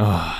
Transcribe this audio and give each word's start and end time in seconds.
Ah, 0.00 0.32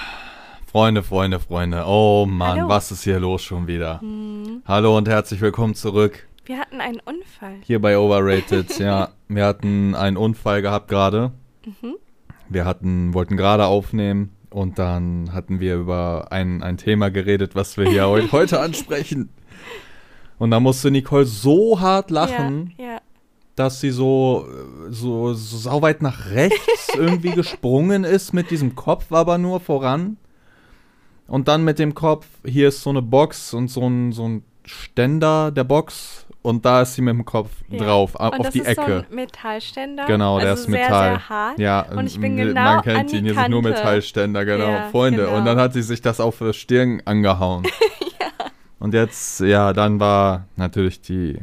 Freunde, 0.70 1.02
Freunde, 1.02 1.40
Freunde. 1.40 1.82
Oh 1.84 2.26
Mann, 2.28 2.58
Hallo. 2.58 2.68
was 2.68 2.92
ist 2.92 3.02
hier 3.02 3.18
los 3.18 3.42
schon 3.42 3.66
wieder? 3.66 4.00
Hm. 4.00 4.62
Hallo 4.64 4.96
und 4.96 5.08
herzlich 5.08 5.40
willkommen 5.40 5.74
zurück 5.74 6.28
Wir 6.46 6.58
hatten 6.60 6.80
einen 6.80 7.00
Unfall. 7.00 7.56
hier 7.64 7.80
bei 7.80 7.98
Overrated. 7.98 8.78
ja, 8.78 9.08
wir 9.26 9.44
hatten 9.44 9.96
einen 9.96 10.16
Unfall 10.16 10.62
gehabt 10.62 10.86
gerade. 10.86 11.32
Mhm. 11.66 11.96
Wir 12.48 12.66
hatten, 12.66 13.14
wollten 13.14 13.36
gerade 13.36 13.66
aufnehmen 13.66 14.30
und 14.50 14.78
dann 14.78 15.32
hatten 15.32 15.58
wir 15.58 15.74
über 15.74 16.28
ein, 16.30 16.62
ein 16.62 16.76
Thema 16.76 17.10
geredet, 17.10 17.56
was 17.56 17.76
wir 17.76 17.90
hier 17.90 18.06
heu 18.08 18.28
heute 18.30 18.60
ansprechen. 18.60 19.28
Und 20.38 20.52
da 20.52 20.60
musste 20.60 20.92
Nicole 20.92 21.24
so 21.24 21.80
hart 21.80 22.12
lachen, 22.12 22.74
Ja, 22.78 22.84
ja. 22.84 23.00
Dass 23.58 23.80
sie 23.80 23.90
so, 23.90 24.46
so, 24.90 25.32
so 25.34 25.56
sauweit 25.56 26.02
nach 26.02 26.30
rechts 26.30 26.88
irgendwie 26.94 27.32
gesprungen 27.32 28.04
ist, 28.04 28.32
mit 28.32 28.50
diesem 28.50 28.74
Kopf 28.76 29.12
aber 29.12 29.38
nur 29.38 29.60
voran. 29.60 30.16
Und 31.26 31.48
dann 31.48 31.64
mit 31.64 31.78
dem 31.78 31.94
Kopf, 31.94 32.26
hier 32.44 32.68
ist 32.68 32.82
so 32.82 32.90
eine 32.90 33.02
Box 33.02 33.52
und 33.52 33.68
so 33.68 33.86
ein, 33.86 34.12
so 34.12 34.26
ein 34.28 34.44
Ständer 34.64 35.50
der 35.50 35.64
Box. 35.64 36.24
Und 36.40 36.64
da 36.64 36.82
ist 36.82 36.94
sie 36.94 37.02
mit 37.02 37.12
dem 37.14 37.24
Kopf 37.24 37.50
Ja. 37.68 37.78
drauf, 37.84 38.14
Und 38.14 38.40
auf 38.40 38.48
die 38.50 38.64
Ecke. 38.64 38.74
so 38.86 38.92
ein 39.10 39.14
Metallständer. 39.14 40.06
Genau, 40.06 40.38
der 40.38 40.50
also 40.50 40.62
ist 40.62 40.70
sehr, 40.70 40.80
Metall. 40.80 41.10
Sehr 41.10 41.28
hart. 41.28 41.58
Ja, 41.58 41.80
Und 41.94 42.06
ich 42.06 42.18
bin 42.18 42.36
genau 42.36 42.54
man 42.62 42.76
an 42.78 42.82
kennt 42.82 43.12
die 43.12 43.16
ihn, 43.18 43.24
hier 43.24 43.34
sind 43.34 43.50
nur. 43.50 43.62
Metallständer, 43.62 44.44
genau, 44.44 44.68
Ja, 44.70 44.88
Freunde. 44.90 45.24
genau. 45.24 45.36
Und 45.36 45.44
dann 45.44 45.58
hat 45.58 45.72
sie 45.74 45.82
sich 45.82 46.00
das 46.00 46.20
auf 46.20 46.38
die 46.38 46.52
Stirn 46.54 47.02
angehauen. 47.04 47.64
Und 48.78 48.94
jetzt, 48.94 49.40
ja, 49.40 49.72
dann 49.72 49.98
war 49.98 50.46
natürlich 50.56 51.00
die, 51.00 51.40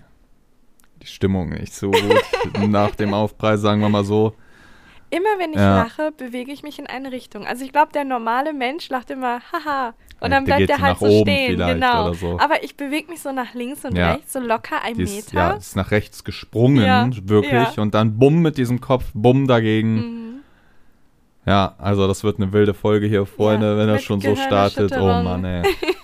die 1.05 1.12
Stimmung 1.12 1.50
nicht 1.50 1.73
so 1.73 1.91
gut 1.91 2.23
nach 2.68 2.95
dem 2.95 3.14
Aufpreis, 3.14 3.62
sagen 3.62 3.82
wir 3.82 3.90
mal 3.90 4.04
so. 4.04 4.34
Immer 5.12 5.38
wenn 5.38 5.52
ich 5.52 5.58
Ja. 5.58 5.84
lache, 5.84 6.12
bewege 6.12 6.52
ich 6.52 6.64
mich 6.64 6.80
in 6.80 6.88
eine 6.88 7.12
Richtung. 7.12 7.45
Also 7.45 7.64
ich 7.64 7.72
glaube, 7.72 7.91
der 7.94 8.04
normale 8.05 8.54
Mensch 8.54 8.90
lacht 8.90 9.12
immer, 9.12 9.40
haha. 9.54 9.94
Und 10.20 10.31
dann 10.31 10.45
der 10.45 10.55
bleibt 10.55 10.59
geht 10.62 10.70
er 10.72 10.81
halt 10.81 10.98
so 10.98 11.22
stehen. 11.22 11.58
Genau. 11.58 12.14
so. 12.14 12.39
Aber 12.39 12.64
ich 12.64 12.75
bewege 12.75 13.12
mich 13.12 13.22
so 13.22 13.31
nach 13.31 13.53
links 13.53 13.86
und 13.86 13.95
Ja. 13.95 14.14
rechts, 14.14 14.34
so 14.34 14.39
locker 14.39 14.81
ein 14.84 14.95
Die 14.95 15.03
ist, 15.03 15.34
Meter. 15.34 15.38
ja, 15.38 15.52
ist 15.52 15.75
nach 15.75 15.92
rechts 15.92 16.23
gesprungen, 16.23 16.84
Ja, 16.84 17.08
wirklich. 17.23 17.78
Und 17.78 17.94
dann 17.94 18.17
bumm 18.17 18.42
mit 18.42 18.58
diesem 18.58 18.81
Kopf, 18.81 19.06
bumm 19.14 19.47
dagegen. 19.47 19.95
Mhm. 19.95 20.25
Ja, 21.45 21.75
also 21.78 22.08
das 22.08 22.23
wird 22.23 22.38
eine 22.40 22.52
wilde 22.53 22.73
Folge 22.73 23.06
hier, 23.06 23.25
Freunde, 23.28 23.78
wenn 23.78 23.88
das 23.88 24.02
schon 24.03 24.19
so 24.19 24.36
startet. 24.36 24.92
Oh. 24.97 25.06
Mann, 25.06 25.45
ey. 25.45 25.62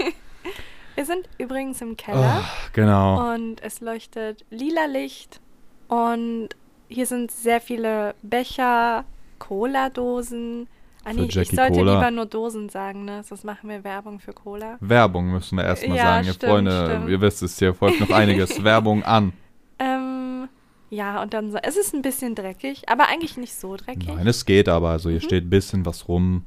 Wir 0.95 1.06
sind 1.06 1.28
übrigens 1.38 1.81
im 1.81 1.95
Keller. 1.97 2.42
Oh, 2.44 2.70
genau. 2.73 3.34
Und 3.34 3.61
es 3.64 3.80
leuchtet 3.81 4.45
lila 4.50 4.86
Licht. 4.86 5.39
Und 5.88 6.50
hier 6.89 7.06
sind 7.06 7.31
sehr 7.31 7.61
viele 7.61 8.16
Becher, 8.22 9.06
Cola-Dosen. 9.39 10.67
Ah, 11.03 11.14
nee, 11.14 11.23
ich 11.23 11.34
sollte 11.34 11.80
Cola. 11.80 11.95
lieber 11.95 12.12
nur 12.12 12.25
Dosen 12.28 12.69
sagen, 12.69 13.06
ne? 13.06 13.23
Sonst 13.23 13.44
machen 13.44 13.69
wir 13.69 13.84
Werbung 13.84 14.19
für 14.19 14.34
Cola. 14.34 14.78
Werbung 14.81 15.31
müssen 15.31 15.58
wir 15.58 15.64
erstmal 15.64 15.97
Ja, 15.97 16.03
sagen. 16.03 16.28
Ihr 16.28 16.34
stimmt, 16.34 16.52
Freunde, 16.52 16.86
stimmt. 16.86 17.09
ihr 17.09 17.22
wisst 17.22 17.42
es, 17.42 17.58
hier 17.58 17.73
folgt 17.73 18.00
noch 18.00 18.09
einiges. 18.12 18.64
Werbung 18.64 19.03
an. 19.03 19.34
Ähm, 19.80 20.47
ja, 20.92 21.22
und 21.23 21.34
dann 21.34 21.52
so. 21.52 21.58
Es 21.64 21.75
ist 21.75 21.95
ein 21.95 22.03
bisschen 22.03 22.36
dreckig, 22.36 22.88
aber 22.88 23.08
eigentlich 23.08 23.36
nicht 23.38 23.56
so 23.56 23.75
dreckig. 23.78 24.09
Nein, 24.09 24.28
es 24.28 24.45
geht 24.45 24.69
aber. 24.69 24.89
Also 24.89 25.09
hier 25.09 25.19
Mhm. 25.19 25.23
steht 25.23 25.45
ein 25.45 25.50
bisschen 25.50 25.86
was 25.88 26.08
rum. 26.08 26.45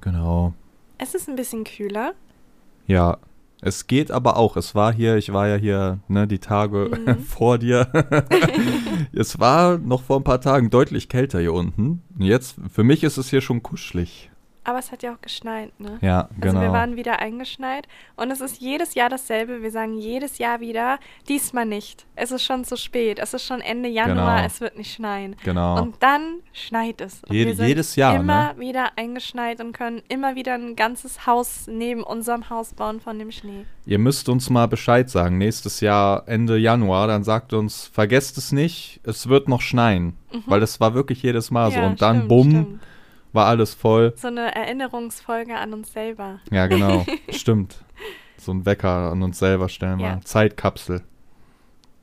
Genau. 0.00 0.54
Es 0.96 1.14
ist 1.14 1.28
ein 1.28 1.36
bisschen 1.36 1.64
kühler. 1.64 2.14
Ja, 2.86 3.18
es 3.62 3.86
geht 3.86 4.10
aber 4.10 4.36
auch. 4.36 4.56
Es 4.56 4.74
war 4.74 4.92
hier, 4.92 5.16
ich 5.16 5.32
war 5.32 5.46
ja 5.48 5.54
hier, 5.56 6.00
ne, 6.08 6.26
die 6.26 6.40
Tage 6.40 6.90
Mhm. 7.06 7.18
vor 7.24 7.58
dir. 7.58 7.86
es 9.12 9.38
war 9.38 9.78
noch 9.78 10.02
vor 10.02 10.18
ein 10.18 10.24
paar 10.24 10.40
Tagen 10.40 10.68
deutlich 10.68 11.08
kälter 11.08 11.38
hier 11.40 11.52
unten. 11.54 12.02
Und 12.18 12.22
Jetzt, 12.24 12.56
für 12.70 12.82
mich 12.82 13.04
ist 13.04 13.16
es 13.18 13.30
hier 13.30 13.40
schon 13.40 13.62
kuschelig. 13.62 14.31
Aber 14.64 14.78
es 14.78 14.92
hat 14.92 15.02
ja 15.02 15.12
auch 15.14 15.20
geschneit, 15.20 15.72
ne? 15.80 15.98
Ja, 16.02 16.20
Also 16.22 16.34
genau. 16.40 16.60
wir 16.60 16.70
waren 16.72 16.94
wieder 16.96 17.18
eingeschneit 17.18 17.88
und 18.16 18.30
es 18.30 18.40
ist 18.40 18.60
jedes 18.60 18.94
Jahr 18.94 19.08
dasselbe. 19.08 19.60
Wir 19.60 19.72
sagen 19.72 19.94
jedes 19.98 20.38
Jahr 20.38 20.60
wieder, 20.60 20.98
diesmal 21.28 21.66
nicht. 21.66 22.06
Es 22.14 22.30
ist 22.30 22.44
schon 22.44 22.64
zu 22.64 22.76
spät. 22.76 23.18
Es 23.18 23.34
ist 23.34 23.44
schon 23.44 23.60
Ende 23.60 23.88
Januar, 23.88 24.36
Genau. 24.36 24.46
es 24.46 24.60
wird 24.60 24.78
nicht 24.78 24.94
schneien. 24.94 25.34
genau. 25.42 25.82
Und 25.82 25.96
dann 26.00 26.40
schneit 26.52 27.00
es. 27.00 27.22
Und 27.24 27.34
sind 27.36 27.66
jedes 27.66 27.96
Jahr, 27.96 28.14
Immer 28.16 28.54
wieder 28.58 28.92
eingeschneit 28.96 29.60
und 29.60 29.72
können 29.72 30.00
immer 30.08 30.36
wieder 30.36 30.54
ein 30.54 30.76
ganzes 30.76 31.26
Haus 31.26 31.66
neben 31.66 32.04
unserem 32.04 32.48
Haus 32.48 32.72
bauen 32.74 33.00
von 33.00 33.18
dem 33.18 33.32
Schnee. 33.32 33.64
Ihr 33.84 33.98
müsst 33.98 34.28
uns 34.28 34.48
mal 34.48 34.68
Bescheid 34.68 35.10
sagen. 35.10 35.38
Nächstes 35.38 35.80
Jahr, 35.80 36.22
Ende 36.28 36.56
Januar, 36.56 37.08
dann 37.08 37.24
sagt 37.24 37.52
uns, 37.52 37.90
vergesst 37.92 38.38
es 38.38 38.52
nicht, 38.52 39.00
es 39.02 39.28
wird 39.28 39.48
noch 39.48 39.60
schneien. 39.60 40.16
Weil 40.46 40.60
das 40.60 40.78
war 40.80 40.94
wirklich 40.94 41.22
jedes 41.22 41.50
Mal 41.50 41.70
so. 41.72 41.78
Mhm. 41.78 41.82
Ja, 41.82 41.88
Und 41.90 42.00
dann, 42.02 42.16
stimmt, 42.16 42.28
bumm, 42.28 42.50
stimmt. 42.50 42.80
War 43.32 43.46
alles 43.46 43.74
voll. 43.74 44.12
So 44.16 44.28
eine 44.28 44.54
Erinnerungsfolge 44.54 45.56
an 45.56 45.72
uns 45.72 45.92
selber. 45.92 46.40
Ja, 46.50 46.66
genau. 46.66 47.04
Stimmt. 47.30 47.84
So 48.36 48.52
ein 48.52 48.66
Wecker 48.66 49.10
an 49.12 49.22
uns 49.22 49.38
selber 49.38 49.68
stellen 49.68 49.98
wir. 49.98 50.06
Ja. 50.06 50.20
Zeitkapsel. 50.22 51.02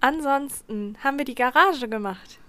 Ansonsten 0.02 0.96
haben 1.04 1.18
wir 1.18 1.26
die 1.26 1.36
Garage 1.36 1.88
gemacht. 1.90 2.40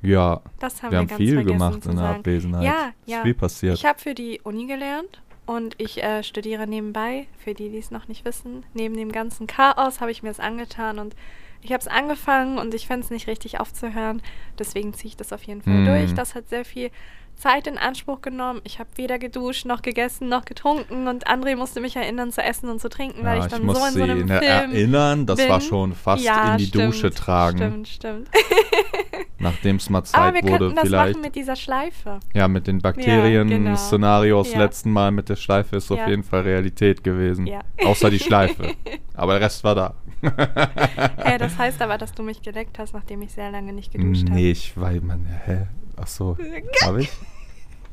Ja, 0.00 0.42
Das 0.60 0.80
haben 0.82 0.92
wir 0.92 0.92
wir, 0.92 0.98
haben 1.00 1.06
ganz 1.08 1.18
viel 1.18 1.34
vergessen 1.34 1.58
gemacht 1.58 1.82
zu 1.82 1.90
in 1.90 1.96
der 1.96 2.04
sagen. 2.04 2.18
Abwesenheit. 2.20 2.64
Ja, 2.64 2.86
Ist 3.04 3.12
ja. 3.12 3.22
viel 3.22 3.34
passiert. 3.34 3.74
Ich 3.74 3.84
habe 3.84 3.98
für 3.98 4.14
die 4.14 4.40
Uni 4.44 4.66
gelernt 4.66 5.20
und 5.44 5.74
ich 5.78 6.00
äh, 6.02 6.22
studiere 6.22 6.68
nebenbei. 6.68 7.26
Für 7.38 7.52
die, 7.54 7.68
die 7.68 7.78
es 7.78 7.90
noch 7.90 8.06
nicht 8.06 8.24
wissen, 8.24 8.64
neben 8.74 8.96
dem 8.96 9.10
ganzen 9.10 9.48
Chaos 9.48 10.00
habe 10.00 10.12
ich 10.12 10.22
mir 10.22 10.30
es 10.30 10.38
angetan 10.38 11.00
und 11.00 11.16
ich 11.62 11.72
habe 11.72 11.80
es 11.80 11.88
angefangen 11.88 12.58
und 12.58 12.72
ich 12.74 12.86
fände 12.86 13.04
es 13.04 13.10
nicht 13.10 13.26
richtig 13.26 13.58
aufzuhören. 13.58 14.22
Deswegen 14.56 14.94
ziehe 14.94 15.08
ich 15.08 15.16
das 15.16 15.32
auf 15.32 15.42
jeden 15.42 15.62
Fall 15.62 15.72
Mm. 15.80 15.86
durch. 15.86 16.14
Das 16.14 16.36
hat 16.36 16.48
sehr 16.48 16.64
viel 16.64 16.90
Zeit 17.38 17.66
in 17.66 17.78
Anspruch 17.78 18.20
genommen. 18.20 18.60
Ich 18.64 18.78
habe 18.78 18.88
weder 18.96 19.18
geduscht, 19.18 19.64
noch 19.64 19.82
gegessen, 19.82 20.28
noch 20.28 20.44
getrunken 20.44 21.06
und 21.08 21.26
André 21.28 21.56
musste 21.56 21.80
mich 21.80 21.96
erinnern 21.96 22.32
zu 22.32 22.42
essen 22.42 22.68
und 22.68 22.80
zu 22.80 22.88
trinken, 22.88 23.24
weil 23.24 23.38
ja, 23.38 23.44
ich 23.46 23.50
dann 23.52 23.64
muss 23.64 23.78
so 23.78 23.86
in 23.86 23.92
so 23.94 24.02
einem 24.02 24.26
ne- 24.26 24.38
Film 24.40 24.72
erinnern, 24.72 25.26
das 25.26 25.38
war 25.48 25.58
bin. 25.58 25.68
schon 25.68 25.94
fast 25.94 26.24
ja, 26.24 26.52
in 26.52 26.58
die 26.58 26.66
stimmt, 26.66 26.94
Dusche 26.94 27.10
tragen, 27.10 27.58
Stimmt, 27.86 27.88
stimmt. 27.88 28.28
nachdem 29.38 29.76
es 29.76 29.88
mal 29.88 29.98
Aber 29.98 30.06
Zeit 30.06 30.34
wir 30.34 30.42
wurde 30.50 30.74
das 30.74 30.84
vielleicht. 30.84 31.12
machen 31.14 31.22
mit 31.22 31.34
dieser 31.36 31.56
Schleife. 31.56 32.18
ja, 32.34 32.48
mit 32.48 32.66
den 32.66 32.78
genau. 32.78 32.82
Bakterien-Szenario 32.90 34.40
aus 34.40 34.52
Ja. 34.52 34.58
letzten 34.58 34.90
Mal 34.90 35.10
mit 35.10 35.28
der 35.28 35.36
Schleife 35.36 35.76
ist 35.76 35.90
auf 35.90 35.98
Ja. 35.98 36.08
jeden 36.08 36.22
Fall 36.24 36.40
Realität 36.42 37.04
gewesen. 37.04 37.46
Ja. 37.46 37.60
Außer 37.84 38.10
die 38.10 38.18
Schleife. 38.18 38.74
Aber 39.14 39.32
der 39.34 39.42
Rest 39.42 39.62
war 39.64 39.74
da. 39.74 39.94
Hä, 40.20 41.38
das 41.38 41.56
heißt 41.56 41.80
aber, 41.80 41.96
dass 41.96 42.10
du 42.12 42.24
mich 42.24 42.42
geleckt 42.42 42.78
hast, 42.80 42.92
nachdem 42.92 43.22
ich 43.22 43.30
sehr 43.32 43.52
lange 43.52 43.72
nicht 43.72 43.92
geduscht 43.92 44.24
habe. 44.24 44.32
nee, 44.34 44.50
ich 44.50 44.72
weil 44.76 45.00
man, 45.00 45.24
hä? 45.46 45.66
Ach 46.00 46.06
so, 46.06 46.36
habe 46.84 47.02
ich? 47.02 47.10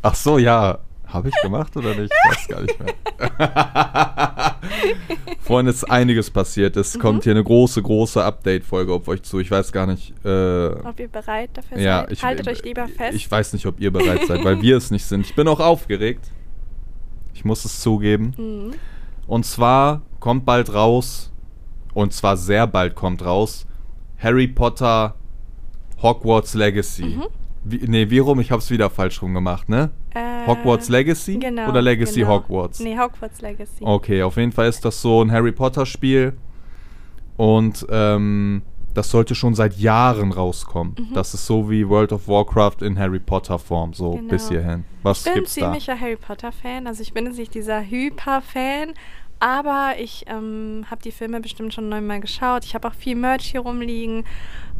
Ach 0.01 0.15
so, 0.15 0.37
ja. 0.37 0.79
Habe 1.07 1.29
ich 1.29 1.35
gemacht 1.41 1.77
oder 1.77 1.93
nicht? 1.95 2.11
Ich 2.11 2.31
weiß 2.31 2.47
gar 2.47 2.61
nicht 2.61 2.79
mehr. 2.79 4.55
Vorhin 5.39 5.67
ist 5.67 5.83
einiges 5.83 6.31
passiert. 6.31 6.75
Mhm. 6.75 6.81
Es 6.81 6.99
kommt 6.99 7.23
hier 7.23 7.31
eine 7.31 7.43
große, 7.43 7.81
große 7.81 8.23
Update-Folge 8.23 8.91
auf 8.91 9.07
euch 9.07 9.21
zu. 9.21 9.39
Ich 9.39 9.51
weiß 9.51 9.71
gar 9.71 9.85
nicht. 9.85 10.13
Äh, 10.25 10.69
Ob 10.69 10.99
ihr 10.99 11.07
bereit 11.07 11.51
dafür 11.53 11.77
ja, 11.77 11.99
seid? 12.01 12.11
ich, 12.11 12.23
Haltet 12.23 12.47
euch 12.47 12.63
lieber 12.63 12.87
fest. 12.87 13.15
Ich 13.15 13.29
weiß 13.29 13.53
nicht, 13.53 13.67
ob 13.67 13.79
ihr 13.79 13.91
bereit 13.91 14.25
seid, 14.25 14.43
weil 14.43 14.61
wir 14.61 14.77
es 14.77 14.89
nicht 14.89 15.05
sind. 15.05 15.21
Ich 15.25 15.35
bin 15.35 15.47
auch 15.47 15.59
aufgeregt. 15.59 16.31
Ich 17.33 17.45
muss 17.45 17.63
es 17.65 17.79
zugeben. 17.79 18.33
Mhm. 18.37 18.73
Und 19.27 19.45
zwar 19.45 20.01
kommt 20.19 20.45
bald 20.45 20.73
raus, 20.73 21.31
und 21.93 22.13
zwar 22.13 22.35
sehr 22.35 22.65
bald 22.67 22.95
kommt 22.95 23.23
raus, 23.23 23.67
Harry 24.17 24.47
Potter 24.47 25.15
Hogwarts 26.01 26.55
Legacy. 26.55 27.05
Mhm. 27.05 27.25
Wie, 27.67 27.79
nee, 27.87 28.09
wie 28.09 28.19
rum? 28.19 28.39
Ich 28.39 28.51
hab's 28.51 28.69
wieder 28.69 28.89
falsch 28.89 29.21
rum 29.21 29.33
gemacht, 29.33 29.67
ne? 29.69 29.89
Äh, 30.13 30.45
Hogwarts 30.47 30.87
Legacy 30.89 31.37
genau, 31.37 31.69
oder 31.69 31.81
Legacy 31.81 32.19
genau. 32.21 32.35
Hogwarts? 32.35 32.79
Nee, 32.79 32.97
Hogwarts 32.97 33.41
Legacy. 33.41 33.83
Okay, 33.83 34.21
auf 34.23 34.37
jeden 34.37 34.51
Fall 34.51 34.67
ist 34.69 34.85
das 34.85 35.01
so 35.01 35.21
ein 35.23 35.31
Harry 35.31 35.51
Potter 35.51 35.85
Spiel 35.85 36.33
und 37.37 37.85
ähm, 37.89 38.61
das 38.93 39.09
sollte 39.09 39.35
schon 39.35 39.55
seit 39.55 39.77
Jahren 39.77 40.31
rauskommen. 40.31 40.95
Das 41.13 41.33
ist 41.33 41.45
so 41.45 41.69
wie 41.69 41.87
World 41.89 42.13
of 42.13 42.27
Warcraft 42.29 42.77
in 42.81 42.97
Harry 42.97 43.19
Potter 43.19 43.59
Form, 43.59 43.93
so 43.93 44.13
Mhm. 44.13 44.17
Genau. 44.17 44.29
bis 44.29 44.47
hierhin. 44.47 44.83
Was 45.03 45.19
ich 45.19 45.23
bin 45.25 45.33
ein 45.33 45.39
gibt's 45.39 45.55
da? 45.55 45.61
ziemlicher 45.61 45.99
Harry 45.99 46.15
Potter-Fan. 46.15 46.87
Also 46.87 47.01
ich 47.01 47.13
bin 47.13 47.25
jetzt 47.25 47.37
nicht 47.37 47.53
dieser 47.53 47.81
Hyper-Fan, 47.81 48.93
aber 49.41 49.95
ich 49.99 50.23
ähm, 50.27 50.85
habe 50.89 51.01
die 51.01 51.11
Filme 51.11 51.41
bestimmt 51.41 51.73
schon 51.73 51.89
neunmal 51.89 52.21
geschaut. 52.21 52.63
Ich 52.63 52.73
habe 52.73 52.87
auch 52.87 52.93
viel 52.93 53.15
Merch 53.15 53.51
hier 53.51 53.59
rumliegen 53.61 54.23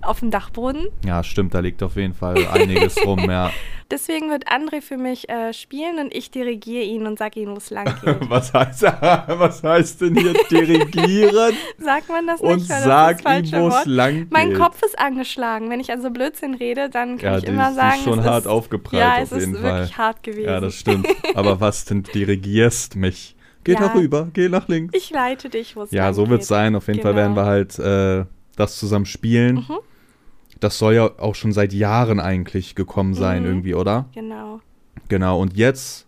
auf 0.02 0.20
dem 0.20 0.30
Dachboden. 0.32 0.88
Ja, 1.06 1.24
stimmt, 1.24 1.54
da 1.54 1.60
liegt 1.60 1.82
auf 1.84 1.96
jeden 1.96 2.14
Fall 2.14 2.46
einiges 2.48 3.04
rum, 3.06 3.20
ja. 3.30 3.52
Deswegen 3.92 4.30
wird 4.32 4.48
André 4.48 4.82
für 4.82 4.98
mich 4.98 5.30
äh, 5.30 5.54
spielen 5.54 6.00
und 6.00 6.14
ich 6.16 6.32
dirigiere 6.32 6.84
ihn 6.84 7.06
und 7.06 7.20
sage 7.20 7.40
ihm, 7.40 7.50
wo 7.52 7.58
es 7.58 7.70
lang 7.70 7.86
geht. 8.04 8.18
Was 8.30 8.52
heißt, 8.54 8.82
was 9.28 9.64
heißt 9.64 10.02
denn 10.02 10.16
hier 10.16 10.34
dirigieren 10.50 11.54
Sagt 11.78 12.10
man 12.10 12.26
das 12.28 12.42
und 12.42 12.56
nicht? 12.58 12.70
Das 12.70 12.84
sag 12.84 13.20
ist 13.20 13.52
ihm, 13.54 13.60
wo 13.62 13.68
es 13.68 13.74
Wort. 13.76 13.86
lang 13.86 14.28
Mein 14.32 14.50
geht? 14.50 14.58
Kopf 14.60 14.82
ist 14.84 14.98
angeschlagen. 14.98 15.70
Wenn 15.70 15.80
ich 15.80 15.92
also 15.92 16.10
Blödsinn 16.10 16.56
rede, 16.56 16.90
dann 16.90 17.18
kann 17.20 17.34
Ja, 17.34 17.38
ich 17.38 17.44
immer 17.46 17.70
ist- 17.70 17.76
sagen, 17.76 17.98
ist 18.00 18.04
schon 18.06 18.20
es 18.20 18.26
hart 18.26 18.42
ist, 18.42 18.48
aufgeprallt 18.48 19.04
Ja, 19.04 19.14
auf 19.14 19.22
es 19.22 19.32
ist 19.32 19.40
jeden 19.42 19.54
wirklich 19.62 19.94
Fall. 19.96 19.98
hart 20.06 20.24
gewesen. 20.24 20.46
Ja, 20.50 20.60
das 20.60 20.74
stimmt. 20.76 21.08
Aber 21.36 21.60
was 21.62 21.86
denn, 21.86 22.02
dirigierst 22.04 22.96
mich? 22.96 23.36
Geh 23.64 23.74
Ja. 23.74 23.80
darüber, 23.88 24.28
geh 24.34 24.50
nach 24.50 24.68
links. 24.68 24.94
Ich 24.96 25.10
leite 25.12 25.50
dich, 25.50 25.76
wo 25.76 25.84
es 25.84 25.92
Ja, 25.92 26.06
lang 26.06 26.14
so 26.16 26.30
wird 26.30 26.42
es 26.42 26.48
geht. 26.48 26.56
sein. 26.56 26.76
Auf 26.76 26.88
jeden 26.88 27.02
Fall 27.02 27.14
Genau. 27.14 27.22
werden 27.24 27.36
wir 27.36 27.46
halt 27.46 27.80
äh, 27.80 28.26
das 28.56 28.78
zusammen 28.78 29.06
spielen. 29.06 29.56
Mhm. 29.68 29.78
Das 30.60 30.78
soll 30.78 30.94
ja 30.96 31.10
auch 31.20 31.36
schon 31.36 31.52
seit 31.52 31.74
Jahren 31.74 32.20
eigentlich 32.20 32.76
gekommen 32.76 33.14
sein, 33.14 33.42
Mhm. 33.44 33.48
irgendwie, 33.50 33.74
oder? 33.76 34.06
Genau. 34.14 34.62
Genau. 35.10 35.40
Und 35.42 35.56
jetzt 35.58 36.04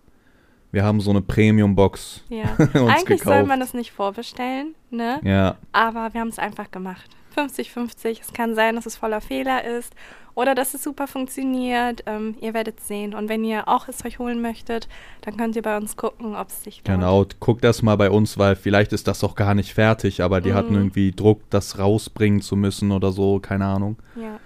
Wir 0.72 0.84
haben 0.84 1.00
so 1.00 1.12
eine 1.12 1.22
Premium-Box 1.22 2.26
Ja. 2.30 2.44
Eigentlich 2.74 3.24
soll 3.24 3.34
gekauft. 3.36 3.48
man 3.48 3.60
das 3.62 3.74
nicht 3.74 3.92
vorbestellen, 3.92 4.76
ne? 4.92 5.20
Ja, 5.24 5.56
Aber 5.72 6.14
wir 6.14 6.20
haben 6.22 6.28
es 6.28 6.40
einfach 6.40 6.70
gemacht. 6.72 7.10
50-50. 7.38 8.20
Es 8.22 8.34
kann 8.34 8.54
sein, 8.54 8.76
dass 8.76 8.86
es 8.86 8.98
voller 8.98 9.22
Fehler 9.22 9.64
ist 9.64 9.94
oder 10.38 10.54
dass 10.56 10.74
es 10.74 10.84
super 10.84 11.08
funktioniert. 11.08 12.04
Ähm, 12.06 12.36
ihr 12.42 12.54
werdet 12.54 12.80
sehen. 12.80 13.14
Und 13.14 13.28
wenn 13.28 13.44
ihr 13.44 13.68
auch 13.68 13.88
es 13.88 14.06
euch 14.06 14.20
holen 14.20 14.42
möchtet, 14.42 14.88
dann 15.22 15.36
könnt 15.36 15.56
ihr 15.56 15.62
bei 15.64 15.76
uns 15.76 15.98
gucken, 15.98 16.36
ob 16.36 16.50
es 16.50 16.64
sich 16.64 16.78
lohnt. 16.78 17.00
genau. 17.00 17.26
Guckt 17.40 17.64
das 17.64 17.82
mal 17.82 17.96
bei 17.98 18.10
uns, 18.12 18.38
weil 18.38 18.56
vielleicht 18.56 18.94
ist 18.94 19.08
das 19.08 19.24
auch 19.24 19.36
gar 19.36 19.56
nicht 19.56 19.74
fertig, 19.74 20.22
aber 20.22 20.40
die 20.40 20.54
hatten 20.54 20.70
Mhm. 20.74 20.80
irgendwie 20.80 21.12
Druck, 21.12 21.42
das 21.50 21.80
rausbringen 21.80 22.42
zu 22.42 22.56
müssen 22.56 22.92
oder 22.92 23.12
so, 23.12 23.40
keine 23.40 23.66
Ahnung. 23.66 23.98
Ja, 24.16 24.40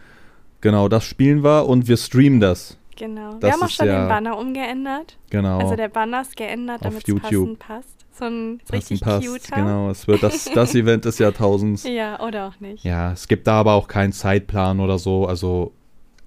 Genau, 0.61 0.87
das 0.87 1.03
spielen 1.03 1.43
wir 1.43 1.67
und 1.67 1.87
wir 1.87 1.97
streamen 1.97 2.39
das. 2.39 2.77
genau. 2.95 3.33
Das 3.33 3.41
wir 3.41 3.51
haben 3.53 3.63
auch 3.63 3.69
schon 3.69 3.87
ja- 3.87 4.01
den 4.03 4.07
Banner 4.09 4.37
umgeändert. 4.37 5.17
Genau. 5.31 5.57
Also 5.59 5.75
der 5.75 5.89
Banner 5.89 6.21
ist 6.21 6.37
geändert, 6.37 6.85
damit 6.85 7.07
es 7.07 7.15
passend 7.19 7.59
passt. 7.59 8.05
So 8.13 8.25
ein 8.25 8.61
richtig 8.71 9.01
passt, 9.01 9.25
cuter. 9.27 9.55
Genau, 9.55 9.89
es 9.89 10.07
wird 10.07 10.21
das, 10.21 10.45
das 10.53 10.75
Event 10.75 11.05
des 11.05 11.17
Jahrtausends. 11.17 11.83
Ja, 11.83 12.19
oder 12.19 12.47
auch 12.47 12.59
nicht. 12.59 12.83
Ja, 12.83 13.11
es 13.13 13.27
gibt 13.27 13.47
da 13.47 13.53
aber 13.59 13.73
auch 13.73 13.87
keinen 13.87 14.11
Zeitplan 14.13 14.79
oder 14.79 14.99
so. 14.99 15.25
Also, 15.25 15.71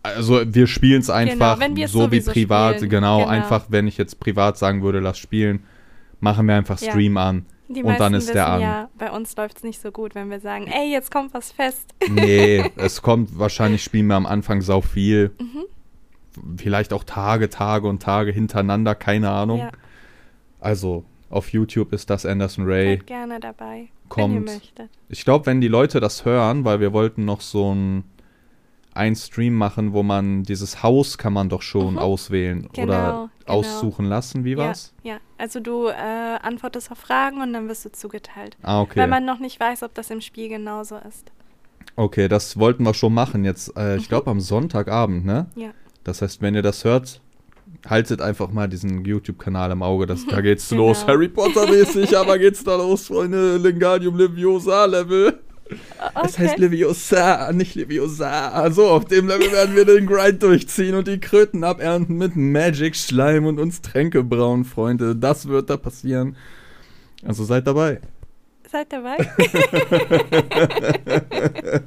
also 0.05 0.43
wir 0.47 0.67
spielen 0.67 1.01
es 1.01 1.11
einfach 1.11 1.59
es 1.61 1.93
so 1.93 2.11
wie 2.13 2.21
privat. 2.21 2.79
Genau, 2.81 3.19
Genau. 3.19 3.27
einfach, 3.27 3.67
wenn 3.71 3.87
ich 3.89 3.97
jetzt 3.99 4.21
privat 4.21 4.57
sagen 4.59 4.83
würde, 4.83 5.01
lass 5.01 5.19
spielen, 5.19 5.65
machen 6.21 6.47
wir 6.47 6.55
einfach 6.55 6.81
Ja. 6.81 6.91
Stream 6.93 7.17
an. 7.17 7.47
Die 7.69 7.83
Und 7.83 7.99
dann 7.99 8.13
ist 8.13 8.29
der 8.29 8.35
wissen 8.45 8.53
an. 8.55 8.61
ja, 8.61 8.89
bei 8.99 9.11
uns 9.11 9.35
läuft 9.37 9.57
es 9.57 9.63
nicht 9.65 9.81
so 9.81 9.91
gut, 9.91 10.15
wenn 10.15 10.31
wir 10.31 10.39
sagen, 10.39 10.67
ey, 10.67 10.93
jetzt 10.93 11.11
kommt 11.11 11.33
was 11.33 11.51
fest. 11.51 11.95
Nee, 12.11 12.71
es 12.77 13.01
kommt, 13.01 13.39
wahrscheinlich 13.39 13.83
spielen 13.83 14.07
wir 14.07 14.17
am 14.17 14.27
Anfang 14.27 14.61
sau 14.61 14.83
viel. 14.83 15.31
Mhm. 15.41 15.65
Vielleicht 16.59 16.93
auch 16.93 17.05
Tage, 17.05 17.49
Tage 17.49 17.89
und 17.89 18.03
Tage 18.03 18.33
hintereinander, 18.33 18.95
keine 18.95 19.31
Ahnung. 19.31 19.59
Ja, 19.61 19.71
Also, 20.61 21.05
auf 21.31 21.51
YouTube 21.53 21.93
ist 21.93 22.11
das 22.11 22.27
Anderson 22.27 22.65
Ray. 22.67 22.97
seid 22.99 23.07
gerne 23.07 23.41
dabei, 23.41 23.65
wenn 23.65 23.81
ihr 23.83 23.89
Kommt. 24.09 24.45
möchtet. 24.45 24.91
Ich 25.09 25.25
glaube, 25.25 25.47
wenn 25.47 25.61
die 25.61 25.69
Leute 25.69 26.01
das 26.01 26.25
hören, 26.25 26.65
weil 26.65 26.81
wir 26.81 26.93
wollten 26.93 27.25
noch 27.25 27.41
so 27.41 27.73
ein 27.75 28.05
ein 28.95 29.17
Stream 29.17 29.55
machen, 29.55 29.93
wo 29.93 30.03
man 30.03 30.45
dieses 30.45 30.83
Haus 30.83 31.19
kann 31.19 31.33
man 31.33 31.49
doch 31.49 31.63
schon 31.63 31.95
Mhm. 31.95 31.99
auswählen 31.99 32.69
Genau, 32.73 32.85
oder 32.93 33.31
genau. 33.45 33.59
aussuchen 33.59 34.07
lassen. 34.07 34.45
Wie 34.45 34.57
war's? 34.57 34.95
Ja, 35.03 35.15
ja, 35.15 35.19
also 35.37 35.59
du 35.61 35.89
äh, 35.89 35.93
antwortest 36.43 36.91
auf 36.93 36.99
Fragen 36.99 37.41
und 37.43 37.53
dann 37.53 37.69
wirst 37.69 37.85
du 37.85 37.91
zugeteilt. 37.93 38.57
Ah, 38.63 38.81
okay. 38.81 39.01
Weil 39.01 39.09
man 39.09 39.25
noch 39.25 39.41
nicht 39.41 39.59
weiß, 39.59 39.83
ob 39.83 39.95
das 39.95 40.11
im 40.11 40.21
Spiel 40.21 40.49
genauso 40.49 40.97
ist. 40.97 41.31
okay, 41.97 42.27
das 42.29 42.57
wollten 42.59 42.85
wir 42.85 42.95
schon 42.95 43.15
machen 43.15 43.45
jetzt. 43.45 43.77
Äh, 43.77 43.97
ich 43.97 44.05
Mhm. 44.05 44.09
glaube 44.09 44.31
am 44.31 44.41
Sonntagabend, 44.41 45.25
ne? 45.25 45.47
Ja. 45.55 45.71
Das 46.05 46.23
heißt, 46.23 46.41
wenn 46.43 46.55
ihr 46.55 46.63
das 46.63 46.85
hört, 46.85 47.21
haltet 47.89 48.21
einfach 48.21 48.51
mal 48.51 48.69
diesen 48.69 49.05
YouTube-Kanal 49.05 49.71
im 49.73 49.83
Auge. 49.83 50.07
Das, 50.07 50.27
da 50.27 50.41
geht's 50.41 50.69
Genau. 50.69 50.89
los. 50.89 51.07
Harry 51.07 51.29
Potter-mäßig, 51.29 52.17
aber 52.17 52.39
geht's 52.39 52.65
da 52.65 52.77
los, 52.77 53.07
Freunde? 53.09 53.59
Lingadium 53.59 54.17
Leviosa-Level. 54.17 55.41
Es 56.25 56.39
heißt 56.39 56.59
Leviosa, 56.59 57.53
nicht 57.53 57.75
Leviosa. 57.75 58.71
So, 58.71 58.89
auf 58.89 59.07
dem 59.07 59.29
Level 59.29 59.51
werden 59.51 59.75
wir 59.75 59.85
den 59.85 60.07
Grind 60.07 60.43
durchziehen 60.43 60.95
und 60.95 61.09
die 61.09 61.21
Kröten 61.21 61.65
abernten 61.65 62.19
mit 62.19 62.37
Magic, 62.37 62.95
Schleim 62.97 63.47
und 63.47 63.59
uns 63.59 63.81
Tränke 63.81 64.23
brauen, 64.23 64.65
Freunde. 64.65 65.17
Das 65.17 65.49
wird 65.49 65.71
da 65.71 65.77
passieren. 65.77 66.37
Also 67.25 67.45
seid 67.45 67.67
dabei. 67.67 68.01
Seid 68.71 68.93
dabei. 68.93 69.17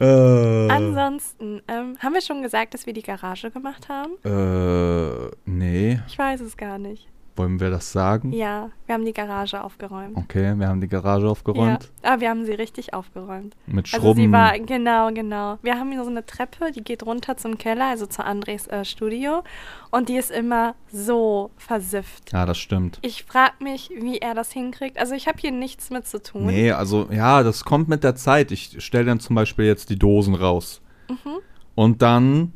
Äh, 0.00 0.68
Ansonsten, 0.68 1.60
ähm, 1.68 1.96
haben 1.98 2.14
wir 2.14 2.22
schon 2.22 2.42
gesagt, 2.42 2.74
dass 2.74 2.86
wir 2.86 2.92
die 2.92 3.02
Garage 3.02 3.50
gemacht 3.50 3.88
haben? 3.88 4.12
äh, 4.24 5.30
nee. 5.44 6.00
Ich 6.08 6.18
weiß 6.18 6.40
es 6.40 6.56
gar 6.56 6.78
nicht. 6.78 7.06
Wollen 7.34 7.60
wir 7.60 7.70
das 7.70 7.90
sagen? 7.92 8.32
Ja, 8.32 8.68
wir 8.86 8.94
haben 8.94 9.06
die 9.06 9.14
Garage 9.14 9.64
aufgeräumt. 9.64 10.16
Okay, 10.18 10.54
wir 10.58 10.68
haben 10.68 10.82
die 10.82 10.88
Garage 10.88 11.26
aufgeräumt. 11.28 11.90
Ja, 12.04 12.12
aber 12.12 12.20
wir 12.20 12.28
haben 12.28 12.44
sie 12.44 12.52
richtig 12.52 12.92
aufgeräumt. 12.92 13.56
Mit 13.66 13.86
Also 13.92 13.98
Schrubben. 14.06 14.20
sie 14.20 14.30
war, 14.32 14.58
genau, 14.58 15.10
genau. 15.12 15.58
Wir 15.62 15.78
haben 15.78 15.90
hier 15.92 16.04
so 16.04 16.10
eine 16.10 16.26
Treppe, 16.26 16.72
die 16.72 16.82
geht 16.84 17.04
runter 17.06 17.38
zum 17.38 17.56
Keller, 17.56 17.86
also 17.86 18.04
zu 18.04 18.22
Andres 18.22 18.66
äh, 18.68 18.84
Studio. 18.84 19.42
Und 19.90 20.10
die 20.10 20.16
ist 20.16 20.30
immer 20.30 20.74
so 20.92 21.50
versifft. 21.56 22.32
ja, 22.32 22.44
das 22.44 22.58
stimmt. 22.58 22.98
Ich 23.02 23.24
frage 23.24 23.54
mich, 23.60 23.90
wie 23.98 24.18
er 24.18 24.34
das 24.34 24.52
hinkriegt. 24.52 24.98
Also 24.98 25.14
ich 25.14 25.26
habe 25.26 25.38
hier 25.40 25.52
nichts 25.52 25.88
mit 25.88 26.06
zu 26.06 26.22
tun. 26.22 26.46
Nee, 26.46 26.72
also 26.72 27.08
ja, 27.10 27.42
das 27.42 27.64
kommt 27.64 27.88
mit 27.88 28.04
der 28.04 28.14
Zeit. 28.14 28.50
Ich 28.52 28.76
stelle 28.84 29.06
dann 29.06 29.20
zum 29.20 29.36
Beispiel 29.36 29.64
jetzt 29.64 29.88
die 29.88 29.98
Dosen 29.98 30.34
raus. 30.34 30.82
Mhm. 31.08 31.38
Und 31.74 32.02
dann 32.02 32.52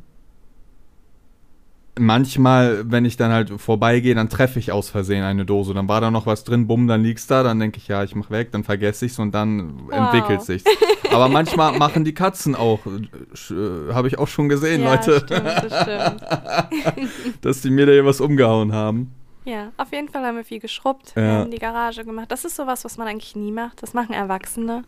manchmal, 1.99 2.89
wenn 2.91 3.05
ich 3.05 3.17
dann 3.17 3.31
halt 3.31 3.49
vorbeigehe, 3.59 4.15
dann 4.15 4.29
treffe 4.29 4.59
ich 4.59 4.71
aus 4.71 4.89
Versehen 4.89 5.23
eine 5.23 5.45
Dose. 5.45 5.73
Dann 5.73 5.87
war 5.87 6.01
da 6.01 6.11
noch 6.11 6.25
was 6.25 6.43
drin, 6.43 6.67
bumm, 6.67 6.87
dann 6.87 7.03
liegt's 7.03 7.27
da. 7.27 7.43
Dann 7.43 7.59
denke 7.59 7.77
ich, 7.77 7.87
ja, 7.87 8.03
ich 8.03 8.15
mach 8.15 8.29
weg, 8.29 8.51
dann 8.51 8.63
vergesse 8.63 9.05
ich's 9.05 9.19
und 9.19 9.33
dann 9.33 9.81
Wow. 9.87 9.93
entwickelt 10.13 10.41
sich's. 10.41 10.63
Aber 11.11 11.29
manchmal 11.29 11.77
machen 11.77 12.03
die 12.03 12.13
Katzen 12.13 12.55
auch, 12.55 12.79
äh, 12.85 13.93
habe 13.93 14.07
ich 14.07 14.17
auch 14.17 14.27
schon 14.27 14.49
gesehen, 14.49 14.81
ja, 14.81 14.91
Leute, 14.91 15.19
Stimmt, 15.19 15.45
das 15.45 15.81
stimmt. 15.81 17.41
dass 17.41 17.61
die 17.61 17.69
mir 17.69 17.85
da 17.85 17.91
hier 17.93 18.05
was 18.05 18.19
umgehauen 18.21 18.73
haben. 18.73 19.13
Ja, 19.45 19.71
auf 19.77 19.93
jeden 19.93 20.09
Fall 20.09 20.25
haben 20.25 20.35
wir 20.35 20.43
viel 20.43 20.59
geschrubbt. 20.59 21.13
Ja. 21.15 21.21
Wir 21.21 21.31
haben 21.39 21.51
die 21.51 21.57
Garage 21.59 22.03
gemacht. 22.03 22.29
Das 22.31 22.43
ist 22.43 22.57
sowas, 22.57 22.83
was 22.83 22.97
man 22.97 23.07
eigentlich 23.07 23.35
nie 23.35 23.51
macht. 23.53 23.81
Das 23.81 23.93
machen 23.93 24.13
Erwachsene. 24.13 24.83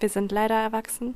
Wir 0.00 0.08
sind 0.08 0.32
leider 0.32 0.56
erwachsen. 0.56 1.14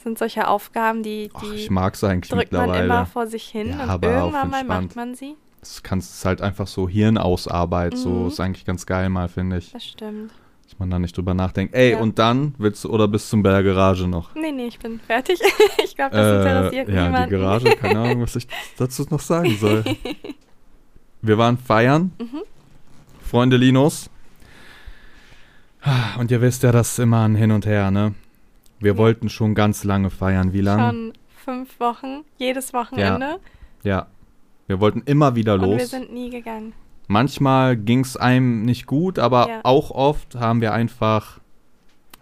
Das 0.00 0.04
sind 0.04 0.16
solche 0.18 0.48
Aufgaben, 0.48 1.02
die, 1.02 1.28
die 1.42 1.54
ich 1.56 1.68
mag's 1.68 2.02
eigentlich 2.02 2.30
drückt 2.30 2.52
man 2.52 2.72
immer 2.72 3.04
vor 3.04 3.26
sich 3.26 3.44
hin 3.44 3.68
Ja, 3.68 3.94
und 3.96 4.02
irgendwann 4.02 4.48
mal 4.48 4.64
macht 4.64 4.96
man 4.96 5.14
sie. 5.14 5.36
Das 5.60 5.82
kannst 5.82 6.14
es 6.14 6.24
halt 6.24 6.40
einfach 6.40 6.66
so 6.66 6.88
Hirnausarbeit, 6.88 7.98
so 7.98 8.08
Mhm. 8.08 8.28
ist 8.28 8.40
eigentlich 8.40 8.64
ganz 8.64 8.86
geil 8.86 9.10
mal, 9.10 9.28
finde 9.28 9.58
ich. 9.58 9.72
Das 9.72 9.84
stimmt. 9.84 10.32
Dass 10.64 10.78
man 10.78 10.88
da 10.88 10.98
nicht 10.98 11.14
drüber 11.14 11.34
nachdenkt. 11.34 11.74
Ey, 11.74 11.90
Ja. 11.92 11.98
und 11.98 12.18
dann 12.18 12.54
willst 12.56 12.82
du 12.84 12.88
oder 12.88 13.08
bis 13.08 13.28
zum 13.28 13.42
Garage 13.42 14.08
noch? 14.08 14.34
Nee, 14.34 14.52
nee, 14.52 14.68
ich 14.68 14.78
bin 14.78 15.00
fertig. 15.00 15.38
ich 15.84 15.94
glaube, 15.94 16.16
das 16.16 16.46
interessiert 16.46 16.88
Äh, 16.88 16.94
ja, 16.94 17.04
niemanden. 17.04 17.28
die 17.28 17.36
Garage, 17.36 17.76
keine 17.76 18.00
Ahnung, 18.00 18.22
was 18.22 18.36
ich 18.36 18.48
dazu 18.78 19.04
noch 19.10 19.20
sagen 19.20 19.54
soll. 19.60 19.84
Wir 21.20 21.36
waren 21.36 21.58
feiern, 21.58 22.12
Mhm. 22.18 22.40
Freunde 23.20 23.58
Linus. 23.58 24.08
Und 26.18 26.30
ihr 26.30 26.40
wisst 26.40 26.62
ja, 26.62 26.72
das 26.72 26.92
ist 26.92 26.98
immer 27.00 27.28
ein 27.28 27.34
Hin 27.34 27.52
und 27.52 27.66
Her, 27.66 27.90
ne? 27.90 28.14
Wir 28.80 28.92
Ja. 28.92 28.98
wollten 28.98 29.28
schon 29.28 29.54
ganz 29.54 29.84
lange 29.84 30.10
feiern. 30.10 30.52
Wie 30.52 30.60
lange? 30.62 30.82
Schon 30.82 31.12
fünf 31.44 31.78
Wochen, 31.80 32.24
jedes 32.38 32.72
Wochenende. 32.72 33.38
Ja. 33.82 34.06
Wir 34.66 34.80
wollten 34.80 35.02
immer 35.04 35.34
wieder 35.34 35.54
Und 35.54 35.62
wir 35.62 35.66
los. 35.78 35.90
sind 35.90 36.12
nie 36.12 36.30
gegangen. 36.30 36.72
Manchmal 37.08 37.76
ging 37.76 38.00
es 38.00 38.16
einem 38.16 38.62
nicht 38.62 38.86
gut, 38.86 39.18
aber 39.18 39.48
Ja. 39.48 39.60
auch 39.64 39.90
oft 39.90 40.36
haben 40.36 40.60
wir 40.60 40.72
einfach, 40.72 41.40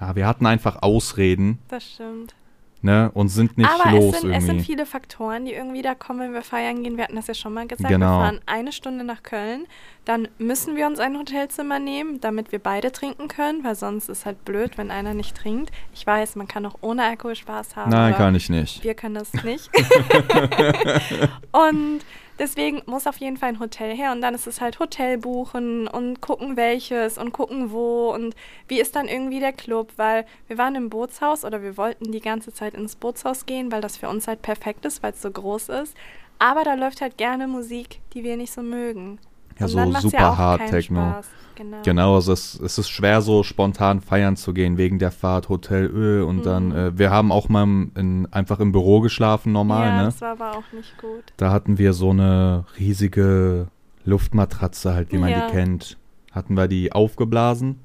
ja, 0.00 0.16
wir 0.16 0.26
hatten 0.26 0.46
einfach 0.46 0.80
Ausreden, 0.82 1.58
Das 1.68 1.84
stimmt. 1.84 2.34
Ne, 2.82 3.10
und 3.14 3.28
sind 3.28 3.58
nicht 3.58 3.68
Aber 3.68 3.90
los 3.90 4.14
es 4.16 4.20
sind, 4.20 4.32
es 4.32 4.44
sind 4.44 4.56
irgendwie. 4.56 4.64
viele 4.64 4.86
Faktoren, 4.86 5.44
die 5.44 5.52
irgendwie 5.52 5.82
da 5.82 5.94
kommen, 5.94 6.20
wenn 6.20 6.32
wir 6.32 6.42
feiern 6.42 6.82
gehen. 6.82 6.96
Wir 6.96 7.04
hatten 7.04 7.16
das 7.16 7.26
ja 7.26 7.34
schon 7.34 7.54
mal 7.54 7.66
gesagt. 7.66 7.88
Genau. 7.88 8.18
Wir 8.18 8.24
fahren 8.24 8.40
eine 8.46 8.72
Stunde 8.72 9.04
nach 9.04 9.22
Köln. 9.22 9.66
Dann 10.04 10.28
müssen 10.38 10.74
wir 10.76 10.86
uns 10.86 10.98
ein 11.00 11.18
Hotelzimmer 11.18 11.78
nehmen, 11.78 12.20
damit 12.20 12.50
wir 12.50 12.58
beide 12.60 12.92
trinken 12.92 13.28
können, 13.28 13.62
weil 13.62 13.74
sonst 13.74 14.08
ist 14.08 14.24
halt 14.24 14.44
blöd, 14.44 14.78
wenn 14.78 14.90
einer 14.90 15.12
nicht 15.12 15.36
trinkt. 15.36 15.70
Ich 15.94 16.06
weiß, 16.06 16.36
man 16.36 16.48
kann 16.48 16.64
auch 16.64 16.76
ohne 16.80 17.04
Alkohol 17.04 17.34
Spaß 17.36 17.76
haben. 17.76 17.90
Nein, 17.90 18.14
kann 18.14 18.34
ich 18.34 18.48
nicht. 18.48 18.82
Wir 18.84 18.94
können 18.94 19.16
das 19.16 19.32
nicht. 19.44 19.70
und 21.52 22.00
deswegen 22.38 22.82
muss 22.86 23.06
auf 23.06 23.18
jeden 23.18 23.36
Fall 23.36 23.50
ein 23.50 23.60
Hotel 23.60 23.94
her. 23.96 24.12
Und 24.12 24.20
dann 24.20 24.34
ist 24.34 24.46
es 24.46 24.60
halt 24.60 24.78
Hotel 24.78 25.18
buchen 25.18 25.88
und 25.88 26.20
gucken 26.20 26.56
welches 26.56 27.18
und 27.18 27.32
gucken 27.32 27.70
wo 27.70 28.12
und 28.12 28.34
wie 28.68 28.80
ist 28.80 28.96
dann 28.96 29.08
irgendwie 29.08 29.40
der 29.40 29.52
Club. 29.52 29.92
Weil 29.96 30.26
wir 30.46 30.58
waren 30.58 30.74
im 30.74 30.90
Bootshaus 30.90 31.44
oder 31.44 31.62
wir 31.62 31.76
wollten 31.76 32.12
die 32.12 32.20
ganze 32.20 32.52
Zeit 32.52 32.74
ins 32.74 32.96
Bootshaus 32.96 33.46
gehen, 33.46 33.72
weil 33.72 33.80
das 33.80 33.96
für 33.96 34.08
uns 34.08 34.28
halt 34.28 34.42
perfekt 34.42 34.84
ist, 34.84 35.02
weil 35.02 35.12
es 35.12 35.22
so 35.22 35.30
groß 35.30 35.68
ist. 35.70 35.96
Aber 36.38 36.64
da 36.64 36.74
läuft 36.74 37.00
halt 37.00 37.18
gerne 37.18 37.48
Musik, 37.48 38.00
die 38.14 38.22
wir 38.22 38.36
nicht 38.36 38.52
so 38.52 38.62
mögen. 38.62 39.18
Ja, 39.58 39.64
und 39.66 39.70
so 39.72 39.78
dann 39.78 39.92
super 40.02 40.18
ja 40.18 40.36
hart 40.36 40.66
Techno. 40.70 41.00
Spaß. 41.00 41.26
Genau. 41.56 41.78
Genau, 41.84 42.14
also 42.14 42.32
es, 42.32 42.54
es 42.60 42.78
ist 42.78 42.88
schwer, 42.88 43.20
so 43.20 43.42
spontan 43.42 44.00
feiern 44.00 44.36
zu 44.36 44.54
gehen, 44.54 44.76
wegen 44.78 45.00
der 45.00 45.10
Fahrt, 45.10 45.48
Hotel 45.48 45.86
Ö 45.92 46.24
und 46.24 46.46
dann, 46.46 46.66
Mhm. 46.68 46.76
äh, 46.76 46.98
wir 46.98 47.10
haben 47.10 47.32
auch 47.32 47.48
mal 47.48 47.64
in, 47.96 48.28
einfach 48.30 48.60
im 48.60 48.70
Büro 48.70 49.00
geschlafen, 49.00 49.50
normal, 49.52 49.88
ja, 49.88 49.96
ne? 49.96 50.04
das 50.04 50.20
war 50.20 50.32
aber 50.32 50.56
auch 50.56 50.72
nicht 50.72 50.96
gut. 50.98 51.24
Da 51.36 51.50
hatten 51.50 51.76
wir 51.78 51.94
so 51.94 52.10
eine 52.10 52.64
riesige 52.78 53.66
Luftmatratze, 54.04 54.94
halt, 54.94 55.10
wie 55.12 55.18
man 55.18 55.30
Ja. 55.30 55.46
die 55.48 55.52
kennt. 55.52 55.96
Hatten 56.30 56.56
wir 56.56 56.68
die 56.68 56.92
aufgeblasen. 56.92 57.80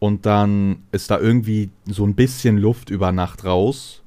Und 0.00 0.26
dann 0.26 0.82
ist 0.92 1.10
da 1.10 1.18
irgendwie 1.20 1.70
so 1.86 2.04
ein 2.04 2.14
bisschen 2.14 2.56
Luft 2.58 2.90
über 2.90 3.12
Nacht 3.12 3.44
raus. 3.44 4.02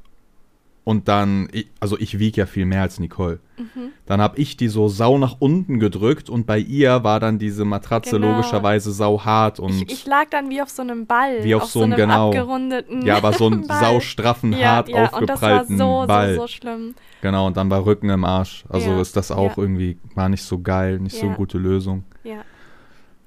Und 0.86 1.08
dann, 1.08 1.48
also 1.80 1.98
ich 1.98 2.20
wiege 2.20 2.42
ja 2.42 2.46
viel 2.46 2.66
mehr 2.66 2.82
als 2.82 3.00
Nicole. 3.00 3.40
Mhm. 3.58 3.92
Dann 4.06 4.20
habe 4.20 4.38
ich 4.38 4.58
die 4.58 4.68
so 4.68 4.90
sau 4.90 5.18
nach 5.18 5.38
unten 5.40 5.80
gedrückt 5.80 6.30
und 6.30 6.46
bei 6.46 6.58
ihr 6.60 7.06
war 7.06 7.22
dann 7.22 7.40
diese 7.40 7.64
Matratze 7.64 8.18
Genau. 8.20 8.32
logischerweise 8.32 8.92
sau 8.92 9.24
hart 9.24 9.62
und 9.62 9.72
Ich, 9.84 9.90
ich 9.90 10.06
lag 10.06 10.26
dann 10.30 10.50
wie 10.50 10.62
auf 10.62 10.68
so 10.70 10.82
einem 10.82 11.06
Ball. 11.06 11.42
Wie 11.46 11.56
auf 11.56 11.64
so 11.66 11.84
einem, 11.84 11.94
einem 11.94 12.02
genau. 12.10 12.28
abgerundeten 12.28 13.06
ja, 13.06 13.16
aber 13.16 13.32
so 13.32 13.46
einen 13.48 13.66
Ball. 13.68 13.80
saustraffen, 13.80 14.52
ja, 14.52 14.72
hart 14.76 14.90
ja, 14.90 14.96
und 15.18 15.30
das 15.30 15.42
war 15.42 15.62
aufgeprallten 15.62 15.78
so, 15.78 16.04
Ball. 16.06 16.36
so, 16.36 16.42
so 16.42 16.48
schlimm. 16.48 16.96
Genau, 17.22 17.48
und 17.48 17.56
dann 17.56 17.70
war 17.70 17.86
Rücken 17.86 18.10
im 18.10 18.26
Arsch. 18.26 18.66
Also 18.68 18.90
Ja, 18.92 19.00
ist 19.00 19.16
das 19.16 19.32
auch 19.32 19.56
ja. 19.56 19.64
irgendwie, 19.64 19.98
war 20.16 20.28
nicht 20.28 20.44
so 20.44 20.60
geil, 20.60 21.00
nicht 21.00 21.16
so 21.16 21.22
Ja. 21.22 21.28
eine 21.30 21.38
gute 21.38 21.58
Lösung. 21.60 22.04
Ja. 22.26 22.42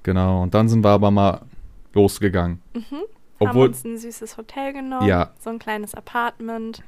Genau, 0.03 0.43
und 0.43 0.53
dann 0.53 0.69
sind 0.69 0.83
wir 0.83 0.89
aber 0.91 1.09
mal 1.09 1.41
losgegangen. 1.93 2.61
Mhm. 2.75 2.81
haben 2.81 3.07
Obwohl, 3.39 3.67
uns 3.69 3.83
ein 3.83 3.97
süßes 3.97 4.37
Hotel 4.37 4.73
genommen. 4.73 5.07
Ja. 5.07 5.31
So 5.39 5.49
ein 5.49 5.57
kleines 5.57 5.95
Apartment. 5.95 6.83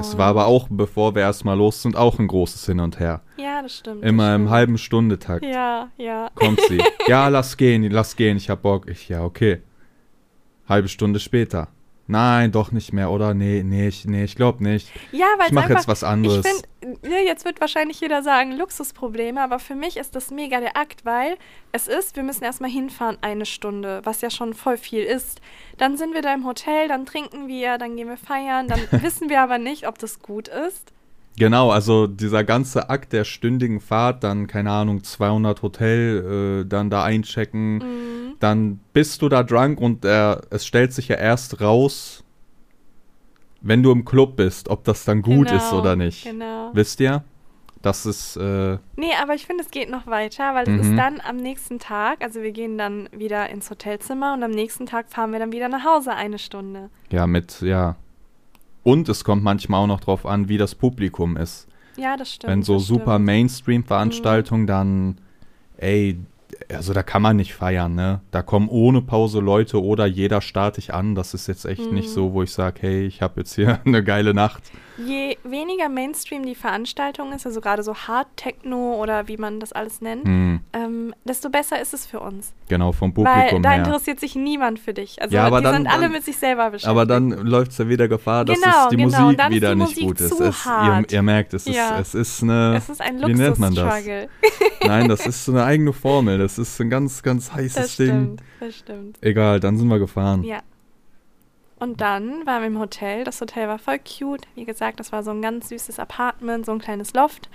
Es 0.00 0.16
war 0.16 0.28
aber 0.28 0.46
auch, 0.46 0.68
bevor 0.70 1.14
wir 1.14 1.20
erstmal 1.22 1.58
los 1.58 1.82
sind, 1.82 1.94
auch 1.94 2.18
ein 2.18 2.26
großes 2.26 2.64
Hin 2.64 2.80
und 2.80 2.98
Her. 2.98 3.20
Ja, 3.36 3.60
das 3.60 3.76
stimmt. 3.76 4.02
das 4.02 4.08
Immer 4.08 4.34
im 4.34 4.42
stimmt. 4.42 4.50
halben 4.50 4.78
Stundetakt 4.78 5.44
Ja, 5.44 5.88
ja. 5.98 6.30
kommt 6.34 6.60
sie. 6.68 6.82
ja, 7.06 7.28
lass 7.28 7.56
gehen, 7.58 7.82
lass 7.90 8.16
gehen, 8.16 8.38
ich 8.38 8.48
hab 8.48 8.62
Bock. 8.62 8.88
Ich, 8.88 9.10
ja, 9.10 9.22
okay. 9.22 9.60
Halbe 10.66 10.88
Stunde 10.88 11.20
später. 11.20 11.68
Nein, 12.06 12.52
doch 12.52 12.70
nicht 12.70 12.92
mehr, 12.92 13.10
oder? 13.10 13.32
Nee, 13.32 13.62
nee, 13.64 13.88
ich, 13.88 14.04
nee, 14.04 14.24
ich 14.24 14.36
glaube 14.36 14.62
nicht. 14.62 14.90
Ja, 15.10 15.26
weil 15.38 15.46
Ich 15.46 15.52
mache 15.52 15.72
jetzt 15.72 15.88
was 15.88 16.04
anderes. 16.04 16.44
Ich 16.44 16.52
finde, 16.82 17.08
ne, 17.08 17.24
jetzt 17.24 17.46
wird 17.46 17.60
wahrscheinlich 17.62 17.98
jeder 18.00 18.22
sagen, 18.22 18.52
Luxusprobleme, 18.52 19.40
aber 19.40 19.58
für 19.58 19.74
mich 19.74 19.96
ist 19.96 20.14
das 20.14 20.30
mega 20.30 20.60
der 20.60 20.76
Akt, 20.76 21.06
weil 21.06 21.38
es 21.72 21.88
ist, 21.88 22.16
wir 22.16 22.22
müssen 22.22 22.44
erstmal 22.44 22.70
hinfahren 22.70 23.16
eine 23.22 23.46
Stunde, 23.46 24.02
was 24.04 24.20
ja 24.20 24.28
schon 24.28 24.52
voll 24.52 24.76
viel 24.76 25.02
ist. 25.02 25.40
Dann 25.78 25.96
sind 25.96 26.12
wir 26.12 26.20
da 26.20 26.34
im 26.34 26.44
Hotel, 26.44 26.88
dann 26.88 27.06
trinken 27.06 27.48
wir, 27.48 27.78
dann 27.78 27.96
gehen 27.96 28.08
wir 28.08 28.18
feiern, 28.18 28.68
dann 28.68 28.80
wissen 29.02 29.30
wir 29.30 29.40
aber 29.40 29.56
nicht, 29.56 29.88
ob 29.88 29.98
das 29.98 30.20
gut 30.20 30.48
ist. 30.48 30.92
Genau, 31.36 31.70
also 31.70 32.06
dieser 32.06 32.44
ganze 32.44 32.90
Akt 32.90 33.12
der 33.12 33.24
stündigen 33.24 33.80
Fahrt, 33.80 34.22
dann, 34.22 34.46
keine 34.46 34.70
Ahnung, 34.70 35.02
200 35.02 35.62
Hotel, 35.62 36.62
äh, 36.62 36.68
dann 36.68 36.90
da 36.90 37.02
einchecken, 37.02 37.82
Mhm. 38.34 38.40
dann 38.40 38.80
bist 38.92 39.22
du 39.22 39.28
da 39.28 39.42
drunk 39.42 39.80
und 39.80 40.04
äh, 40.04 40.36
es 40.50 40.66
stellt 40.66 40.92
sich 40.92 41.08
ja 41.08 41.16
erst 41.16 41.60
raus, 41.60 42.24
wenn 43.60 43.82
du 43.82 43.90
im 43.92 44.04
Club 44.04 44.36
bist, 44.36 44.68
ob 44.68 44.84
das 44.84 45.04
dann 45.04 45.22
gut 45.22 45.50
ist 45.50 45.70
Genau, 45.70 45.80
oder 45.80 45.96
nicht. 45.96 46.24
Genau. 46.24 46.70
Wisst 46.74 47.00
ihr? 47.00 47.24
Das 47.80 48.06
ist, 48.06 48.36
äh, 48.36 48.78
Nee, 48.96 49.10
aber 49.22 49.34
ich 49.34 49.46
finde, 49.46 49.62
es 49.62 49.70
geht 49.70 49.90
noch 49.90 50.06
weiter, 50.06 50.54
weil 50.54 50.66
Mhm. 50.68 50.80
es 50.80 50.86
ist 50.88 50.96
dann 50.96 51.20
am 51.26 51.36
nächsten 51.36 51.78
Tag, 51.78 52.22
also 52.22 52.40
wir 52.42 52.52
gehen 52.52 52.78
dann 52.78 53.08
wieder 53.12 53.48
ins 53.50 53.70
Hotelzimmer 53.70 54.32
und 54.34 54.42
am 54.42 54.50
nächsten 54.52 54.86
Tag 54.86 55.10
fahren 55.10 55.32
wir 55.32 55.38
dann 55.38 55.52
wieder 55.52 55.68
nach 55.68 55.84
Hause 55.84 56.12
eine 56.14 56.38
Stunde. 56.38 56.88
ja, 57.10 57.26
mit, 57.26 57.60
ja. 57.60 57.96
Und 58.82 59.08
es 59.08 59.24
kommt 59.24 59.42
manchmal 59.42 59.82
auch 59.82 59.86
noch 59.86 60.00
drauf 60.00 60.26
an, 60.26 60.48
wie 60.48 60.58
das 60.58 60.74
Publikum 60.74 61.36
ist. 61.38 61.66
Ja, 61.96 62.16
das 62.18 62.32
stimmt. 62.32 62.50
Wenn 62.50 62.62
so 62.62 62.78
super 62.78 63.02
stimmt. 63.12 63.20
Mhm. 63.20 63.24
Mainstream-Veranstaltungen, 63.26 64.66
dann, 64.66 65.18
ey, 65.78 66.18
also 66.72 66.92
da 66.92 67.02
kann 67.02 67.22
man 67.22 67.36
nicht 67.36 67.54
feiern, 67.54 67.94
ne? 67.94 68.20
Da 68.30 68.42
kommen 68.42 68.68
ohne 68.68 69.02
Pause 69.02 69.40
Leute 69.40 69.82
oder 69.82 70.06
jeder 70.06 70.40
starte 70.40 70.78
ich 70.80 70.92
an. 70.94 71.14
Das 71.14 71.34
ist 71.34 71.46
jetzt 71.46 71.64
echt 71.64 71.90
nicht 71.92 72.08
Mhm. 72.08 72.12
so, 72.12 72.32
wo 72.32 72.42
ich 72.42 72.52
sage, 72.52 72.78
hey, 72.82 73.06
ich 73.06 73.22
habe 73.22 73.40
jetzt 73.40 73.54
hier 73.54 73.80
eine 73.84 74.02
geile 74.04 74.34
Nacht. 74.34 74.62
Je 74.96 75.36
weniger 75.42 75.88
Mainstream 75.88 76.46
die 76.46 76.54
Veranstaltung 76.54 77.32
ist, 77.32 77.44
also 77.46 77.60
gerade 77.60 77.82
so 77.82 77.94
Hard 77.96 78.28
Techno 78.36 78.94
oder 79.02 79.26
wie 79.26 79.36
man 79.36 79.58
das 79.58 79.72
alles 79.72 80.00
nennt, 80.00 80.24
Hm, 80.24 80.60
ähm, 80.72 81.12
desto 81.24 81.50
besser 81.50 81.80
ist 81.80 81.94
es 81.94 82.06
für 82.06 82.20
uns. 82.20 82.52
genau, 82.68 82.92
vom 82.92 83.10
Weil 83.16 83.24
Publikum 83.24 83.62
da 83.64 83.70
her. 83.72 83.78
interessiert 83.78 84.20
sich 84.20 84.36
niemand 84.36 84.78
für 84.78 84.94
dich. 84.94 85.20
Also 85.20 85.34
Ja, 85.34 85.46
aber 85.46 85.58
die 85.58 85.64
dann- 85.64 85.74
sind 85.74 85.86
alle 85.88 86.02
dann- 86.02 86.12
mit 86.12 86.24
sich 86.24 86.36
selber 86.36 86.66
beschäftigt. 86.70 86.88
Aber 86.90 87.06
dann 87.06 87.30
läuft 87.30 87.72
es 87.72 87.78
ja 87.78 87.88
wieder 87.88 88.06
Gefahr, 88.06 88.44
dass 88.44 88.60
Genau, 88.60 88.84
es 88.84 88.88
die 88.90 88.96
genau, 88.98 89.04
Musik 89.20 89.38
ist 89.40 89.50
wieder 89.50 89.70
die 89.70 89.80
nicht 89.80 89.88
Musik 89.88 90.04
gut 90.06 90.20
ist. 90.20 90.32
Es, 90.40 90.64
ihr, 90.64 90.64
hart. 90.70 91.12
ihr 91.12 91.22
merkt, 91.22 91.54
es 91.54 91.66
ist, 91.66 91.74
Ja. 91.74 91.98
es 91.98 92.14
ist 92.14 92.42
eine. 92.44 92.76
es 92.76 92.88
ist 92.88 93.00
ein 93.00 93.18
wie 93.26 93.34
nennt 93.34 93.58
man 93.58 93.74
das? 93.74 94.04
Nein, 94.86 95.08
das 95.08 95.26
ist 95.26 95.44
so 95.44 95.52
eine 95.52 95.64
eigene 95.64 95.92
Formel. 95.92 96.38
Das 96.38 96.58
ist 96.58 96.80
ein 96.80 96.90
ganz, 96.90 97.22
ganz 97.22 97.52
heißes 97.52 97.74
Das 97.74 97.96
Ding. 97.96 98.06
stimmt, 98.08 98.42
das 98.60 98.76
stimmt. 98.76 99.18
Egal, 99.20 99.60
dann 99.60 99.76
sind 99.76 99.88
wir 99.88 99.98
gefahren. 99.98 100.42
Ja. 100.44 100.60
Und 101.78 102.00
dann 102.00 102.46
waren 102.46 102.62
wir 102.62 102.66
im 102.68 102.78
Hotel. 102.78 103.24
Das 103.24 103.40
Hotel 103.40 103.68
war 103.68 103.78
voll 103.78 103.98
cute. 103.98 104.46
Wie 104.54 104.64
gesagt, 104.64 105.00
das 105.00 105.12
war 105.12 105.22
so 105.22 105.30
ein 105.32 105.42
ganz 105.42 105.68
süßes 105.68 105.98
Apartment, 105.98 106.64
so 106.66 106.72
ein 106.72 106.78
kleines 106.78 107.12
Loft. 107.14 107.50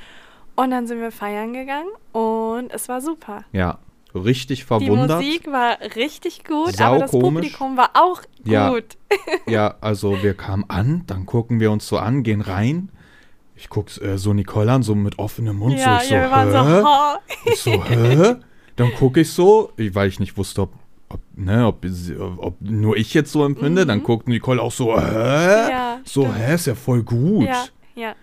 Und 0.55 0.71
dann 0.71 0.87
sind 0.87 0.99
wir 0.99 1.11
feiern 1.11 1.53
gegangen 1.53 1.87
und 2.11 2.69
es 2.73 2.89
war 2.89 2.99
super. 2.99 3.45
Ja, 3.53 3.79
richtig 4.13 4.59
Die 4.59 4.65
verwundert. 4.65 5.21
Musik 5.21 5.47
war 5.49 5.77
richtig 5.95 6.43
gut, 6.43 6.75
Sau 6.75 6.83
aber 6.85 6.99
das 6.99 7.11
komisch. 7.11 7.23
Publikum 7.53 7.77
war 7.77 7.91
auch 7.93 8.21
Ja. 8.43 8.69
gut. 8.71 8.97
Ja, 9.47 9.75
also 9.79 10.21
wir 10.21 10.33
kamen 10.33 10.65
an, 10.67 11.03
dann 11.07 11.25
gucken 11.25 11.61
wir 11.61 11.71
uns 11.71 11.87
so 11.87 11.97
an, 11.97 12.23
gehen 12.23 12.41
rein. 12.41 12.89
Ich 13.59 13.67
guck 13.67 14.01
äh, 14.01 14.17
so 14.17 14.33
Nicole 14.33 14.71
an, 14.71 14.83
so 14.83 14.95
mit 14.95 15.19
offenem 15.19 15.57
Mund. 15.57 15.77
ja, 15.77 15.97
so, 15.97 16.03
ich 16.03 16.09
so, 16.09 16.15
ja, 16.15 16.21
wir 16.21 16.31
waren 16.31 16.67
hä? 16.67 16.81
so, 16.81 16.87
oh. 16.87 17.51
Ich 17.51 17.59
so, 17.59 17.83
hä? 17.83 18.35
Dann 18.77 18.93
gucke 18.93 19.19
ich 19.19 19.31
so, 19.33 19.73
weil 19.75 20.07
ich 20.07 20.21
nicht 20.21 20.37
wusste, 20.37 20.61
ob, 20.61 20.73
ob, 21.09 21.19
ne, 21.35 21.67
ob, 21.67 21.85
ob 22.37 22.55
nur 22.61 22.95
ich 22.95 23.13
jetzt 23.13 23.33
so 23.33 23.43
empfinde. 23.43 23.85
Dann 23.85 24.01
guckt 24.01 24.29
Nicole 24.29 24.61
auch 24.61 24.71
so, 24.71 24.97
hä? 24.97 25.01
Mhm. 25.01 25.69
Ja, 25.69 25.99
so, 26.05 26.21
stimmt. 26.21 26.37
hä, 26.37 26.55
ist 26.55 26.67
ja 26.67 26.75
voll 26.75 27.03
gut. 27.03 27.47
Ja, 27.47 27.65
ja. 27.95 28.15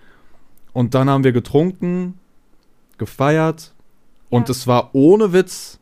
Und 0.72 0.94
dann 0.94 1.10
haben 1.10 1.22
wir 1.22 1.32
getrunken, 1.32 2.18
gefeiert 2.96 3.74
und 4.30 4.48
es 4.48 4.66
war 4.66 4.90
ohne 4.94 5.34
Witz, 5.34 5.78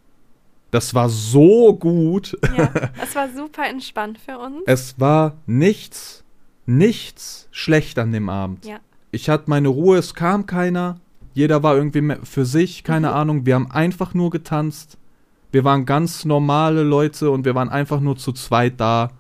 das 0.73 0.95
war 0.95 1.09
so 1.09 1.75
gut. 1.75 2.37
ja. 2.57 2.73
Es 3.01 3.15
war 3.15 3.29
super 3.33 3.69
entspannt 3.69 4.19
für 4.19 4.37
uns. 4.37 4.63
Es 4.67 4.99
war 4.99 5.37
nichts, 5.47 6.25
nichts 6.67 7.47
schlecht 7.53 8.01
an 8.01 8.11
dem 8.11 8.29
Abend. 8.29 8.65
Ja. 8.65 8.81
Ich 9.15 9.29
hatte 9.31 9.45
meine 9.49 9.69
Ruhe, 9.69 9.97
es 9.99 10.15
kam 10.15 10.47
keiner. 10.47 10.97
Jeder 11.35 11.63
war 11.63 11.77
irgendwie 11.77 12.17
für 12.25 12.45
sich, 12.45 12.85
keine 12.85 13.09
Mhm. 13.09 13.15
Ahnung. 13.15 13.47
Wir 13.47 13.55
haben 13.55 13.71
einfach 13.71 14.13
nur 14.15 14.31
getanzt. 14.31 14.99
Wir 15.53 15.65
waren 15.65 15.87
ganz 15.87 16.25
normale 16.25 16.83
Leute 16.83 17.31
und 17.31 17.45
wir 17.45 17.55
waren 17.55 17.69
einfach 17.69 18.01
nur 18.01 18.17
zu 18.17 18.33
zweit 18.33 18.81
da. 18.81 19.11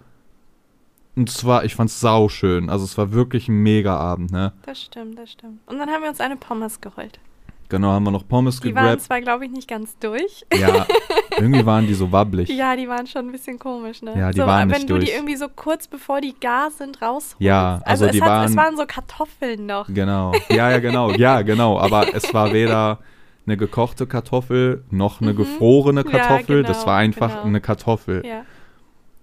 Und 1.17 1.31
zwar, 1.31 1.65
ich 1.65 1.77
fand's 1.77 2.01
sau 2.01 2.29
schön. 2.29 2.69
Also 2.69 2.85
es 2.85 2.99
war 2.99 3.13
wirklich 3.13 3.49
ein 3.49 3.63
mega 3.63 3.97
Abend, 3.97 4.33
ne? 4.33 4.53
Das 4.67 4.83
stimmt, 4.83 5.17
das 5.17 5.31
stimmt. 5.31 5.61
Und 5.67 5.79
dann 5.79 5.89
haben 5.89 6.03
wir 6.03 6.11
uns 6.11 6.21
eine 6.21 6.37
Pommes 6.37 6.81
geholt. 6.81 7.21
Genau, 7.69 7.89
haben 7.89 8.05
wir 8.05 8.11
noch 8.11 8.29
Pommes 8.29 8.61
Die 8.61 8.75
waren 8.75 8.85
gegrabt. 8.85 9.03
zwar, 9.03 9.21
glaube 9.21 9.47
ich, 9.47 9.51
nicht 9.51 9.69
ganz 9.69 9.99
durch. 9.99 10.45
Ja, 10.57 10.87
irgendwie 11.39 11.65
waren 11.65 11.87
die 11.87 11.95
so 11.95 12.13
wabbelig. 12.13 12.49
Ja, 12.51 12.77
die 12.77 12.89
waren 12.89 13.07
schon 13.07 13.27
ein 13.27 13.33
bisschen 13.33 13.59
komisch, 13.59 14.03
ne? 14.03 14.17
Ja, 14.17 14.31
die 14.31 14.41
so, 14.41 14.47
waren 14.47 14.69
Wenn 14.71 14.77
nicht 14.79 14.91
du 14.91 14.99
die 14.99 15.07
durch. 15.07 15.17
irgendwie 15.17 15.37
so 15.37 15.49
kurz 15.49 15.89
bevor 15.89 16.21
die 16.21 16.35
gar 16.39 16.71
sind 16.71 17.01
rausholst. 17.01 17.37
Ja, 17.41 17.81
also 17.85 18.05
es, 18.07 18.13
die 18.13 18.21
hat, 18.23 18.29
waren- 18.29 18.45
es 18.51 18.57
waren 18.57 18.77
so 18.77 18.85
Kartoffeln 18.87 19.67
noch. 19.67 19.87
Genau. 19.89 20.33
Ja, 20.51 20.71
ja, 20.71 20.79
genau. 20.79 21.11
Ja, 21.13 21.43
genau. 21.43 21.79
Aber 21.79 22.07
es 22.15 22.33
war 22.35 22.53
weder 22.53 22.99
eine 23.47 23.57
gekochte 23.57 24.07
Kartoffel 24.07 24.85
noch 24.91 25.21
eine 25.21 25.33
Mhm. 25.33 25.37
gefrorene 25.37 26.05
Ja, 26.07 26.11
Kartoffel. 26.19 26.63
das 26.63 26.77
genau, 26.79 26.87
war 26.87 26.97
einfach 26.99 27.31
genau. 27.31 27.43
eine 27.45 27.61
Kartoffel. 27.61 28.25
Ja. 28.27 28.43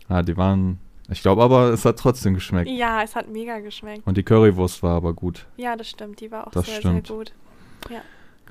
Ja, 0.10 0.22
die 0.24 0.36
waren. 0.36 0.80
Ich 1.10 1.22
glaube 1.22 1.42
aber, 1.44 1.70
es 1.70 1.86
hat 1.86 1.98
trotzdem 2.00 2.34
geschmeckt. 2.34 2.70
ja, 2.70 3.02
es 3.04 3.16
hat 3.16 3.30
mega 3.30 3.60
geschmeckt. 3.60 4.06
Und 4.08 4.18
die 4.18 4.24
Currywurst 4.24 4.82
war 4.84 4.96
aber 4.96 5.14
gut. 5.14 5.46
Ja, 5.58 5.76
das 5.76 5.90
stimmt. 5.90 6.20
Die 6.22 6.32
war 6.32 6.48
auch 6.48 6.52
Das 6.52 6.66
sehr, 6.66 6.76
stimmt. 6.78 7.08
sehr 7.08 7.16
gut. 7.18 7.34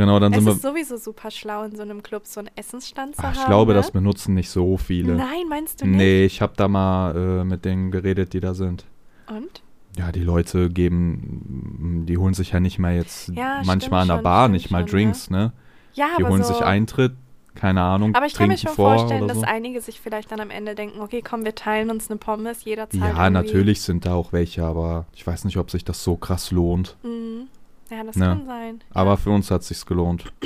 Genau, 0.00 0.18
dann 0.18 0.32
Es 0.32 0.42
sind 0.42 0.48
ist 0.56 0.62
wir. 0.64 0.70
sowieso 0.70 0.96
super 0.96 1.30
schlau, 1.30 1.62
in 1.64 1.76
so 1.76 1.82
einem 1.82 2.02
Club 2.02 2.26
so 2.26 2.40
einen 2.40 2.48
Essensstand 2.56 3.16
zu 3.16 3.20
Ach, 3.22 3.26
haben. 3.26 3.34
ich 3.38 3.44
glaube, 3.44 3.72
ne? 3.72 3.76
das 3.78 3.90
benutzen 3.90 4.32
nicht 4.32 4.48
so 4.48 4.78
viele. 4.78 5.14
Nein, 5.14 5.46
meinst 5.50 5.82
du 5.82 5.86
nicht? 5.86 5.96
Nee, 5.98 6.24
ich 6.24 6.40
habe 6.40 6.54
da 6.56 6.68
mal 6.68 7.14
äh, 7.14 7.44
mit 7.44 7.66
denen 7.66 7.90
geredet, 7.90 8.32
die 8.32 8.40
da 8.40 8.54
sind. 8.54 8.86
Und? 9.28 9.62
Ja, 9.98 10.10
die 10.10 10.22
Leute 10.22 10.70
geben, 10.70 12.04
die 12.08 12.16
holen 12.16 12.32
sich 12.32 12.52
ja 12.52 12.60
nicht 12.60 12.78
mehr 12.78 12.94
jetzt 12.94 13.28
Ja, 13.34 13.60
manchmal 13.66 14.02
an 14.02 14.08
der 14.08 14.14
schon, 14.16 14.22
Bar 14.24 14.48
nicht 14.48 14.70
mal 14.70 14.78
schon, 14.78 14.84
ne? 14.86 14.90
Drinks, 15.04 15.28
ne? 15.28 15.52
Ja, 15.92 16.06
Die 16.16 16.22
aber 16.22 16.32
holen 16.32 16.44
so, 16.44 16.54
sich 16.54 16.62
Eintritt, 16.62 17.12
keine 17.54 17.82
Ahnung, 17.82 18.14
Aber 18.14 18.24
ich 18.24 18.32
kann 18.32 18.48
mir 18.48 18.56
schon 18.56 18.70
vor 18.72 18.96
vorstellen, 18.96 19.28
dass 19.28 19.40
so. 19.40 19.44
einige 19.46 19.82
sich 19.82 20.00
vielleicht 20.00 20.32
dann 20.32 20.40
am 20.40 20.48
Ende 20.50 20.74
denken, 20.74 21.00
okay, 21.00 21.20
komm, 21.22 21.44
wir 21.44 21.54
teilen 21.54 21.90
uns 21.90 22.08
eine 22.08 22.16
Pommes, 22.16 22.64
jeder 22.64 22.88
zahlt 22.88 23.02
Ja, 23.02 23.08
irgendwie. 23.08 23.32
natürlich 23.32 23.82
sind 23.82 24.06
da 24.06 24.14
auch 24.14 24.32
welche, 24.32 24.64
aber 24.64 25.04
ich 25.14 25.26
weiß 25.26 25.44
nicht, 25.44 25.58
ob 25.58 25.70
sich 25.70 25.84
das 25.84 26.02
so 26.02 26.16
krass 26.16 26.52
lohnt. 26.52 26.96
Mhm. 27.02 27.48
Ja, 27.90 28.04
das 28.04 28.16
Ne. 28.16 28.26
kann 28.26 28.46
sein. 28.46 28.80
Aber 28.92 29.16
für 29.16 29.30
uns 29.30 29.50
hat 29.50 29.62
sich's 29.64 29.84
gelohnt. 29.86 30.24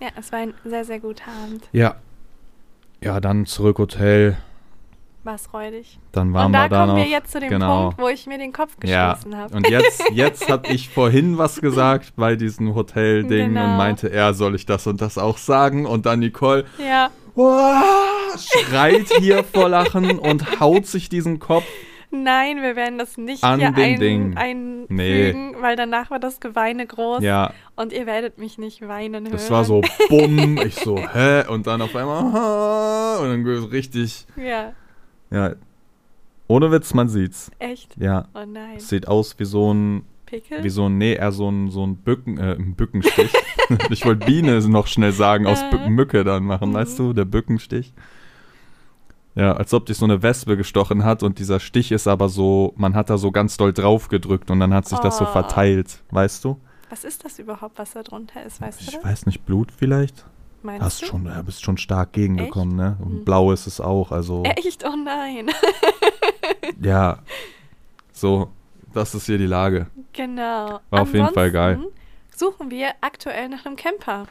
Ja, 0.00 0.08
es 0.18 0.32
war 0.32 0.40
ein 0.40 0.52
sehr, 0.64 0.84
sehr 0.84 0.98
guter 0.98 1.30
Abend. 1.44 1.66
Ja. 1.72 1.94
Ja, 3.00 3.20
dann 3.20 3.46
zurück 3.46 3.78
Hotel. 3.78 4.36
War 5.22 5.36
es 5.36 5.50
räudig. 5.54 5.98
Dann 6.12 6.34
waren 6.34 6.46
Und 6.46 6.52
da 6.52 6.64
wir 6.64 6.68
da 6.68 6.80
kommen 6.80 6.88
noch. 6.88 6.96
wir 7.04 7.06
jetzt 7.10 7.30
zu 7.32 7.40
dem 7.40 7.48
genau. 7.48 7.84
Punkt, 7.84 7.98
wo 8.02 8.08
ich 8.08 8.26
mir 8.26 8.36
den 8.36 8.52
Kopf 8.52 8.76
ja. 8.84 9.12
gestoßen 9.12 9.36
habe. 9.38 9.56
Und 9.56 9.70
jetzt, 9.70 10.02
jetzt 10.12 10.50
habe 10.50 10.66
ich 10.68 10.90
vorhin 10.90 11.38
was 11.38 11.60
gesagt 11.60 12.12
bei 12.16 12.34
diesem 12.36 12.74
Hotelding 12.74 13.54
Genau. 13.54 13.64
und 13.64 13.76
meinte, 13.78 14.10
er 14.10 14.34
soll 14.34 14.56
ich 14.56 14.66
das 14.66 14.86
und 14.86 15.00
das 15.00 15.16
auch 15.16 15.38
sagen? 15.38 15.86
Und 15.86 16.04
dann 16.06 16.18
Nicole 16.18 16.66
Ja, 16.78 17.10
"Uah", 17.36 17.82
schreit 18.36 19.08
hier 19.20 19.42
vor 19.44 19.68
Lachen 19.70 20.18
und 20.18 20.60
haut 20.60 20.86
sich 20.86 21.08
diesen 21.08 21.38
Kopf. 21.38 21.64
Nein, 22.14 22.62
wir 22.62 22.76
werden 22.76 22.98
das 22.98 23.16
nicht 23.18 23.44
An 23.44 23.58
hier 23.60 23.74
ein, 23.74 23.98
Ding. 24.00 24.36
einfügen, 24.36 25.56
weil 25.60 25.76
danach 25.76 26.10
war 26.10 26.18
das 26.18 26.40
Geweine 26.40 26.86
groß 26.86 27.22
Ja, 27.22 27.52
und 27.76 27.92
ihr 27.92 28.06
werdet 28.06 28.38
mich 28.38 28.58
nicht 28.58 28.86
weinen 28.86 29.24
hören. 29.24 29.32
das 29.32 29.50
war 29.50 29.64
so 29.64 29.82
bumm. 30.08 30.58
Ich 30.58 30.76
so, 30.76 30.96
hä? 30.96 31.46
Und 31.48 31.66
dann 31.66 31.82
auf 31.82 31.94
einmal, 31.96 33.20
und 33.20 33.44
dann 33.44 33.64
richtig, 33.64 34.26
Ja, 34.36 34.72
ja. 35.30 35.54
Ohne 36.46 36.70
Witz, 36.70 36.92
man 36.94 37.08
sieht's. 37.08 37.50
echt. 37.58 37.96
Ja. 37.96 38.28
Oh 38.34 38.44
nein. 38.46 38.76
Es 38.76 38.88
sieht 38.88 39.08
aus 39.08 39.38
wie 39.38 39.44
so 39.46 39.72
ein 39.72 40.04
Pickel? 40.26 40.62
wie 40.62 40.68
so 40.70 40.86
ein, 40.88 40.98
nee, 40.98 41.14
eher 41.14 41.32
so 41.32 41.48
ein, 41.50 41.70
so 41.70 41.86
ein 41.86 41.96
Bücken, 41.96 42.36
äh, 42.38 42.52
ein 42.54 42.74
Bückenstich. 42.74 43.32
ich 43.90 44.04
wollte 44.04 44.26
Biene 44.26 44.60
noch 44.68 44.86
schnell 44.86 45.12
sagen, 45.12 45.46
aus 45.46 45.62
Äh. 45.62 45.70
Bü- 45.74 45.88
Mücke 45.88 46.22
dann 46.24 46.44
machen, 46.44 46.70
Mhm. 46.70 46.74
weißt 46.74 46.98
du, 46.98 47.12
der 47.14 47.24
Bückenstich. 47.24 47.92
Ja, 49.36 49.52
als 49.54 49.74
ob 49.74 49.86
dich 49.86 49.96
so 49.98 50.04
eine 50.04 50.22
Wespe 50.22 50.56
gestochen 50.56 51.04
hat 51.04 51.22
und 51.24 51.38
dieser 51.40 51.58
Stich 51.58 51.90
ist 51.90 52.06
aber 52.06 52.28
so, 52.28 52.72
man 52.76 52.94
hat 52.94 53.10
da 53.10 53.18
so 53.18 53.32
ganz 53.32 53.56
doll 53.56 53.72
drauf 53.72 54.08
gedrückt 54.08 54.50
und 54.50 54.60
dann 54.60 54.72
hat 54.72 54.86
sich 54.86 54.98
das 55.00 55.16
so 55.18 55.24
Oh. 55.24 55.28
verteilt, 55.28 56.02
weißt 56.10 56.44
du? 56.44 56.60
Was 56.90 57.02
ist 57.02 57.24
das 57.24 57.38
überhaupt, 57.40 57.78
was 57.78 57.92
da 57.94 58.02
drunter 58.04 58.44
ist? 58.44 58.60
Weißt 58.60 58.80
du 58.80 58.84
Ich 58.98 59.04
weiß 59.04 59.26
nicht, 59.26 59.44
Blut 59.44 59.72
vielleicht? 59.76 60.24
Meinst 60.62 60.84
Hast 60.86 61.02
du? 61.02 61.06
schon, 61.06 61.26
ja, 61.26 61.42
bist 61.42 61.62
schon 61.64 61.76
stark 61.78 62.12
gegengekommen, 62.12 62.76
ne? 62.76 62.96
Und 63.00 63.12
Mhm. 63.20 63.24
blau 63.24 63.50
ist 63.52 63.66
es 63.66 63.80
auch, 63.80 64.12
also 64.12 64.44
Echt? 64.44 64.84
Oh 64.86 64.94
nein. 64.96 65.50
ja, 66.80 67.18
so, 68.12 68.50
das 68.92 69.14
ist 69.14 69.26
hier 69.26 69.38
die 69.38 69.46
Lage. 69.46 69.88
genau. 70.12 70.80
War 70.90 71.02
auf 71.02 71.12
jeden 71.12 71.28
Fall 71.34 71.50
geil. 71.50 71.74
Ansonsten 71.74 71.94
Suchen 72.36 72.70
wir 72.70 72.88
aktuell 73.00 73.48
nach 73.48 73.64
einem 73.64 73.76
Camper. 73.76 74.26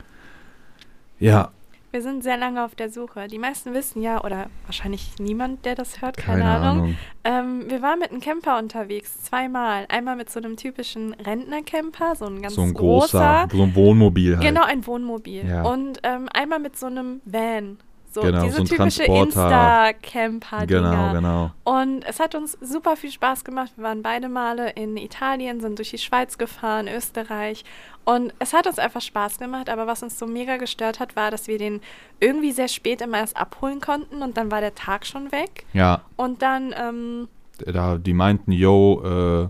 Ja, 1.20 1.52
Wir 1.94 2.02
sind 2.02 2.24
sehr 2.24 2.38
lange 2.38 2.66
auf 2.66 2.74
der 2.74 2.90
Suche. 2.90 3.28
Die 3.28 3.38
meisten 3.38 3.76
wissen 3.76 4.02
ja, 4.02 4.24
oder 4.24 4.48
wahrscheinlich 4.66 5.12
niemand, 5.20 5.64
der 5.64 5.76
das 5.76 6.02
hört, 6.02 6.18
keine, 6.18 6.42
keine 6.42 6.52
Ahnung. 6.52 6.80
Ahnung. 6.80 6.98
Ähm, 7.24 7.70
wir 7.70 7.84
waren 7.84 8.00
mit 8.00 8.10
einem 8.10 8.20
Camper 8.20 8.58
unterwegs, 8.58 9.22
zweimal. 9.22 9.86
Einmal 9.90 10.16
mit 10.16 10.32
so 10.32 10.40
einem 10.40 10.58
typischen 10.58 11.14
Rentnercamper, 11.14 12.16
so 12.16 12.26
ein 12.26 12.42
ganz 12.42 12.56
So 12.56 12.64
ein 12.64 12.74
großer, 12.74 13.48
so 13.52 13.62
ein 13.62 13.76
Wohnmobil 13.76 14.38
halt. 14.38 14.44
Genau, 14.44 14.64
ein 14.64 14.88
Wohnmobil. 14.88 15.48
Ja. 15.48 15.62
Und 15.62 16.00
ähm, 16.02 16.28
einmal 16.34 16.58
mit 16.58 16.80
so 16.80 16.88
einem 16.88 17.22
Van. 17.26 17.78
So 18.14 18.22
Genau, 18.22 18.44
diese 18.44 18.58
so 18.58 18.64
typische. 18.64 19.06
Insta-Camper-Dinger. 19.06 20.68
Genau, 20.68 21.14
genau. 21.14 21.52
Und 21.64 22.06
es 22.06 22.20
hat 22.20 22.36
uns 22.36 22.56
super 22.62 22.96
viel 22.96 23.12
Spaß 23.12 23.44
gemacht. 23.44 23.72
Wir 23.76 23.86
waren 23.86 24.04
beide 24.04 24.30
Male 24.30 24.70
in 24.72 24.98
Italien, 24.98 25.62
sind 25.62 25.80
durch 25.80 25.90
die 25.90 25.98
Schweiz 25.98 26.38
gefahren, 26.38 26.88
Österreich. 26.88 27.66
Und 28.06 28.32
es 28.38 28.54
hat 28.54 28.68
uns 28.68 28.78
einfach 28.78 29.02
Spaß 29.02 29.40
gemacht. 29.40 29.68
Aber 29.68 29.88
was 29.88 30.04
uns 30.04 30.20
so 30.20 30.28
mega 30.28 30.58
gestört 30.58 31.00
hat, 31.00 31.16
war, 31.16 31.32
dass 31.32 31.48
wir 31.48 31.58
den 31.58 31.82
irgendwie 32.20 32.52
sehr 32.52 32.68
spät 32.68 33.02
immer 33.02 33.18
erst 33.18 33.36
abholen 33.36 33.82
konnten. 33.82 34.22
Und 34.22 34.38
dann 34.38 34.52
war 34.52 34.62
der 34.62 34.76
Tag 34.76 35.08
schon 35.08 35.32
weg. 35.32 35.66
Ja, 35.74 36.02
Und 36.16 36.44
dann, 36.44 36.76
ähm, 36.78 37.28
da, 37.66 37.98
die 37.98 38.14
meinten, 38.14 38.52
yo, 38.52 39.02
äh, 39.04 39.48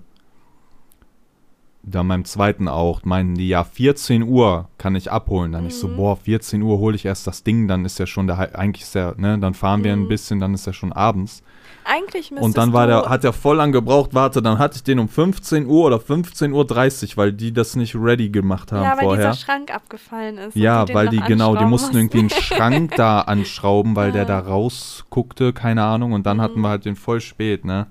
da 1.85 2.01
meinem 2.03 2.23
zweiten 2.23 2.67
auch, 2.69 3.03
meinten 3.03 3.35
die, 3.35 3.49
ja, 3.49 3.63
14 3.65 4.23
Uhr 4.23 4.69
kann 4.77 4.95
ich 4.95 5.11
abholen. 5.11 5.51
Dann 5.51 5.65
ich 5.65 5.75
so, 5.75 5.89
Mhm. 5.89 5.95
boah, 5.97 6.15
14 6.15 6.61
Uhr 6.61 6.77
hole 6.79 6.95
ich 6.95 7.03
erst 7.05 7.27
das 7.27 7.43
Ding, 7.43 7.67
dann 7.67 7.83
ist 7.83 7.99
ja 7.99 8.05
schon 8.07 8.25
der, 8.27 8.57
eigentlich 8.57 8.83
ist 8.83 8.95
ja, 8.95 9.13
ne, 9.17 9.37
dann 9.37 9.53
fahren 9.53 9.83
wir 9.83 9.91
ein 9.91 10.03
Mhm. 10.03 10.07
bisschen, 10.07 10.39
dann 10.39 10.53
ist 10.53 10.65
ja 10.65 10.71
schon 10.73 10.93
abends. 10.93 11.43
eigentlich 11.85 12.31
müsstest 12.31 12.45
Und 12.45 12.57
dann 12.57 12.71
war 12.71 12.87
der, 12.87 13.09
hat 13.09 13.25
er 13.25 13.33
voll 13.33 13.57
lang 13.57 13.73
gebraucht, 13.73 14.13
warte, 14.13 14.41
dann 14.41 14.57
hatte 14.57 14.77
ich 14.77 14.83
den 14.83 14.99
um 14.99 15.09
15 15.09 15.65
Uhr 15.65 15.85
oder 15.85 15.99
15 15.99 16.53
Uhr 16.53 16.65
30, 16.65 17.17
weil 17.17 17.33
die 17.33 17.51
das 17.51 17.75
nicht 17.75 17.95
ready 17.95 18.29
gemacht 18.29 18.71
haben 18.71 18.83
Ja, 18.85 18.91
weil 18.95 19.03
vorher. 19.03 19.31
dieser 19.31 19.43
Schrank 19.45 19.75
abgefallen 19.75 20.37
ist. 20.37 20.55
Ja, 20.55 20.85
weil 20.93 21.09
die, 21.09 21.19
genau, 21.19 21.57
die 21.57 21.65
mussten 21.65 21.97
irgendwie 21.97 22.19
einen. 22.19 22.29
Schrank 22.29 22.95
da 22.95 23.19
anschrauben, 23.27 23.97
weil 23.97 24.13
der 24.13 24.21
Ja. 24.21 24.27
da 24.27 24.39
rausguckte, 24.39 25.51
keine 25.51 25.83
Ahnung, 25.83 26.13
und 26.13 26.25
dann 26.25 26.39
hatten 26.39 26.59
Mhm. 26.59 26.63
wir 26.63 26.69
halt 26.69 26.85
den 26.85 26.95
voll 26.95 27.19
spät, 27.19 27.65
ne? 27.65 27.87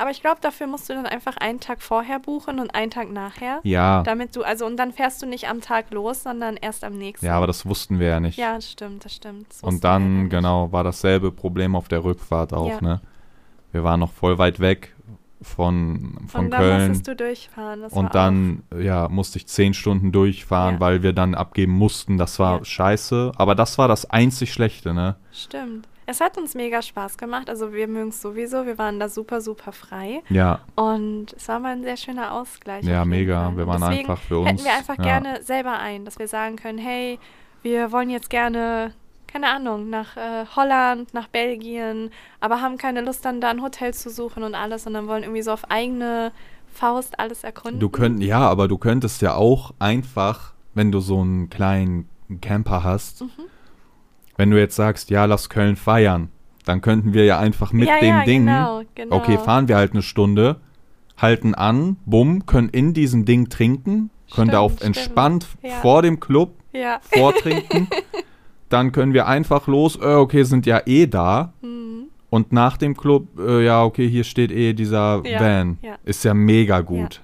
Aber 0.00 0.10
ich 0.10 0.20
glaube, 0.20 0.38
dafür 0.40 0.66
musst 0.66 0.88
du 0.88 0.94
dann 0.94 1.06
einfach 1.06 1.36
einen 1.36 1.60
Tag 1.60 1.82
vorher 1.82 2.18
buchen 2.18 2.58
und 2.58 2.74
einen 2.74 2.90
Tag 2.90 3.10
nachher. 3.12 3.60
Ja, 3.64 4.02
Damit 4.02 4.34
du, 4.34 4.42
also 4.42 4.64
und 4.66 4.76
dann 4.78 4.92
fährst 4.92 5.20
du 5.22 5.26
nicht 5.26 5.48
am 5.48 5.60
Tag 5.60 5.90
los, 5.90 6.22
sondern 6.22 6.56
erst 6.56 6.84
am 6.84 6.96
nächsten. 6.96 7.26
ja, 7.26 7.36
aber 7.36 7.46
das 7.46 7.66
wussten 7.66 7.98
wir 8.00 8.08
ja 8.08 8.20
nicht. 8.20 8.38
Ja, 8.38 8.54
das 8.54 8.70
stimmt, 8.72 9.04
das 9.04 9.14
stimmt. 9.14 9.46
Das 9.50 9.62
und 9.62 9.84
dann, 9.84 10.22
ja 10.22 10.28
genau, 10.28 10.72
war 10.72 10.84
dasselbe 10.84 11.30
Problem 11.32 11.76
auf 11.76 11.88
der 11.88 12.02
Rückfahrt 12.02 12.52
auch, 12.54 12.68
Ja. 12.68 12.80
ne? 12.80 13.00
Wir 13.72 13.84
waren 13.84 14.00
noch 14.00 14.10
voll 14.12 14.38
weit 14.38 14.58
weg 14.58 14.94
von, 15.42 16.16
von 16.28 16.46
und 16.46 16.50
dann 16.50 16.60
Köln. 16.60 16.88
musstest 16.88 17.08
du 17.08 17.16
durchfahren. 17.16 17.84
Und 17.84 18.14
dann, 18.14 18.62
ja, 18.78 19.08
musste 19.08 19.38
ich 19.38 19.46
zehn 19.46 19.74
Stunden 19.74 20.12
durchfahren, 20.12 20.74
Ja. 20.74 20.80
weil 20.80 21.02
wir 21.02 21.12
dann 21.12 21.34
abgeben 21.34 21.72
mussten. 21.72 22.18
Das 22.18 22.38
war 22.38 22.58
Ja. 22.58 22.64
scheiße. 22.64 23.32
Aber 23.36 23.54
das 23.54 23.78
war 23.78 23.88
das 23.88 24.10
einzig 24.10 24.52
Schlechte, 24.52 24.92
ne? 24.92 25.16
Stimmt. 25.32 25.86
Es 26.06 26.20
hat 26.20 26.36
uns 26.38 26.54
mega 26.54 26.82
Spaß 26.82 27.18
gemacht. 27.18 27.48
Also 27.48 27.72
wir 27.72 27.86
mögen 27.86 28.08
es 28.08 28.20
sowieso. 28.20 28.66
Wir 28.66 28.78
waren 28.78 28.98
da 28.98 29.08
super, 29.08 29.40
super 29.40 29.72
frei. 29.72 30.22
Ja, 30.28 30.60
Und 30.74 31.32
es 31.36 31.46
war 31.48 31.60
mal 31.60 31.72
ein 31.72 31.82
sehr 31.84 31.96
schöner 31.96 32.32
Ausgleich. 32.32 32.84
ja, 32.84 33.04
mega. 33.04 33.44
Fall. 33.46 33.56
Wir 33.58 33.66
waren 33.66 33.80
deswegen 33.80 34.08
einfach 34.10 34.22
für 34.22 34.38
uns. 34.40 34.48
hätten 34.48 34.64
wir 34.64 34.72
einfach 34.72 34.96
ja. 34.98 35.02
gerne 35.04 35.42
selber 35.42 35.78
ein, 35.78 36.04
dass 36.04 36.18
wir 36.18 36.26
sagen 36.28 36.56
können, 36.56 36.78
hey, 36.78 37.18
wir 37.62 37.92
wollen 37.92 38.10
jetzt 38.10 38.30
gerne, 38.30 38.92
keine 39.28 39.48
Ahnung, 39.48 39.88
nach 39.90 40.16
äh, 40.16 40.46
Holland, 40.56 41.14
nach 41.14 41.28
Belgien, 41.28 42.10
aber 42.40 42.60
haben 42.60 42.76
keine 42.78 43.02
Lust 43.02 43.24
dann 43.24 43.40
da 43.40 43.50
ein 43.50 43.62
Hotel 43.62 43.94
zu 43.94 44.10
suchen 44.10 44.42
und 44.42 44.54
alles, 44.54 44.84
sondern 44.84 45.06
wollen 45.06 45.22
irgendwie 45.22 45.42
so 45.42 45.52
auf 45.52 45.70
eigene 45.70 46.32
Faust 46.72 47.20
alles 47.20 47.44
erkunden. 47.44 47.78
Du 47.80 47.88
könnt, 47.88 48.22
ja, 48.22 48.40
aber 48.40 48.66
du 48.66 48.78
könntest 48.78 49.22
ja 49.22 49.34
auch 49.34 49.74
einfach, 49.78 50.54
wenn 50.74 50.90
du 50.90 51.00
so 51.00 51.20
einen 51.20 51.50
kleinen 51.50 52.08
Camper 52.40 52.82
hast, 52.82 53.20
Mhm. 53.22 53.28
Wenn 54.40 54.50
du 54.50 54.58
jetzt 54.58 54.74
sagst, 54.74 55.10
ja, 55.10 55.26
lass 55.26 55.50
Köln 55.50 55.76
feiern, 55.76 56.30
dann 56.64 56.80
könnten 56.80 57.12
wir 57.12 57.26
ja 57.26 57.38
einfach 57.38 57.74
mit 57.74 57.86
ja, 57.86 57.98
dem 58.00 58.08
ja, 58.08 58.24
Ding, 58.24 58.46
Genau, 58.46 58.80
genau. 58.94 59.16
okay, 59.16 59.36
fahren 59.36 59.68
wir 59.68 59.76
halt 59.76 59.92
eine 59.92 60.00
Stunde, 60.00 60.56
halten 61.18 61.54
an, 61.54 61.98
bumm, 62.06 62.46
können 62.46 62.70
in 62.70 62.94
diesem 62.94 63.26
Ding 63.26 63.50
trinken, 63.50 64.08
können 64.34 64.50
da 64.50 64.56
Stimmt, 64.56 64.64
auf 64.64 64.72
stimmt. 64.76 64.96
entspannt 64.96 65.46
Ja. 65.62 65.72
vor 65.82 66.00
dem 66.00 66.20
Club 66.20 66.54
Ja. 66.72 67.00
vortrinken. 67.02 67.88
dann 68.70 68.92
können 68.92 69.12
wir 69.12 69.26
einfach 69.26 69.66
los, 69.66 69.96
äh, 69.96 70.06
okay, 70.14 70.44
sind 70.44 70.64
ja 70.64 70.80
eh 70.86 71.06
da. 71.06 71.52
Mhm. 71.60 72.04
Und 72.30 72.50
nach 72.50 72.78
dem 72.78 72.96
Club, 72.96 73.38
äh, 73.38 73.62
ja, 73.66 73.84
okay, 73.84 74.08
hier 74.08 74.24
steht 74.24 74.52
eh 74.52 74.72
dieser 74.72 75.22
Van. 75.22 75.76
ja. 75.82 75.96
Ist 76.04 76.24
ja 76.24 76.32
mega 76.32 76.80
gut. 76.80 77.20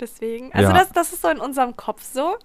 Deswegen. 0.00 0.52
Also 0.52 0.70
Ja. 0.72 0.78
das, 0.78 0.90
das 0.92 1.12
ist 1.12 1.22
so 1.22 1.28
in 1.28 1.38
unserem 1.38 1.76
Kopf 1.76 2.02
so. 2.02 2.36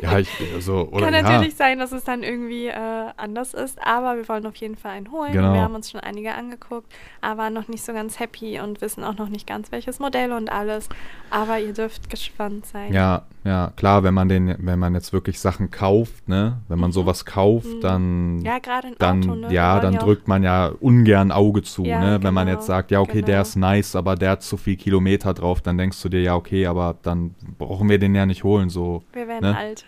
Ja, 0.00 0.16
ich, 0.18 0.28
also, 0.54 0.88
oder 0.92 1.06
Kann 1.06 1.14
ja. 1.14 1.22
natürlich 1.22 1.56
sein, 1.56 1.80
dass 1.80 1.90
es 1.90 2.04
dann 2.04 2.22
irgendwie 2.22 2.68
äh, 2.68 3.06
anders 3.16 3.52
ist, 3.52 3.78
aber 3.84 4.16
wir 4.16 4.28
wollen 4.28 4.46
auf 4.46 4.54
jeden 4.56 4.76
Fall 4.76 4.92
einen 4.92 5.10
holen. 5.10 5.32
Genau. 5.32 5.54
Wir 5.54 5.60
haben 5.60 5.74
uns 5.74 5.90
schon 5.90 5.98
einige 6.00 6.34
angeguckt, 6.34 6.92
aber 7.20 7.38
waren 7.42 7.52
noch 7.54 7.66
nicht 7.66 7.84
so 7.84 7.92
ganz 7.92 8.20
happy 8.20 8.60
und 8.60 8.80
wissen 8.80 9.02
auch 9.02 9.16
noch 9.16 9.28
nicht 9.28 9.46
ganz, 9.48 9.72
welches 9.72 9.98
Modell 9.98 10.30
und 10.32 10.52
alles. 10.52 10.88
Aber 11.30 11.58
ihr 11.58 11.72
dürft 11.72 12.10
gespannt 12.10 12.66
sein. 12.66 12.92
Ja, 12.92 13.26
ja, 13.44 13.72
klar, 13.76 14.02
wenn 14.04 14.14
man 14.14 14.28
den, 14.28 14.54
wenn 14.58 14.78
man 14.78 14.94
jetzt 14.94 15.12
wirklich 15.12 15.40
Sachen 15.40 15.70
kauft, 15.70 16.28
ne, 16.28 16.58
wenn 16.68 16.78
man 16.78 16.90
Mhm. 16.90 16.94
sowas 16.94 17.24
kauft, 17.24 17.66
Mhm. 17.66 17.80
dann, 17.80 18.40
Ja, 18.42 18.58
gerade 18.60 18.88
im 18.88 18.94
dann, 18.98 19.22
Auto, 19.22 19.34
ne? 19.34 19.52
Ja, 19.52 19.80
dann 19.80 19.98
drückt 19.98 20.28
man 20.28 20.42
ja 20.42 20.68
ungern 20.80 21.32
Auge 21.32 21.62
zu, 21.62 21.84
Ja, 21.84 21.98
ne, 21.98 22.22
wenn 22.22 22.34
man 22.34 22.46
genau, 22.46 22.58
jetzt 22.58 22.66
sagt, 22.66 22.90
ja, 22.92 23.00
okay, 23.00 23.22
der 23.22 23.36
genau. 23.36 23.42
ist 23.42 23.56
nice, 23.56 23.96
aber 23.96 24.14
der 24.14 24.30
hat 24.32 24.42
zu 24.42 24.56
viel 24.56 24.76
Kilometer 24.76 25.34
drauf, 25.34 25.60
dann 25.60 25.76
denkst 25.76 26.00
du 26.02 26.08
dir, 26.08 26.20
ja, 26.22 26.36
okay, 26.36 26.57
aber 26.66 26.96
dann 27.02 27.34
brauchen 27.58 27.88
wir 27.88 27.98
den 27.98 28.14
ja 28.14 28.26
nicht 28.26 28.44
holen, 28.44 28.68
so. 28.70 29.02
Wir 29.12 29.28
werden 29.28 29.50
ne? 29.50 29.56
alt. 29.56 29.84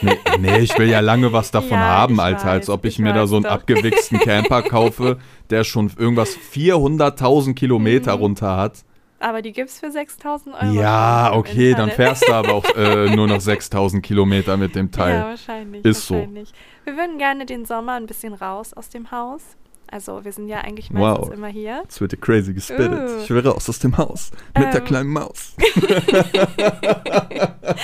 Nee, 0.00 0.16
nee, 0.38 0.58
ich 0.60 0.78
will 0.78 0.88
ja 0.88 1.00
lange 1.00 1.30
was 1.32 1.50
davon 1.50 1.70
Ja, 1.78 1.78
haben, 1.78 2.18
Alter, 2.20 2.48
als 2.50 2.68
weiß, 2.68 2.74
ob 2.74 2.84
ich, 2.86 2.94
ich 2.94 2.98
mir 3.00 3.12
da 3.12 3.26
so 3.26 3.36
einen 3.36 3.44
doch. 3.44 3.50
abgewichsten 3.50 4.18
Camper 4.18 4.62
kaufe, 4.68 5.18
der 5.50 5.62
schon 5.64 5.90
irgendwas 5.98 6.36
400.000 6.54 7.54
Kilometer 7.54 8.16
Mhm. 8.16 8.22
runter 8.22 8.56
hat. 8.56 8.84
Aber 9.20 9.42
die 9.42 9.52
gibt's 9.52 9.80
für 9.80 9.90
6000 9.90 10.54
Euro. 10.54 10.72
Ja, 10.72 11.32
okay, 11.34 11.74
dann 11.74 11.90
fährst 11.90 12.26
du 12.28 12.32
aber 12.32 12.54
auch 12.54 12.64
äh, 12.76 13.10
nur 13.16 13.26
noch 13.26 13.40
6000 13.40 14.02
Kilometer 14.02 14.56
mit 14.56 14.74
dem 14.76 14.86
Ja, 14.86 14.92
Teil. 14.92 15.20
wahrscheinlich. 15.22 15.84
Ist 15.84 16.06
so. 16.06 16.14
wahrscheinlich. 16.14 16.52
Wir 16.84 16.96
würden 16.96 17.18
gerne 17.18 17.44
den 17.44 17.64
Sommer 17.66 17.94
ein 17.94 18.06
bisschen 18.06 18.32
raus 18.32 18.72
aus 18.74 18.88
dem 18.90 19.10
Haus. 19.10 19.42
Also 19.90 20.24
wir 20.24 20.32
sind 20.32 20.48
ja 20.48 20.58
eigentlich 20.58 20.90
Wow. 20.92 21.18
meistens 21.18 21.34
immer 21.36 21.48
hier. 21.48 21.80
Jetzt 21.82 22.00
wird 22.00 22.12
dir 22.12 22.16
crazy 22.18 22.54
gespittet. 22.54 22.92
Uh. 23.10 23.22
Ich 23.22 23.30
will 23.30 23.46
raus 23.46 23.68
aus 23.68 23.78
dem 23.78 23.96
Haus. 23.96 24.30
Mit 24.56 24.72
der 24.72 24.80
Ähm. 24.80 24.84
kleinen 24.86 25.10
Maus. 25.10 25.54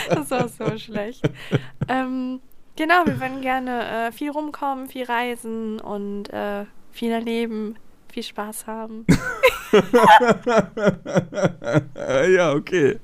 Das 0.09 0.31
war 0.31 0.49
so 0.49 0.79
schlecht. 0.79 1.23
ähm, 1.89 2.41
genau, 2.77 3.05
wir 3.05 3.21
würden 3.21 3.43
gerne 3.43 4.07
äh, 4.09 4.13
viel 4.13 4.31
rumkommen, 4.31 4.89
viel 4.89 5.05
reisen 5.05 5.79
und 5.81 6.33
äh, 6.33 6.65
viel 6.91 7.13
erleben, 7.13 7.77
viel 8.11 8.23
Spaß 8.23 8.67
haben. 8.67 9.05
ja, 12.35 12.53
okay. 12.55 12.99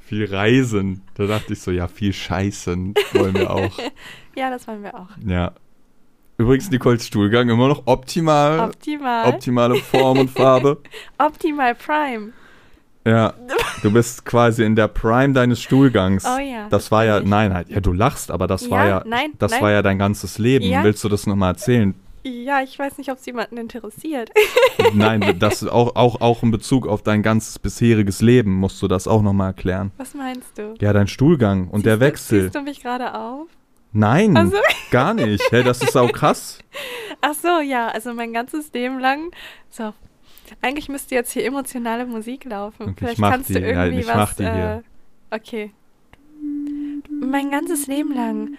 viel 0.00 0.26
Reisen. 0.32 1.02
Da 1.14 1.26
dachte 1.26 1.54
ich 1.54 1.60
so, 1.60 1.70
ja, 1.70 1.88
viel 1.88 2.12
Scheißen 2.12 2.94
wollen 3.14 3.34
wir 3.34 3.50
auch. 3.50 3.78
ja, 4.36 4.50
das 4.50 4.66
wollen 4.68 4.82
wir 4.82 4.94
auch. 4.94 5.08
Ja. 5.24 5.52
Übrigens, 6.42 6.68
Nicoles 6.72 7.06
Stuhlgang 7.06 7.48
immer 7.48 7.68
noch 7.68 7.82
optimal. 7.86 8.58
Optimal. 8.58 9.28
Optimale 9.28 9.76
Form 9.76 10.18
und 10.18 10.28
Farbe. 10.30 10.78
Optimal 11.18 11.76
Prime. 11.76 12.32
Ja. 13.06 13.32
Du 13.82 13.92
bist 13.92 14.24
quasi 14.24 14.64
in 14.64 14.74
der 14.74 14.88
Prime 14.88 15.34
deines 15.34 15.62
Stuhlgangs. 15.62 16.24
Oh 16.24 16.40
ja. 16.40 16.66
Das 16.68 16.90
war 16.90 17.04
ja, 17.04 17.20
ich. 17.20 17.26
nein, 17.26 17.54
halt, 17.54 17.68
ja, 17.68 17.78
du 17.78 17.92
lachst, 17.92 18.32
aber 18.32 18.48
das 18.48 18.64
Ja, 18.64 18.70
war 18.72 18.86
ja, 18.88 19.02
nein, 19.06 19.30
das 19.38 19.52
nein. 19.52 19.62
war 19.62 19.70
ja 19.70 19.82
dein 19.82 20.00
ganzes 20.00 20.38
Leben. 20.38 20.64
Ja. 20.64 20.82
Willst 20.82 21.04
du 21.04 21.08
das 21.08 21.28
nochmal 21.28 21.52
erzählen? 21.52 21.94
Ja, 22.24 22.60
ich 22.62 22.76
weiß 22.76 22.98
nicht, 22.98 23.10
ob 23.12 23.18
es 23.18 23.26
jemanden 23.26 23.56
interessiert. 23.56 24.30
Nein, 24.94 25.36
das 25.40 25.66
auch, 25.66 25.96
auch, 25.96 26.20
auch 26.20 26.42
in 26.44 26.52
Bezug 26.52 26.86
auf 26.86 27.02
dein 27.02 27.20
ganzes 27.22 27.58
bisheriges 27.58 28.20
Leben 28.20 28.54
musst 28.54 28.80
du 28.80 28.86
das 28.86 29.08
auch 29.08 29.22
nochmal 29.22 29.48
erklären. 29.48 29.90
Was 29.96 30.14
meinst 30.14 30.56
du? 30.56 30.74
Ja, 30.80 30.92
dein 30.92 31.08
Stuhlgang 31.08 31.66
und 31.68 31.84
der 31.86 31.94
Siehst 31.94 32.00
du- 32.02 32.06
Wechsel. 32.06 32.42
Siehst 32.42 32.54
du 32.54 32.60
mich 32.62 32.80
gerade 32.80 33.14
auf? 33.14 33.46
Nein, 33.92 34.36
Also- 34.36 34.56
gar 34.90 35.14
nicht. 35.14 35.42
Hey, 35.50 35.62
das 35.62 35.82
ist 35.82 35.96
auch 35.96 36.10
krass. 36.12 36.58
Ach 37.20 37.34
so, 37.34 37.60
ja, 37.60 37.88
also 37.88 38.14
mein 38.14 38.32
ganzes 38.32 38.72
Leben 38.72 38.98
lang. 38.98 39.30
So. 39.70 39.92
Eigentlich 40.60 40.88
müsste 40.88 41.14
jetzt 41.14 41.32
hier 41.32 41.44
emotionale 41.44 42.04
Musik 42.04 42.44
laufen. 42.44 42.82
Okay, 42.90 42.92
ich 42.92 42.98
Vielleicht 43.16 43.20
kannst 43.22 43.48
die, 43.50 43.54
du 43.54 43.60
ja, 43.60 43.84
irgendwie 43.84 44.00
ich 44.00 44.08
was. 44.08 44.16
mach 44.16 44.34
die 44.34 44.42
hier. 44.42 44.82
Äh, 45.30 45.34
okay. 45.36 45.72
Mein 47.08 47.50
ganzes 47.50 47.86
Leben 47.86 48.12
lang. 48.14 48.56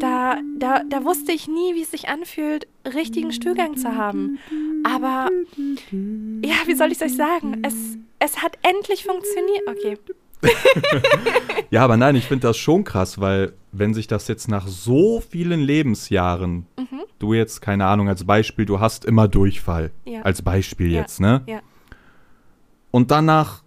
Da, 0.00 0.38
da, 0.58 0.82
da 0.88 1.04
wusste 1.04 1.32
ich 1.32 1.46
nie, 1.48 1.74
wie 1.74 1.82
es 1.82 1.90
sich 1.90 2.08
anfühlt, 2.08 2.66
richtigen 2.86 3.32
Stuhlgang 3.32 3.76
zu 3.76 3.94
haben. 3.96 4.38
Aber, 4.84 5.28
ja, 5.90 6.54
wie 6.66 6.74
soll 6.74 6.88
ich 6.92 7.00
es 7.00 7.02
euch 7.02 7.16
sagen? 7.16 7.62
Es, 7.62 7.74
es 8.18 8.42
hat 8.42 8.58
endlich 8.62 9.04
funktioniert. 9.04 9.62
Okay. 9.66 9.98
Ja, 11.70 11.84
aber 11.84 11.98
nein, 11.98 12.16
ich 12.16 12.24
finde 12.24 12.46
das 12.46 12.56
schon 12.56 12.82
krass, 12.84 13.20
weil 13.20 13.52
wenn 13.72 13.92
sich 13.92 14.06
das 14.06 14.26
jetzt 14.28 14.48
nach 14.48 14.66
so 14.66 15.20
vielen 15.20 15.60
Lebensjahren, 15.60 16.66
Mhm. 16.78 17.00
du 17.18 17.34
jetzt, 17.34 17.60
keine 17.60 17.84
Ahnung, 17.84 18.08
als 18.08 18.24
Beispiel, 18.24 18.64
du 18.64 18.80
hast 18.80 19.04
immer 19.04 19.28
Durchfall. 19.28 19.90
Ja. 20.06 20.22
Als 20.22 20.40
Beispiel 20.40 20.90
Ja, 20.92 21.00
jetzt, 21.02 21.20
ne? 21.20 21.42
ja. 21.46 21.60
Und 22.90 23.10
dann 23.10 23.26
nach 23.26 23.62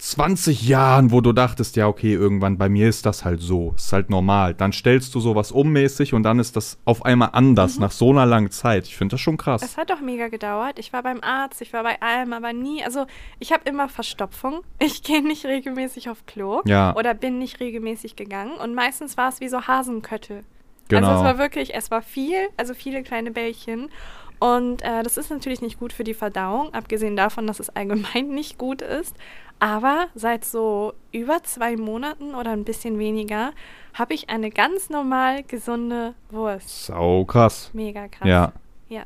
20 0.00 0.66
Jahren, 0.66 1.12
wo 1.12 1.20
du 1.20 1.32
dachtest, 1.32 1.76
ja, 1.76 1.86
okay, 1.86 2.14
irgendwann 2.14 2.56
bei 2.56 2.70
mir 2.70 2.88
ist 2.88 3.04
das 3.04 3.22
halt 3.22 3.40
so, 3.42 3.74
ist 3.76 3.92
halt 3.92 4.08
normal. 4.08 4.54
Dann 4.54 4.72
stellst 4.72 5.14
du 5.14 5.20
sowas 5.20 5.52
ummäßig 5.52 6.14
und 6.14 6.22
dann 6.22 6.38
ist 6.38 6.56
das 6.56 6.78
auf 6.86 7.04
einmal 7.04 7.30
anders 7.32 7.78
nach 7.78 7.90
so 7.90 8.10
einer 8.10 8.24
langen 8.24 8.50
Zeit. 8.50 8.86
Ich 8.86 8.96
finde 8.96 9.14
das 9.14 9.20
schon 9.20 9.36
krass. 9.36 9.60
Mhm. 9.60 9.66
Es 9.66 9.76
hat 9.76 9.90
doch 9.90 10.00
mega 10.00 10.28
gedauert. 10.28 10.78
Ich 10.78 10.94
war 10.94 11.02
beim 11.02 11.20
Arzt, 11.22 11.60
ich 11.60 11.74
war 11.74 11.82
bei 11.82 12.00
allem, 12.00 12.32
aber 12.32 12.54
nie. 12.54 12.82
Also, 12.82 13.06
ich 13.40 13.52
habe 13.52 13.68
immer 13.68 13.88
Verstopfung. 13.88 14.62
Ich 14.82 15.02
gehe 15.02 15.22
nicht 15.22 15.44
regelmäßig 15.44 16.08
auf 16.08 16.26
Klo. 16.26 16.62
Ja. 16.64 16.94
Oder 16.96 17.14
bin 17.14 17.38
nicht 17.38 17.60
regelmäßig 17.60 18.16
gegangen. 18.16 18.52
Und 18.52 18.74
meistens 18.74 19.16
war 19.16 19.28
es 19.28 19.40
wie 19.40 19.48
so 19.48 19.66
Hasenköttel. 19.66 20.42
Genau. 20.88 21.06
Also, 21.06 21.20
es 21.20 21.24
war 21.24 21.38
wirklich, 21.38 21.74
es 21.74 21.90
war 21.90 22.02
viel, 22.02 22.48
also 22.56 22.74
viele 22.74 23.02
kleine 23.02 23.30
Bällchen. 23.30 23.88
Und 24.40 24.82
äh, 24.82 25.02
das 25.02 25.18
ist 25.18 25.30
natürlich 25.30 25.60
nicht 25.60 25.78
gut 25.78 25.92
für 25.92 26.02
die 26.02 26.14
Verdauung, 26.14 26.72
abgesehen 26.72 27.14
davon, 27.14 27.46
dass 27.46 27.60
es 27.60 27.68
allgemein 27.68 28.28
nicht 28.34 28.56
gut 28.56 28.80
ist. 28.82 29.14
Aber 29.60 30.08
seit 30.14 30.44
so 30.44 30.94
über 31.12 31.42
zwei 31.42 31.76
Monaten 31.76 32.34
oder 32.34 32.50
ein 32.52 32.64
bisschen 32.64 32.98
weniger 32.98 33.52
habe 33.94 34.14
ich 34.14 34.30
eine 34.30 34.50
ganz 34.50 34.88
normal 34.90 35.42
gesunde 35.42 36.14
Wurst. 36.30 36.86
Sau 36.86 37.24
krass. 37.26 37.70
Mega 37.74 38.08
krass. 38.08 38.26
Ja. 38.26 38.52
Ja. 38.88 39.02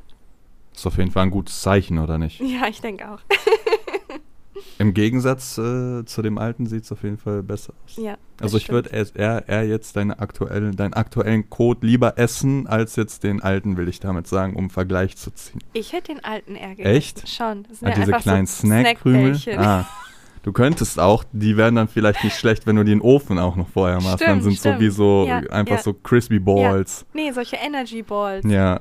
Ist 0.74 0.86
auf 0.86 0.96
jeden 0.96 1.10
Fall 1.10 1.24
ein 1.24 1.30
gutes 1.30 1.60
Zeichen, 1.60 1.98
oder 1.98 2.18
nicht? 2.18 2.40
Ja, 2.40 2.66
ich 2.68 2.80
denke 2.80 3.10
auch. 3.10 3.18
Im 4.78 4.94
Gegensatz 4.94 5.58
äh, 5.58 6.04
zu 6.04 6.22
dem 6.22 6.38
alten 6.38 6.66
sieht 6.66 6.84
es 6.84 6.92
auf 6.92 7.02
jeden 7.02 7.18
Fall 7.18 7.42
besser 7.42 7.72
aus. 7.84 7.96
Ja. 7.96 8.16
Also 8.40 8.56
ich 8.56 8.68
würde 8.68 8.90
eher, 8.90 9.48
eher 9.48 9.66
jetzt 9.66 9.96
deine 9.96 10.18
aktuellen, 10.20 10.74
deinen 10.76 10.94
aktuellen 10.94 11.48
Code 11.50 11.86
lieber 11.86 12.18
essen, 12.18 12.66
als 12.66 12.94
jetzt 12.96 13.24
den 13.24 13.42
alten, 13.42 13.76
will 13.76 13.88
ich 13.88 14.00
damit 14.00 14.26
sagen, 14.28 14.54
um 14.56 14.70
Vergleich 14.70 15.16
zu 15.16 15.30
ziehen. 15.32 15.60
Ich 15.72 15.92
hätte 15.92 16.12
den 16.14 16.24
alten 16.24 16.54
eher 16.56 16.70
gegessen. 16.70 16.96
Echt? 16.96 17.28
Schon. 17.28 17.64
Das 17.68 17.80
sind 17.80 17.88
Ah, 17.88 17.90
ja 17.92 17.96
diese 18.04 18.12
kleinen 18.12 18.46
so 18.46 18.66
Snackkrümel. 18.66 19.34
Snackbällchen. 19.34 19.58
Ah, 19.64 19.88
du 20.44 20.52
könntest 20.52 21.00
auch, 21.00 21.24
die 21.32 21.56
wären 21.56 21.74
dann 21.74 21.88
vielleicht 21.88 22.22
nicht 22.22 22.36
schlecht, 22.38 22.66
wenn 22.68 22.76
du 22.76 22.84
die 22.84 22.92
in 22.92 23.00
den 23.00 23.04
Ofen 23.04 23.38
auch 23.40 23.56
noch 23.56 23.68
vorher 23.68 23.96
machst. 24.00 24.20
dann 24.20 24.40
Stimmt, 24.40 24.42
sind 24.44 24.52
so 24.54 24.60
stimmt. 24.68 24.80
wie 24.80 24.90
so 24.90 25.24
Ja, 25.26 25.38
einfach 25.50 25.76
ja. 25.76 25.82
so 25.82 25.92
Crispy 25.92 26.38
Balls. 26.38 27.04
Nee, 27.12 27.32
solche 27.32 27.56
Energy 27.56 28.02
Balls. 28.02 28.44
Ja. 28.48 28.80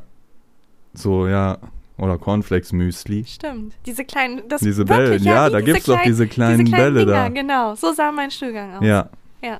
So, 0.93 1.27
ja. 1.27 1.57
Oder 1.97 2.17
Cornflakes 2.17 2.71
Müsli. 2.73 3.23
Stimmt. 3.25 3.73
Diese 3.85 4.03
kleinen. 4.05 4.41
Das 4.49 4.61
Diese 4.61 4.87
wirklich, 4.87 5.23
Bälle, 5.23 5.35
ja, 5.35 5.47
wie 5.47 5.51
da 5.51 5.59
diese 5.59 5.63
gibt's 5.71 5.85
doch 5.85 5.93
kleinen- 5.95 6.07
diese 6.09 6.27
kleinen 6.27 6.71
Bälle 6.71 6.99
Dinger, 7.05 7.11
da. 7.11 7.29
Genau. 7.29 7.75
So 7.75 7.93
sah 7.93 8.11
mein 8.11 8.29
Stuhlgang 8.31 8.75
aus. 8.77 8.83
Ja. 8.83 9.09
Ja. 9.43 9.59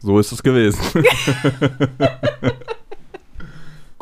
So 0.00 0.18
ist 0.18 0.32
es 0.32 0.42
gewesen. 0.42 0.80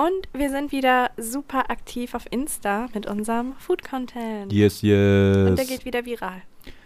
Und 0.00 0.28
wir 0.32 0.48
sind 0.48 0.72
wieder 0.72 1.10
super 1.18 1.70
aktiv 1.70 2.14
auf 2.14 2.24
Insta 2.30 2.86
mit 2.94 3.04
unserem 3.04 3.52
Food 3.58 3.84
Content. 3.86 4.50
yes, 4.50 4.82
Und 4.82 4.88
der 4.88 5.54
yes. 5.58 5.68
geht 5.68 5.84
wieder 5.84 6.06
viral. 6.06 6.40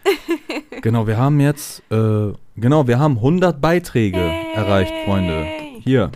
Genau, 0.82 1.06
wir 1.06 1.16
haben 1.16 1.38
jetzt, 1.40 1.80
äh, 1.92 2.32
genau, 2.56 2.86
wir 2.88 2.98
haben 2.98 3.16
100 3.18 3.60
Beiträge 3.60 4.18
Hey. 4.18 4.54
erreicht, 4.54 4.92
Freunde. 5.06 5.46
Hier. 5.80 6.10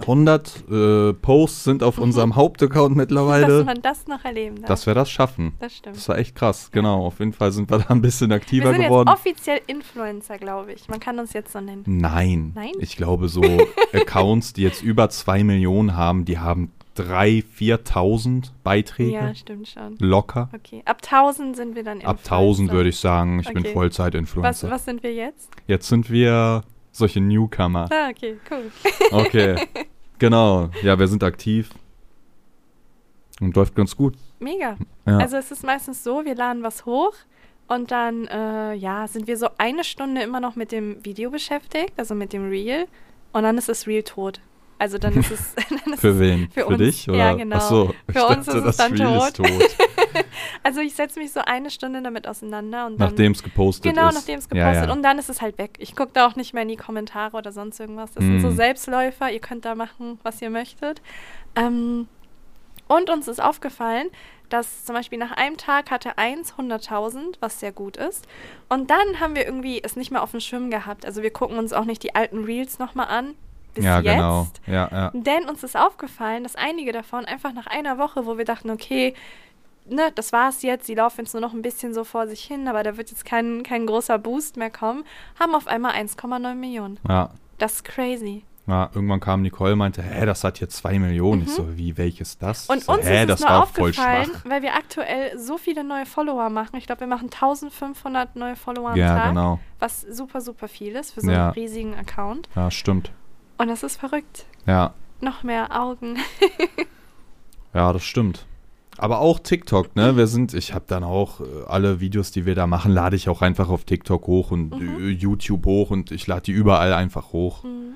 100 0.00 0.64
äh, 0.70 1.12
Posts 1.14 1.64
sind 1.64 1.82
auf 1.82 1.98
unserem 1.98 2.34
Hauptaccount 2.34 2.90
Dass 2.90 2.96
mittlerweile. 2.96 3.64
man 3.64 3.80
das 3.80 4.06
noch 4.06 4.24
erleben 4.24 4.56
darf. 4.56 4.66
Dass 4.66 4.86
wir 4.86 4.94
das 4.94 5.10
schaffen. 5.10 5.54
das 5.60 5.76
stimmt. 5.76 5.96
Das 5.96 6.08
war 6.08 6.18
echt 6.18 6.34
krass, 6.34 6.70
genau. 6.72 7.06
Auf 7.06 7.20
jeden 7.20 7.32
Fall 7.32 7.52
sind 7.52 7.70
wir 7.70 7.78
da 7.78 7.86
ein 7.88 8.02
bisschen 8.02 8.30
wir 8.30 8.36
aktiver 8.36 8.72
sind 8.72 8.82
geworden. 8.82 9.08
jetzt 9.08 9.18
offiziell 9.18 9.60
Influencer, 9.66 10.38
glaube 10.38 10.72
ich. 10.72 10.88
Man 10.88 11.00
kann 11.00 11.18
uns 11.18 11.32
jetzt 11.32 11.52
so 11.52 11.60
nennen. 11.60 11.84
Nein. 11.86 12.52
Nein? 12.54 12.72
Ich 12.80 12.96
glaube, 12.96 13.28
so 13.28 13.42
Accounts, 13.92 14.52
die 14.52 14.62
jetzt 14.62 14.82
über 14.82 15.08
2 15.08 15.44
Millionen 15.44 15.96
haben, 15.96 16.24
die 16.24 16.38
haben 16.38 16.72
3.000, 16.96 17.44
4.000 17.58 18.50
Beiträge. 18.62 19.12
Ja, 19.12 19.34
stimmt 19.34 19.68
schon. 19.68 19.96
Locker. 19.98 20.48
Okay. 20.54 20.82
Ab 20.84 20.98
1000 21.02 21.56
sind 21.56 21.74
wir 21.74 21.82
dann 21.82 22.02
Ab 22.02 22.18
1000 22.22 22.70
würde 22.70 22.88
ich 22.90 22.98
sagen, 22.98 23.40
ich 23.40 23.48
bin 23.48 23.58
Okay. 23.58 23.66
Was, 23.66 23.72
Vollzeit-Influencer. 23.72 24.70
was 24.70 24.84
sind 24.84 25.02
wir 25.02 25.12
jetzt? 25.12 25.50
Jetzt 25.66 25.88
sind 25.88 26.10
wir 26.10 26.62
solche 26.94 27.20
Newcomer. 27.20 27.88
Ah, 27.90 28.08
okay, 28.10 28.38
cool. 28.50 28.70
Okay. 29.12 29.66
genau. 30.18 30.70
Ja, 30.82 30.98
wir 30.98 31.08
sind 31.08 31.22
aktiv. 31.22 31.70
Und 33.40 33.54
läuft 33.56 33.74
ganz 33.74 33.96
gut. 33.96 34.14
Mega. 34.38 34.76
Ja. 35.06 35.18
Also 35.18 35.36
es 35.36 35.50
ist 35.50 35.64
meistens 35.64 36.04
so, 36.04 36.24
wir 36.24 36.34
laden 36.34 36.62
was 36.62 36.86
hoch 36.86 37.14
und 37.66 37.90
dann, 37.90 38.26
äh, 38.26 38.74
ja, 38.74 39.08
sind 39.08 39.26
wir 39.26 39.36
so 39.36 39.48
eine 39.58 39.84
Stunde 39.84 40.22
immer 40.22 40.40
noch 40.40 40.54
mit 40.54 40.70
dem 40.70 41.04
Video 41.04 41.30
beschäftigt, 41.30 41.92
also 41.96 42.14
mit 42.14 42.32
dem 42.32 42.48
Reel. 42.48 42.86
Und 43.32 43.42
dann 43.42 43.58
ist 43.58 43.68
das 43.68 43.86
Reel 43.86 44.04
tot. 44.04 44.40
Also 44.78 44.98
dann 44.98 45.14
ist 45.14 45.30
es. 45.30 45.54
Dann 45.84 45.92
ist 45.94 46.00
für 46.00 46.18
wen? 46.18 46.50
für 46.50 46.66
Für, 46.66 46.76
dich? 46.76 47.08
Oder? 47.08 47.18
Ja, 47.18 47.34
genau. 47.34 47.56
Ach 47.56 47.68
so, 47.68 47.94
ich 48.08 48.14
Für 48.14 48.26
uns 48.26 48.46
dachte, 48.46 48.58
ist 48.58 48.64
es 48.66 48.76
dann 48.76 48.94
tot. 48.96 49.34
tot. 49.34 49.46
also 50.62 50.80
ich 50.80 50.94
setze 50.94 51.20
mich 51.20 51.32
so 51.32 51.40
eine 51.40 51.70
Stunde 51.70 52.02
damit 52.02 52.26
auseinander 52.26 52.86
und 52.86 52.98
nachdem 52.98 53.32
es 53.32 53.42
gepostet 53.42 53.84
Genau, 53.94 54.08
ist. 54.08 54.14
nachdem 54.14 54.38
es 54.40 54.48
Ja, 54.52 54.66
gepostet 54.70 54.86
ja. 54.88 54.92
Und 54.92 55.02
dann 55.02 55.18
ist 55.18 55.30
es 55.30 55.40
halt 55.40 55.58
weg. 55.58 55.76
Ich 55.78 55.94
gucke 55.94 56.10
da 56.12 56.26
auch 56.26 56.34
nicht 56.36 56.54
mehr 56.54 56.62
in 56.64 56.68
die 56.68 56.76
Kommentare 56.76 57.36
oder 57.36 57.52
sonst 57.52 57.78
irgendwas. 57.78 58.12
Das 58.12 58.24
sind 58.24 58.40
so 58.40 58.48
Mm. 58.48 58.56
Selbstläufer. 58.56 59.30
Ihr 59.30 59.38
könnt 59.40 59.64
da 59.64 59.74
machen, 59.74 60.18
was 60.24 60.42
ihr 60.42 60.50
möchtet. 60.50 61.00
Ähm, 61.54 62.08
und 62.88 63.10
uns 63.10 63.28
ist 63.28 63.42
aufgefallen, 63.42 64.08
dass 64.50 64.84
zum 64.84 64.94
Beispiel 64.94 65.18
nach 65.18 65.32
einem 65.32 65.56
Tag 65.56 65.90
hatte 65.90 66.18
eins 66.18 66.54
100.000, 66.54 67.36
was 67.40 67.60
sehr 67.60 67.72
gut 67.72 67.96
ist. 67.96 68.26
Und 68.68 68.90
dann 68.90 69.20
haben 69.20 69.34
wir 69.36 69.46
irgendwie 69.46 69.82
es 69.82 69.96
nicht 69.96 70.10
mehr 70.10 70.22
auf 70.22 70.32
dem 70.32 70.40
Schirm 70.40 70.70
gehabt. 70.70 71.06
Also 71.06 71.22
wir 71.22 71.30
gucken 71.30 71.58
uns 71.58 71.72
auch 71.72 71.84
nicht 71.86 72.02
die 72.02 72.14
alten 72.14 72.44
Reels 72.44 72.78
nochmal 72.78 73.06
an. 73.08 73.34
Bis 73.74 73.84
ja, 73.84 74.00
jetzt. 74.00 74.14
genau. 74.14 74.46
Ja, 74.66 74.88
ja. 74.90 75.10
Denn 75.14 75.48
uns 75.48 75.62
ist 75.62 75.76
aufgefallen, 75.76 76.42
dass 76.44 76.56
einige 76.56 76.92
davon 76.92 77.24
einfach 77.24 77.52
nach 77.52 77.66
einer 77.66 77.98
Woche, 77.98 78.24
wo 78.26 78.38
wir 78.38 78.44
dachten, 78.44 78.70
okay, 78.70 79.14
ne, 79.86 80.10
das 80.14 80.32
war's 80.32 80.62
jetzt, 80.62 80.88
die 80.88 80.94
laufen 80.94 81.20
jetzt 81.22 81.34
nur 81.34 81.40
noch 81.40 81.52
ein 81.52 81.62
bisschen 81.62 81.92
so 81.92 82.04
vor 82.04 82.26
sich 82.26 82.42
hin, 82.44 82.68
aber 82.68 82.82
da 82.82 82.96
wird 82.96 83.10
jetzt 83.10 83.24
kein, 83.24 83.62
kein 83.62 83.86
großer 83.86 84.18
Boost 84.18 84.56
mehr 84.56 84.70
kommen, 84.70 85.04
haben 85.38 85.54
auf 85.54 85.66
einmal 85.66 85.92
1,9 85.92 86.54
Millionen. 86.54 86.98
ja. 87.08 87.30
Das 87.58 87.74
ist 87.74 87.84
crazy. 87.84 88.42
Ja, 88.66 88.90
irgendwann 88.94 89.20
kam 89.20 89.42
Nicole 89.42 89.72
und 89.74 89.78
meinte, 89.78 90.02
hä, 90.02 90.26
das 90.26 90.42
hat 90.42 90.58
hier 90.58 90.68
2 90.68 90.98
Millionen. 90.98 91.42
Ich 91.42 91.50
so, 91.50 91.76
wie, 91.76 91.96
welches 91.98 92.36
das? 92.38 92.66
Mhm. 92.68 92.74
Und 92.74 92.82
so, 92.82 92.92
uns 92.94 93.04
hä, 93.06 93.20
ist 93.20 93.28
das 93.28 93.40
nur 93.42 93.62
aufgefallen, 93.62 94.30
weil 94.44 94.62
wir 94.62 94.74
aktuell 94.74 95.38
so 95.38 95.56
viele 95.58 95.84
neue 95.84 96.04
Follower 96.06 96.48
machen. 96.50 96.76
Ich 96.78 96.86
glaube, 96.86 97.00
wir 97.02 97.06
machen 97.06 97.26
1500 97.30 98.34
neue 98.36 98.56
Follower 98.56 98.90
am 98.90 98.96
Ja, 98.96 99.16
Tag, 99.16 99.28
genau. 99.28 99.60
was 99.78 100.00
super, 100.00 100.40
super 100.40 100.66
viel 100.66 100.94
ist 100.96 101.12
für 101.12 101.20
so 101.20 101.30
Ja. 101.30 101.44
einen 101.44 101.52
riesigen 101.52 101.94
Account. 101.94 102.48
Ja, 102.56 102.70
stimmt. 102.70 103.12
Und 103.58 103.68
das 103.68 103.82
ist 103.82 103.96
verrückt. 103.96 104.46
Ja, 104.66 104.94
Noch 105.20 105.42
mehr 105.42 105.80
Augen. 105.80 106.16
ja, 107.74 107.92
das 107.92 108.04
stimmt. 108.04 108.46
Aber 108.96 109.18
auch 109.18 109.40
TikTok, 109.40 109.96
ne? 109.96 110.16
Wir 110.16 110.26
sind, 110.28 110.54
ich 110.54 110.72
habe 110.72 110.84
dann 110.86 111.02
auch 111.02 111.40
äh, 111.40 111.44
alle 111.66 111.98
Videos, 112.00 112.30
die 112.30 112.46
wir 112.46 112.54
da 112.54 112.66
machen, 112.68 112.92
lade 112.92 113.16
ich 113.16 113.28
auch 113.28 113.42
einfach 113.42 113.68
auf 113.68 113.84
TikTok 113.84 114.26
hoch 114.28 114.50
und 114.52 114.72
äh, 114.80 115.08
YouTube 115.08 115.66
hoch 115.66 115.90
und 115.90 116.12
ich 116.12 116.26
lade 116.28 116.42
die 116.42 116.52
überall 116.52 116.92
einfach 116.92 117.32
hoch. 117.32 117.64
Mhm. 117.64 117.94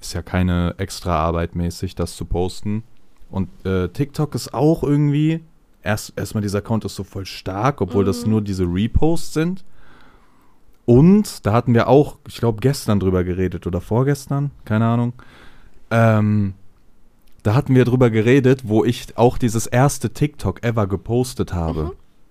Ist 0.00 0.14
ja 0.14 0.22
keine 0.22 0.74
extra 0.78 1.16
Arbeit 1.18 1.54
mäßig, 1.54 1.94
das 1.94 2.16
zu 2.16 2.24
posten. 2.24 2.82
Und 3.30 3.48
äh, 3.66 3.88
TikTok 3.88 4.34
ist 4.34 4.54
auch 4.54 4.82
irgendwie, 4.82 5.44
erst 5.82 6.14
erstmal 6.16 6.40
dieser 6.42 6.58
Account 6.58 6.84
ist 6.86 6.94
so 6.94 7.04
voll 7.04 7.26
stark, 7.26 7.82
obwohl 7.82 8.04
das 8.06 8.24
Mhm. 8.24 8.30
nur 8.30 8.40
diese 8.42 8.64
Reposts 8.64 9.34
sind. 9.34 9.64
Und 10.88 11.44
da 11.44 11.52
hatten 11.52 11.74
wir 11.74 11.86
auch, 11.86 12.16
ich 12.26 12.38
glaube, 12.38 12.60
gestern 12.62 12.98
drüber 12.98 13.22
geredet 13.22 13.66
oder 13.66 13.82
vorgestern, 13.82 14.52
keine 14.64 14.86
Ahnung. 14.86 15.12
Ähm, 15.90 16.54
da 17.42 17.54
hatten 17.54 17.74
wir 17.74 17.84
drüber 17.84 18.08
geredet, 18.08 18.62
wo 18.64 18.86
ich 18.86 19.18
auch 19.18 19.36
dieses 19.36 19.66
erste 19.66 20.14
TikTok 20.14 20.64
ever 20.64 20.86
gepostet 20.86 21.52
habe. 21.52 21.82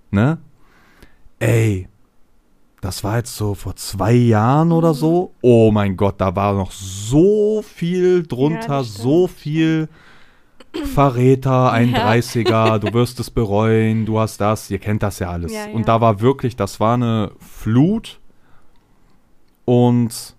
Mhm. 0.10 0.18
Ne? 0.20 0.38
Ey, 1.38 1.88
das 2.82 3.04
war 3.04 3.18
jetzt 3.18 3.36
so 3.36 3.54
vor 3.54 3.76
zwei 3.76 4.14
Jahren 4.14 4.72
oder 4.72 4.90
Mhm. 4.90 4.98
so. 4.98 5.34
Oh 5.42 5.70
mein 5.72 5.96
Gott, 5.96 6.16
da 6.20 6.36
war 6.36 6.56
noch 6.56 6.72
so 6.72 7.62
viel 7.62 8.24
drunter, 8.24 8.84
stimmt, 8.84 8.98
so 9.04 9.28
viel 9.28 9.88
Verräter, 10.96 11.72
ein 11.72 11.94
30er, 11.94 12.80
du 12.80 12.92
wirst 12.92 13.20
es 13.20 13.30
bereuen, 13.30 14.08
du 14.08 14.18
hast 14.20 14.42
das, 14.42 14.72
ihr 14.72 14.80
kennt 14.80 15.04
das 15.04 15.20
ja 15.20 15.30
alles. 15.30 15.54
Ja, 15.54 15.68
ja. 15.68 15.74
Und 15.76 15.88
da 15.88 16.02
war 16.02 16.22
wirklich, 16.22 16.56
das 16.56 16.80
war 16.80 16.96
eine 16.96 17.34
Flut. 17.38 18.20
Und 19.68 20.34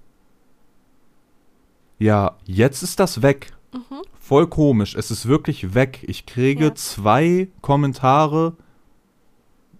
ja, 1.99 2.37
jetzt 2.47 2.83
ist 2.83 2.99
das 2.99 3.21
weg. 3.21 3.53
Mhm. 3.75 4.01
Voll 4.19 4.47
komisch. 4.47 4.95
Es 4.95 5.11
ist 5.11 5.29
wirklich 5.29 5.75
weg. 5.75 6.03
Ich 6.07 6.25
kriege 6.25 6.65
Ja. 6.67 6.75
zwei 6.75 7.49
Kommentare 7.61 8.57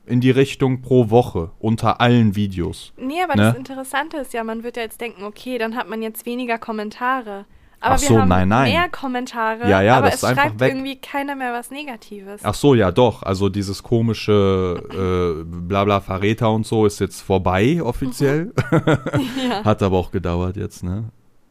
in 0.05 0.21
die 0.21 0.31
Richtung 0.31 0.83
pro 0.83 1.09
Woche 1.09 1.51
unter 1.59 1.99
allen 2.03 2.37
Videos. 2.37 2.93
Nee, 2.99 3.23
aber 3.23 3.37
Ne? 3.37 3.43
das 3.45 3.57
Interessante 3.57 4.19
ist 4.19 4.35
ja, 4.35 4.45
man 4.45 4.63
wird 4.65 4.77
ja 4.77 4.83
jetzt 4.83 5.01
denken, 5.01 5.25
okay, 5.25 5.57
dann 5.57 5.77
hat 5.77 5.89
man 5.89 6.03
jetzt 6.03 6.27
weniger 6.27 6.59
Kommentare. 6.59 7.47
Aber 7.81 7.95
Ach 7.95 8.01
wir 8.01 8.09
so, 8.09 8.19
haben 8.19 8.29
nein, 8.29 8.49
nein. 8.49 8.73
mehr 8.73 8.89
Kommentare, 8.89 9.69
Ja, 9.69 9.81
ja, 9.83 9.99
aber 9.99 10.07
das 10.07 10.17
es 10.17 10.23
ist 10.23 10.29
einfach 10.31 10.43
schreibt 10.45 10.61
weg. 10.61 10.73
irgendwie 10.73 10.97
keiner 10.97 11.37
mehr 11.37 11.53
was 11.53 11.71
Negatives. 11.71 12.41
Ach 12.43 12.55
so, 12.55 12.75
ja 12.75 12.91
doch. 12.91 13.23
Also 13.23 13.49
dieses 13.49 13.83
komische 13.85 14.83
äh, 14.91 15.45
Blabla 15.45 16.01
Verräter 16.01 16.51
und 16.51 16.67
so 16.67 16.87
ist 16.87 16.99
jetzt 16.99 17.21
vorbei 17.21 17.81
offiziell. 17.83 18.53
ja. 18.73 19.65
Hat 19.65 19.83
aber 19.83 19.97
auch 19.97 20.11
gedauert 20.11 20.57
jetzt, 20.57 20.83
ne? 20.83 21.05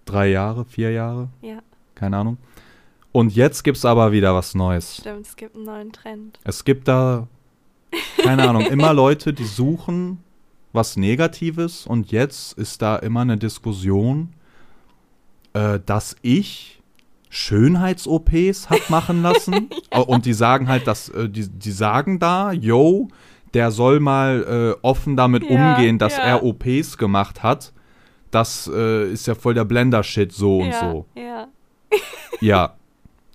Drei 0.06 0.28
Jahre, 0.30 0.66
vier 0.66 0.92
Jahre, 0.92 1.30
ja, 1.42 1.60
keine 1.96 2.18
Ahnung. 2.18 2.38
Und 3.14 3.34
jetzt 3.36 3.64
gibt's 3.64 3.84
aber 3.86 4.12
wieder 4.12 4.36
was 4.36 4.54
Neues. 4.54 4.98
stimmt, 4.98 5.26
es 5.26 5.36
gibt 5.38 5.56
einen 5.56 5.66
neuen 5.66 5.92
Trend. 5.92 6.40
Es 6.44 6.64
gibt 6.66 6.88
da, 6.88 7.28
keine 8.22 8.48
Ahnung, 8.48 8.64
immer 8.68 8.94
Leute, 8.94 9.34
die 9.34 9.46
suchen 9.46 10.20
was 10.74 10.98
Negatives 10.98 11.88
und 11.88 12.12
jetzt 12.12 12.54
ist 12.58 12.82
da 12.82 12.98
immer 12.98 13.22
eine 13.22 13.38
Diskussion, 13.38 14.34
äh, 15.54 15.80
dass 15.86 16.16
ich 16.22 16.82
Schönheits-OPs 17.30 18.70
hab 18.70 18.90
machen 18.90 19.22
lassen. 19.22 19.70
Äh, 19.90 20.00
Und 20.02 20.26
die 20.26 20.34
sagen 20.34 20.68
halt, 20.68 20.86
dass, 20.88 21.08
äh, 21.10 21.30
die, 21.30 21.48
die 21.48 21.72
sagen 21.72 22.20
da, 22.20 22.52
yo, 22.52 23.08
der 23.54 23.72
soll 23.72 24.00
mal 24.02 24.76
äh, 24.76 24.80
offen 24.86 25.16
damit 25.16 25.44
Ja, 25.50 25.50
umgehen, 25.76 25.98
dass 25.98 26.18
ja. 26.18 26.24
er 26.24 26.44
OPs 26.44 26.98
gemacht 26.98 27.42
hat. 27.44 27.72
Das 28.32 28.70
äh, 28.74 29.10
ist 29.12 29.26
ja 29.28 29.36
voll 29.36 29.54
der 29.54 29.64
Blender-Shit 29.64 30.34
so 30.34 30.60
und 30.60 30.68
ja, 30.72 30.80
so. 30.80 31.06
Ja. 31.16 31.48
Ja. 32.42 32.74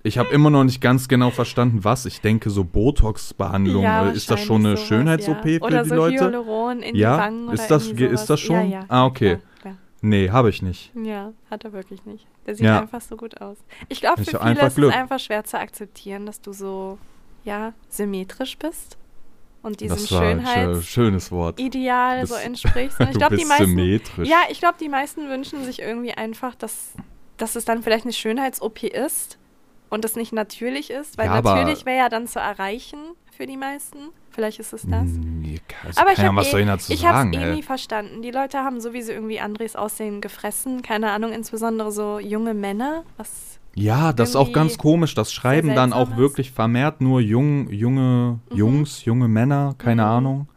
Ich 0.04 0.18
habe 0.18 0.28
immer 0.30 0.50
noch 0.50 0.64
nicht 0.64 0.80
ganz 0.80 1.08
genau 1.08 1.30
verstanden, 1.30 1.84
was. 1.84 2.04
Ich 2.06 2.20
denke, 2.20 2.50
so 2.50 2.64
Botox-Behandlung, 2.64 3.84
ja, 3.84 4.10
äh, 4.10 4.12
ist 4.14 4.30
das 4.30 4.40
schon 4.40 4.66
eine 4.66 4.76
Schönheits-OP 4.76 5.44
ja. 5.46 5.58
für 5.58 5.64
oder 5.64 5.82
die 5.84 5.88
so 5.88 5.94
Leute? 5.94 6.24
Hyaluron 6.24 6.80
in 6.82 6.94
Ja? 6.96 7.16
die 7.16 7.22
Wangen 7.22 7.50
Ist 7.52 7.70
das- 7.70 7.86
ist 7.88 8.26
das 8.28 8.40
schon? 8.40 8.56
Ja, 8.70 8.80
ja, 8.80 8.84
Ah, 8.88 9.06
okay. 9.06 9.38
Nee, 10.02 10.30
habe 10.30 10.50
ich 10.50 10.60
nicht. 10.62 10.90
Ja, 10.94 11.32
hat 11.50 11.64
er 11.64 11.72
wirklich 11.72 12.04
nicht. 12.04 12.26
Der 12.46 12.54
sieht 12.56 12.66
Ja. 12.66 12.80
einfach 12.80 13.00
so 13.00 13.16
gut 13.16 13.40
aus. 13.40 13.56
Ich 13.88 14.00
glaube, 14.00 14.22
Ich 14.22 14.30
für 14.30 14.34
hab 14.38 14.42
viele 14.42 14.50
einfach 14.50 14.66
ist 14.66 14.74
Glück. 14.74 14.90
es 14.90 14.96
einfach 14.96 15.18
schwer 15.20 15.44
zu 15.44 15.58
akzeptieren, 15.58 16.26
dass 16.26 16.40
du 16.40 16.52
so, 16.52 16.98
ja, 17.44 17.72
symmetrisch 17.88 18.58
bist 18.58 18.98
und 19.62 19.80
diesem 19.80 19.96
das 19.96 20.10
war 20.12 20.22
ein 20.22 20.40
schö- 20.40 20.42
Schönheitsideal 20.42 20.82
schönes 20.82 21.30
Wort. 21.30 21.60
so 22.26 22.34
Bist- 22.34 22.46
entsprichst. 22.46 23.00
Und 23.00 23.08
ich 23.10 23.16
glaube, 23.18 23.36
die 23.36 23.44
meisten, 23.44 23.64
symmetrisch. 23.66 24.28
ja, 24.28 24.38
ich 24.50 24.58
glaube, 24.58 24.76
die 24.80 24.88
meisten 24.88 25.28
wünschen 25.28 25.64
sich 25.64 25.80
irgendwie 25.80 26.12
einfach, 26.12 26.54
dass, 26.56 26.94
dass 27.36 27.54
es 27.54 27.64
dann 27.64 27.82
vielleicht 27.82 28.04
eine 28.04 28.12
Schönheits-OP 28.12 28.82
ist 28.88 29.38
und 29.92 30.04
es 30.04 30.16
nicht 30.16 30.32
natürlich 30.32 30.90
ist, 30.90 31.18
weil 31.18 31.26
Ja, 31.26 31.40
natürlich 31.42 31.84
wäre 31.86 31.98
ja 31.98 32.08
dann 32.08 32.26
zu 32.26 32.40
erreichen 32.40 32.98
für 33.36 33.46
die 33.46 33.56
meisten. 33.56 33.98
Vielleicht 34.30 34.58
ist 34.58 34.72
es 34.72 34.86
das. 34.88 35.04
Nee, 35.04 35.60
also 35.84 36.00
Aber 36.00 36.12
ich 36.12 36.18
habe 36.18 36.36
was 36.36 36.46
eh, 36.46 36.50
soll 36.50 36.60
ich 36.60 36.66
dazu 36.66 36.92
ich 36.94 37.04
hab's 37.04 37.18
sagen? 37.18 37.32
eh 37.34 37.44
ey? 37.44 37.54
nie 37.56 37.62
verstanden. 37.62 38.22
Die 38.22 38.30
Leute 38.30 38.58
haben 38.60 38.80
sowieso 38.80 39.12
irgendwie 39.12 39.40
Andres 39.40 39.76
Aussehen 39.76 40.22
gefressen. 40.22 40.80
Keine 40.80 41.10
Ahnung, 41.10 41.32
insbesondere 41.32 41.92
so 41.92 42.18
junge 42.18 42.54
Männer. 42.54 43.04
Was 43.18 43.58
Ja, 43.74 44.14
das 44.14 44.30
ist 44.30 44.36
auch 44.36 44.52
ganz 44.52 44.78
komisch. 44.78 45.14
Das 45.14 45.32
schreiben 45.34 45.74
dann 45.74 45.92
auch 45.92 46.10
ist. 46.12 46.16
wirklich 46.16 46.50
vermehrt 46.50 47.02
nur 47.02 47.20
jung, 47.20 47.68
junge 47.70 48.40
Mhm. 48.50 48.56
Jungs, 48.56 49.04
junge 49.04 49.28
Männer, 49.28 49.74
keine 49.76 50.02
Mhm. 50.02 50.08
Ahnung. 50.08 50.48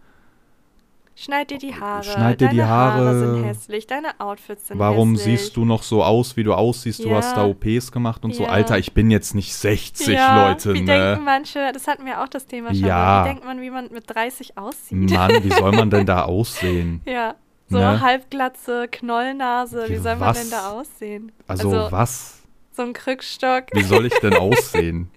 Schneid 1.16 1.50
dir 1.50 1.58
die 1.58 1.74
Haare. 1.74 2.04
Schneid 2.04 2.40
dir 2.42 2.48
deine 2.48 2.54
die 2.58 2.64
Haare. 2.64 3.20
sind 3.20 3.44
hässlich. 3.46 3.88
Deine 3.88 4.20
Outfits 4.20 4.68
sind 4.68 4.80
Warum 4.80 5.14
hässlich. 5.16 5.40
siehst 5.40 5.58
du 5.58 5.66
noch 5.66 5.82
so 5.84 6.04
aus, 6.04 6.36
wie 6.38 6.44
du 6.44 6.54
aussiehst? 6.54 7.04
Du 7.04 7.10
Ja. 7.10 7.16
hast 7.18 7.36
da 7.36 7.46
OPs 7.46 7.92
gemacht 7.92 8.24
und 8.26 8.36
so. 8.36 8.44
Ja. 8.44 8.50
Alter, 8.50 8.78
ich 8.78 8.94
bin 8.94 9.10
jetzt 9.12 9.34
nicht 9.36 9.54
60, 9.56 10.10
ja, 10.10 10.48
Leute, 10.50 10.74
Wie 10.74 10.82
ne? 10.82 10.86
denken 11.10 11.24
manche, 11.26 11.72
das 11.74 11.88
hatten 11.88 12.06
wir 12.06 12.22
auch 12.22 12.28
das 12.28 12.46
Thema 12.46 12.74
schon. 12.76 12.86
Ja. 12.86 13.24
Wie 13.24 13.30
denkt 13.30 13.46
man, 13.46 13.62
wie 13.62 13.70
man 13.72 13.90
mit 13.92 14.04
30 14.14 14.58
aussieht? 14.58 15.10
Mann, 15.12 15.44
wie 15.44 15.52
soll 15.52 15.72
man 15.72 15.90
denn 15.90 16.06
da 16.06 16.24
aussehen? 16.26 17.02
Ja. 17.06 17.36
So 17.68 17.80
Ne? 17.80 18.00
Halbglatze, 18.02 18.88
Knollnase, 18.92 19.86
wie 19.88 19.94
Wie 19.94 19.98
soll 19.98 20.18
man 20.18 20.30
was? 20.30 20.40
denn 20.42 20.52
da 20.52 20.70
aussehen? 20.72 21.32
Also, 21.48 21.72
was? 21.90 22.44
so 22.74 22.84
ein 22.84 22.94
Krückstock. 22.94 23.66
Wie 23.74 23.82
soll 23.82 24.06
ich 24.06 24.14
denn 24.20 24.34
aussehen? 24.38 25.10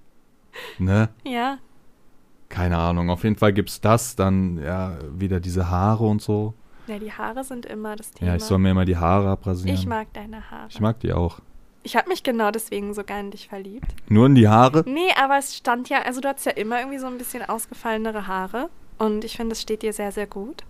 Ne? 0.78 1.10
Ja. 1.24 1.58
Keine 2.48 2.78
Ahnung. 2.78 3.10
Auf 3.10 3.24
jeden 3.24 3.36
Fall 3.36 3.52
gibt's 3.52 3.80
das, 3.80 4.16
dann 4.16 4.58
ja 4.62 4.98
wieder 5.12 5.40
diese 5.40 5.70
Haare 5.70 6.06
und 6.06 6.22
so. 6.22 6.54
Ja, 6.86 6.98
die 6.98 7.12
Haare 7.12 7.44
sind 7.44 7.66
immer 7.66 7.96
das 7.96 8.12
Thema. 8.12 8.30
Ja, 8.30 8.36
ich 8.36 8.44
soll 8.44 8.58
mir 8.58 8.70
immer 8.70 8.86
die 8.86 8.96
Haare 8.96 9.28
abrasieren. 9.28 9.76
Ich 9.76 9.86
mag 9.86 10.12
deine 10.14 10.50
Haare. 10.50 10.68
Ich 10.70 10.80
mag 10.80 10.98
die 11.00 11.12
auch. 11.12 11.40
Ich 11.82 11.96
habe 11.96 12.08
mich 12.08 12.22
genau 12.22 12.50
deswegen 12.50 12.94
sogar 12.94 13.20
in 13.20 13.30
dich 13.30 13.48
verliebt. 13.48 13.94
Nur 14.08 14.26
in 14.26 14.34
die 14.34 14.48
Haare? 14.48 14.84
Nee, 14.86 15.10
aber 15.22 15.38
es 15.38 15.56
stand 15.56 15.88
ja, 15.88 16.02
also 16.02 16.20
du 16.20 16.28
hast 16.28 16.46
ja 16.46 16.52
immer 16.52 16.78
irgendwie 16.80 16.98
so 16.98 17.06
ein 17.06 17.18
bisschen 17.18 17.46
ausgefallenere 17.48 18.26
Haare. 18.26 18.70
Und 18.98 19.24
ich 19.24 19.36
finde, 19.36 19.52
es 19.52 19.62
steht 19.62 19.82
dir 19.82 19.92
sehr, 19.92 20.12
sehr 20.12 20.26
gut. 20.26 20.64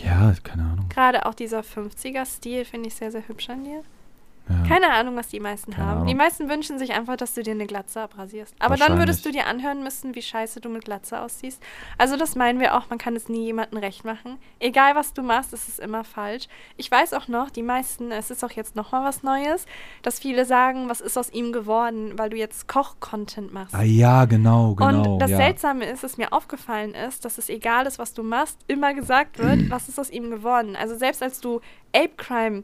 Ja, 0.00 0.32
keine 0.42 0.62
Ahnung. 0.62 0.88
Gerade 0.88 1.26
auch 1.26 1.34
dieser 1.34 1.60
50er-Stil 1.60 2.64
finde 2.64 2.88
ich 2.88 2.94
sehr, 2.94 3.10
sehr 3.10 3.26
hübsch 3.28 3.50
an 3.50 3.64
dir. 3.64 3.82
Ja. 4.48 4.68
Keine 4.68 4.92
Ahnung, 4.92 5.16
was 5.16 5.28
die 5.28 5.40
meisten 5.40 5.72
Keine 5.72 5.86
haben. 5.86 5.96
Ahnung. 5.96 6.06
Die 6.08 6.14
meisten 6.14 6.48
wünschen 6.48 6.78
sich 6.78 6.92
einfach, 6.92 7.16
dass 7.16 7.34
du 7.34 7.42
dir 7.42 7.52
eine 7.52 7.66
Glatze 7.66 8.00
abrasierst. 8.00 8.54
Aber 8.60 8.76
dann 8.76 8.98
würdest 8.98 9.26
du 9.26 9.32
dir 9.32 9.46
anhören 9.46 9.82
müssen, 9.82 10.14
wie 10.14 10.22
scheiße 10.22 10.60
du 10.60 10.68
mit 10.68 10.84
Glatze 10.84 11.20
aussiehst. 11.20 11.60
Also 11.98 12.16
das 12.16 12.36
meinen 12.36 12.60
wir 12.60 12.76
auch, 12.76 12.88
man 12.88 12.98
kann 12.98 13.16
es 13.16 13.28
nie 13.28 13.46
jemandem 13.46 13.78
recht 13.78 14.04
machen. 14.04 14.38
Egal, 14.60 14.94
was 14.94 15.12
du 15.14 15.22
machst, 15.22 15.52
es 15.52 15.68
ist 15.68 15.80
immer 15.80 16.04
falsch. 16.04 16.46
Ich 16.76 16.90
weiß 16.90 17.12
auch 17.14 17.26
noch, 17.26 17.50
die 17.50 17.62
meisten, 17.62 18.12
es 18.12 18.30
ist 18.30 18.44
auch 18.44 18.52
jetzt 18.52 18.76
noch 18.76 18.92
mal 18.92 19.04
was 19.04 19.24
Neues, 19.24 19.66
dass 20.02 20.20
viele 20.20 20.44
sagen, 20.44 20.88
was 20.88 21.00
ist 21.00 21.18
aus 21.18 21.32
ihm 21.32 21.52
geworden, 21.52 22.12
weil 22.16 22.30
du 22.30 22.36
jetzt 22.36 22.68
Koch-Content 22.68 23.52
machst. 23.52 23.74
Ah 23.74 23.82
ja, 23.82 24.26
genau, 24.26 24.74
genau. 24.74 25.14
Und 25.14 25.18
das 25.18 25.32
ja. 25.32 25.38
Seltsame 25.38 25.86
ist, 25.86 26.04
was 26.04 26.18
mir 26.18 26.32
aufgefallen 26.32 26.94
ist, 26.94 27.24
dass 27.24 27.38
es 27.38 27.48
egal 27.48 27.86
ist, 27.86 27.98
was 27.98 28.14
du 28.14 28.22
machst, 28.22 28.58
immer 28.68 28.94
gesagt 28.94 29.38
wird, 29.38 29.70
was 29.70 29.88
ist 29.88 29.98
aus 29.98 30.10
ihm 30.10 30.30
geworden. 30.30 30.76
Also 30.76 30.96
selbst 30.96 31.22
als 31.22 31.40
du 31.40 31.60
Ape 31.92 32.14
Crime 32.16 32.62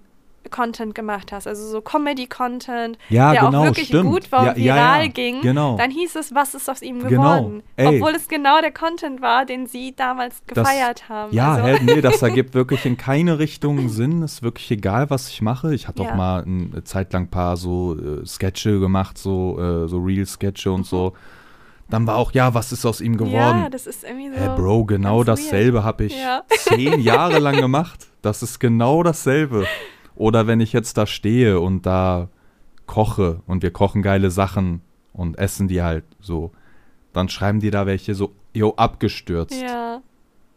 Content 0.50 0.94
gemacht 0.94 1.32
hast, 1.32 1.46
also 1.46 1.66
so 1.68 1.80
Comedy-Content, 1.80 2.98
Ja, 3.08 3.32
der 3.32 3.42
genau, 3.42 3.60
auch 3.60 3.64
wirklich 3.66 3.88
stimmt. 3.88 4.10
gut 4.10 4.32
war 4.32 4.40
und 4.40 4.46
Ja, 4.46 4.56
viral 4.56 5.02
ja, 5.02 5.06
ging, 5.08 5.40
genau. 5.42 5.76
dann 5.76 5.90
hieß 5.90 6.16
es, 6.16 6.34
was 6.34 6.54
ist 6.54 6.68
aus 6.70 6.82
ihm 6.82 7.00
Genau, 7.00 7.08
geworden. 7.38 7.62
ey. 7.76 7.96
Obwohl 8.00 8.12
es 8.14 8.28
genau 8.28 8.60
der 8.60 8.72
Content 8.72 9.20
war, 9.22 9.44
den 9.46 9.66
sie 9.66 9.94
damals 9.94 10.42
Das- 10.46 10.54
gefeiert 10.64 11.08
haben. 11.08 11.32
Ja, 11.34 11.52
also, 11.54 11.66
hä, 11.66 11.78
nee, 11.84 12.00
das 12.00 12.20
ergibt 12.22 12.54
wirklich 12.54 12.84
in 12.86 12.96
keine 12.96 13.38
Richtung 13.38 13.88
Sinn. 13.88 14.22
Ist 14.22 14.42
wirklich 14.42 14.70
egal, 14.70 15.10
was 15.10 15.28
ich 15.28 15.42
mache. 15.42 15.74
Ich 15.74 15.88
hatte 15.88 16.02
auch 16.02 16.14
mal 16.14 16.42
eine 16.44 16.84
Zeit 16.84 17.12
lang 17.12 17.24
ein 17.24 17.30
paar 17.30 17.56
so 17.56 17.96
äh, 17.96 18.26
Sketche 18.26 18.80
gemacht, 18.80 19.18
so, 19.18 19.58
äh, 19.58 19.88
so 19.88 19.98
Real-Sketche 19.98 20.70
und 20.72 20.86
so. 20.86 21.12
Dann 21.90 22.06
war 22.06 22.16
auch, 22.16 22.32
ja, 22.32 22.54
was 22.54 22.72
ist 22.72 22.86
aus 22.86 23.00
ihm 23.02 23.18
geworden? 23.18 23.56
Mhm. 23.58 23.62
ja, 23.64 23.68
das 23.68 23.86
ist 23.86 24.02
irgendwie 24.04 24.30
so. 24.30 24.36
Hä, 24.36 24.48
Bro, 24.56 24.86
genau 24.86 25.24
dasselbe 25.24 25.84
habe 25.84 26.04
ich 26.04 26.16
Ja. 26.18 26.42
zehn 26.48 27.00
Jahre 27.00 27.38
lang 27.38 27.56
gemacht. 27.60 28.06
Das 28.22 28.42
ist 28.42 28.58
genau 28.60 29.02
dasselbe. 29.02 29.66
Oder 30.14 30.46
wenn 30.46 30.60
ich 30.60 30.72
jetzt 30.72 30.96
da 30.98 31.06
stehe 31.06 31.60
und 31.60 31.86
da 31.86 32.28
koche 32.86 33.42
und 33.46 33.62
wir 33.62 33.70
kochen 33.70 34.02
geile 34.02 34.30
Sachen 34.30 34.82
und 35.12 35.38
essen 35.38 35.68
die 35.68 35.82
halt 35.82 36.04
so, 36.20 36.52
dann 37.12 37.28
schreiben 37.28 37.60
die 37.60 37.70
da 37.70 37.86
welche 37.86 38.14
so, 38.14 38.34
yo, 38.52 38.74
abgestürzt. 38.76 39.60
Ja. 39.60 40.02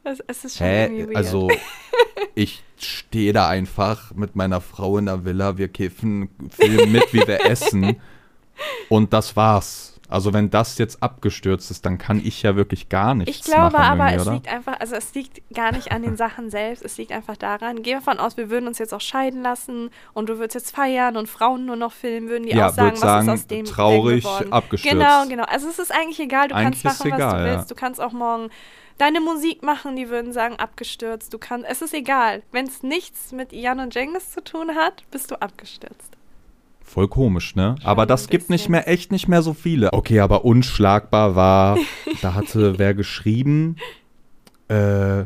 Es, 0.04 0.20
es 0.28 0.46
ist 0.46 0.58
schon 0.58 0.68
Hä? 0.68 1.08
Also, 1.16 1.50
ich 2.36 2.64
stehe 2.78 3.34
da 3.34 3.50
einfach 3.50 4.14
mit 4.14 4.36
meiner 4.36 4.62
Frau 4.62 4.98
in 4.98 5.08
der 5.08 5.26
Villa, 5.26 5.58
wir 5.58 5.68
kiffen, 5.68 6.30
filmen 6.50 6.92
mit, 6.92 7.12
wie 7.14 7.26
wir 7.26 7.46
essen. 7.46 7.96
Und 8.90 9.14
das 9.14 9.36
war's. 9.36 9.95
Also, 10.08 10.34
wenn 10.34 10.50
das 10.52 10.78
jetzt 10.78 11.02
abgestürzt 11.02 11.72
ist, 11.72 11.86
dann 11.86 11.98
kann 11.98 12.22
ich 12.24 12.44
ja 12.44 12.56
wirklich 12.56 12.90
gar 12.90 13.16
nichts 13.16 13.36
Ich 13.38 13.44
glaube 13.44 13.78
machen. 13.78 14.00
aber, 14.02 14.14
es 14.14 14.22
oder? 14.22 14.34
liegt 14.34 14.48
einfach, 14.48 14.80
also 14.80 14.96
es 14.96 15.14
liegt 15.16 15.42
gar 15.54 15.72
nicht 15.72 15.92
an 15.92 16.04
den 16.04 16.16
Sachen 16.16 16.50
selbst, 16.52 16.86
es 16.86 16.98
liegt 16.98 17.12
einfach 17.12 17.38
daran, 17.38 17.78
gehen 17.78 17.86
wir 17.86 17.96
davon 18.06 18.20
aus, 18.20 18.38
wir 18.38 18.50
würden 18.52 18.68
uns 18.68 18.78
jetzt 18.78 18.94
auch 18.94 19.02
scheiden 19.02 19.42
lassen 19.42 19.90
und 20.14 20.30
du 20.30 20.38
würdest 20.38 20.56
jetzt 20.56 20.76
feiern 20.76 21.18
und 21.18 21.28
Frauen 21.28 21.66
nur 21.66 21.76
noch 21.76 21.92
filmen, 21.92 22.30
würden 22.30 22.44
die 22.46 22.52
Ja, 22.56 22.68
auch 22.68 22.74
sagen, 22.74 22.88
würd 22.92 22.94
was 22.94 23.00
sagen, 23.02 23.28
ist 23.30 23.34
aus 23.34 23.48
dem 23.48 23.66
traurig, 23.66 24.24
geworden? 24.24 24.54
abgestürzt. 24.54 24.94
Genau, 24.96 25.26
genau. 25.28 25.44
Also 25.46 25.68
es 25.70 25.80
ist 25.80 25.92
eigentlich 25.92 26.20
egal, 26.20 26.50
du 26.50 26.56
Eigentlich 26.56 26.84
kannst 26.84 27.00
machen, 27.00 27.12
was 27.12 27.18
egal, 27.20 27.40
du 27.44 27.48
ja. 27.50 27.56
willst. 27.58 27.72
Du 27.72 27.76
kannst 27.76 28.00
auch 28.02 28.12
morgen 28.12 28.50
deine 28.98 29.20
Musik 29.22 29.64
machen, 29.64 29.96
die 29.96 30.10
würden 30.10 30.32
sagen, 30.32 30.56
abgestürzt. 30.58 31.34
Du 31.34 31.38
kannst, 31.40 31.68
es 31.68 31.82
ist 31.82 31.94
egal. 31.94 32.44
Wenn 32.52 32.68
es 32.68 32.84
nichts 32.84 33.32
mit 33.32 33.52
Jan 33.52 33.80
und 33.80 33.96
Jengis 33.96 34.32
zu 34.32 34.44
tun 34.44 34.76
hat, 34.76 35.04
bist 35.12 35.32
du 35.32 35.42
abgestürzt. 35.42 36.15
Voll 36.88 37.08
komisch, 37.08 37.56
ne? 37.56 37.76
aber 37.84 38.04
ein 38.04 38.08
das 38.08 38.28
gibt 38.28 38.50
nicht 38.50 38.70
mehr, 38.70 38.88
echt 38.88 39.12
nicht 39.12 39.28
mehr 39.28 39.42
so 39.42 39.54
viele. 39.54 39.92
Okay, 39.92 40.20
aber 40.20 40.46
unschlagbar 40.46 41.36
war, 41.36 41.78
da 42.22 42.36
hatte 42.36 42.78
wer 42.78 42.94
geschrieben, 42.94 43.76
äh, 44.70 45.26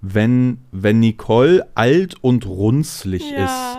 wenn, 0.00 0.58
wenn 0.72 0.98
Nicole 1.00 1.68
alt 1.74 2.16
und 2.22 2.46
runzlig 2.46 3.30
ist. 3.30 3.78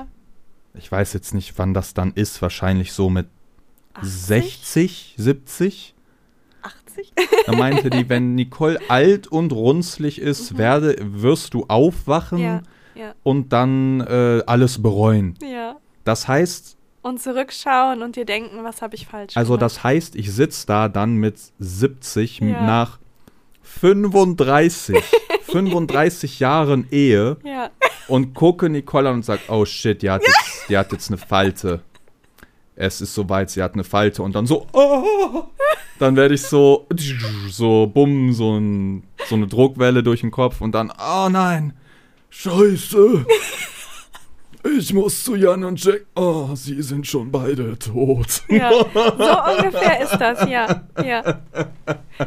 Ich 0.76 0.90
weiß 0.92 1.14
jetzt 1.14 1.34
nicht, 1.34 1.58
wann 1.58 1.74
das 1.74 1.94
dann 1.94 2.14
ist, 2.14 2.42
wahrscheinlich 2.42 2.94
so 2.94 3.10
mit 3.10 3.28
60, 4.02 5.16
70. 5.18 5.96
80? 6.62 7.14
Da 7.48 7.52
meinte 7.54 7.90
die, 7.90 8.08
wenn 8.08 8.36
Nicole 8.36 8.80
alt 8.90 9.28
und 9.28 9.52
runzlig 9.52 10.22
ist, 10.22 10.58
werde, 10.58 10.96
wirst 11.02 11.56
du 11.56 11.66
aufwachen 11.68 12.38
Mhm. 12.38 12.44
ja, 12.44 12.62
ja, 12.96 13.14
und 13.24 13.52
dann 13.54 14.02
äh, 14.02 14.44
alles 14.46 14.82
bereuen. 14.82 15.34
ja. 15.42 15.76
Das 16.04 16.28
heißt, 16.28 16.78
Und 17.04 17.20
zurückschauen 17.22 18.04
und 18.04 18.16
dir 18.16 18.26
denken, 18.26 18.64
was 18.64 18.82
habe 18.84 18.96
ich 18.96 19.08
falsch 19.08 19.36
Also 19.36 19.54
gemacht. 19.54 19.62
das 19.64 19.84
heißt, 19.84 20.16
ich 20.16 20.32
sitze 20.32 20.68
da 20.68 20.88
dann 20.88 21.16
mit 21.16 21.36
70 21.60 22.42
m- 22.42 22.50
Ja. 22.50 22.62
nach 22.62 23.00
35, 23.64 25.02
35 25.44 26.40
Jahren 26.40 26.88
Ehe 26.92 27.38
Ja. 27.44 27.70
und 28.08 28.34
gucke 28.34 28.70
Nicole 28.70 29.10
an 29.10 29.16
und 29.16 29.26
sage, 29.26 29.42
oh 29.48 29.66
shit, 29.66 30.02
die 30.02 30.10
hat, 30.12 30.22
jetzt, 30.26 30.66
die 30.70 30.78
hat 30.78 30.92
jetzt 30.92 31.10
eine 31.10 31.18
Falte. 31.18 31.82
Es 32.76 33.02
ist 33.02 33.14
soweit, 33.14 33.50
sie 33.50 33.62
hat 33.64 33.74
eine 33.74 33.84
Falte 33.84 34.24
und 34.24 34.34
dann 34.36 34.46
so, 34.46 34.68
oh, 34.74 35.44
dann 36.00 36.16
werde 36.16 36.34
ich 36.36 36.42
so, 36.44 36.88
so 37.50 37.88
bumm, 37.88 38.34
so, 38.34 38.58
ein, 38.58 39.04
so 39.28 39.36
eine 39.36 39.48
Druckwelle 39.48 40.04
durch 40.04 40.22
den 40.22 40.32
Kopf 40.32 40.62
und 40.62 40.74
dann, 40.74 40.92
oh 40.92 41.30
nein, 41.30 41.74
scheiße. 42.30 43.26
Ich 44.64 44.94
muss 44.94 45.24
zu 45.24 45.36
Jan 45.36 45.64
und 45.64 45.84
Jack. 45.84 46.06
Oh, 46.16 46.50
sie 46.54 46.82
sind 46.82 47.08
schon 47.08 47.32
beide 47.32 47.78
tot. 47.80 48.44
Ja, 48.48 48.70
so 48.94 49.64
ungefähr 49.64 50.02
ist 50.02 50.18
das, 50.18 50.48
ja. 50.48 50.84
ja. 51.04 51.40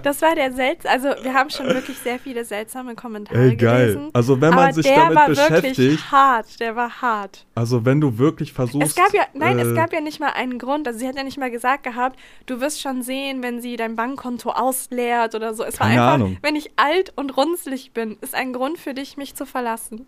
Das 0.02 0.20
war 0.20 0.34
der 0.34 0.52
seltsame, 0.52 0.94
also 0.94 1.24
wir 1.24 1.32
haben 1.32 1.50
schon 1.50 1.66
wirklich 1.66 1.96
sehr 1.98 2.18
viele 2.18 2.44
seltsame 2.44 2.94
Kommentare 2.94 3.38
Ey, 3.38 3.56
geil. 3.56 3.86
gelesen. 3.86 4.10
Also 4.12 4.40
wenn 4.40 4.50
man 4.50 4.64
aber 4.64 4.72
sich 4.72 4.86
der 4.86 4.96
damit 4.96 5.16
war 5.16 5.28
beschäftigt, 5.28 5.78
wirklich 5.78 6.10
hart, 6.10 6.60
der 6.60 6.74
war 6.74 7.00
hart. 7.00 7.46
also 7.54 7.84
wenn 7.84 8.00
du 8.00 8.18
wirklich 8.18 8.52
versuchst. 8.52 8.88
Es 8.88 8.94
gab 8.94 9.14
ja, 9.14 9.22
nein, 9.34 9.58
äh, 9.58 9.62
es 9.62 9.74
gab 9.74 9.92
ja 9.92 10.00
nicht 10.00 10.18
mal 10.18 10.30
einen 10.30 10.58
Grund. 10.58 10.88
Also 10.88 10.98
sie 10.98 11.06
hat 11.06 11.16
ja 11.16 11.22
nicht 11.22 11.38
mal 11.38 11.50
gesagt 11.50 11.84
gehabt, 11.84 12.18
du 12.46 12.60
wirst 12.60 12.80
schon 12.80 13.02
sehen, 13.02 13.42
wenn 13.42 13.60
sie 13.60 13.76
dein 13.76 13.94
Bankkonto 13.94 14.50
ausleert 14.50 15.34
oder 15.34 15.54
so. 15.54 15.64
Es 15.64 15.78
war 15.78 15.86
einfach, 15.86 16.14
Ahnung. 16.14 16.38
wenn 16.42 16.56
ich 16.56 16.72
alt 16.76 17.12
und 17.16 17.36
runzlig 17.36 17.92
bin, 17.92 18.16
ist 18.20 18.34
ein 18.34 18.52
Grund 18.52 18.78
für 18.78 18.94
dich, 18.94 19.16
mich 19.16 19.34
zu 19.34 19.46
verlassen. 19.46 20.06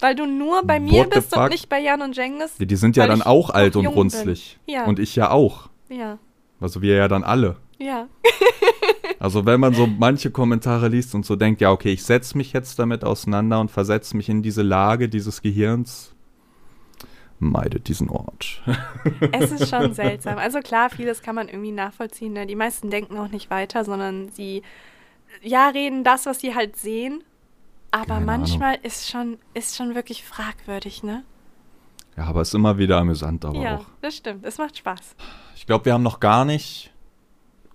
Weil 0.00 0.14
du 0.14 0.26
nur 0.26 0.62
bei 0.64 0.80
mir 0.80 1.04
What 1.04 1.10
bist 1.10 1.36
und 1.36 1.50
nicht 1.50 1.68
bei 1.68 1.80
Jan 1.80 2.02
und 2.02 2.16
Jengis. 2.16 2.56
Die, 2.58 2.66
die 2.66 2.76
sind 2.76 2.96
ja 2.96 3.06
dann 3.06 3.22
auch 3.22 3.50
alt 3.50 3.76
und 3.76 3.86
runzlig. 3.86 4.58
Ja. 4.66 4.84
Und 4.86 4.98
ich 4.98 5.16
ja 5.16 5.30
auch. 5.30 5.68
Ja, 5.88 6.18
Also 6.60 6.82
wir 6.82 6.96
ja 6.96 7.08
dann 7.08 7.24
alle. 7.24 7.56
ja. 7.78 8.06
Also 9.18 9.44
wenn 9.44 9.60
man 9.60 9.74
so 9.74 9.86
manche 9.86 10.30
Kommentare 10.30 10.88
liest 10.88 11.14
und 11.14 11.26
so 11.26 11.36
denkt, 11.36 11.60
ja, 11.60 11.70
okay, 11.70 11.92
ich 11.92 12.02
setze 12.04 12.38
mich 12.38 12.54
jetzt 12.54 12.78
damit 12.78 13.04
auseinander 13.04 13.60
und 13.60 13.70
versetze 13.70 14.16
mich 14.16 14.30
in 14.30 14.42
diese 14.42 14.62
Lage 14.62 15.10
dieses 15.10 15.42
Gehirns, 15.42 16.14
meidet 17.38 17.88
diesen 17.88 18.08
Ort. 18.08 18.62
Es 19.32 19.52
ist 19.52 19.68
schon 19.68 19.92
seltsam. 19.92 20.38
Also 20.38 20.60
klar, 20.60 20.88
vieles 20.88 21.20
kann 21.20 21.34
man 21.34 21.48
irgendwie 21.48 21.72
nachvollziehen. 21.72 22.32
Ne? 22.32 22.46
Die 22.46 22.54
meisten 22.56 22.88
denken 22.88 23.18
auch 23.18 23.28
nicht 23.28 23.50
weiter, 23.50 23.84
sondern 23.84 24.30
sie, 24.30 24.62
ja, 25.42 25.68
reden 25.68 26.02
das, 26.02 26.24
was 26.24 26.40
sie 26.40 26.54
halt 26.54 26.76
sehen. 26.76 27.22
Aber 27.90 28.14
Keine 28.14 28.26
manchmal 28.26 28.78
ist 28.82 29.10
schon, 29.10 29.38
ist 29.54 29.76
schon 29.76 29.94
wirklich 29.94 30.24
fragwürdig, 30.24 31.02
ne? 31.02 31.24
ja, 32.16 32.24
aber 32.24 32.42
ist 32.42 32.54
immer 32.54 32.76
wieder 32.78 32.98
amüsant, 32.98 33.44
aber 33.44 33.58
ja, 33.58 33.78
auch. 33.78 33.86
das 34.02 34.16
stimmt. 34.16 34.44
Es 34.44 34.58
macht 34.58 34.76
Spaß. 34.76 35.16
Ich 35.56 35.66
glaube, 35.66 35.86
wir 35.86 35.94
haben 35.94 36.02
noch 36.02 36.20
gar 36.20 36.44
nicht 36.44 36.92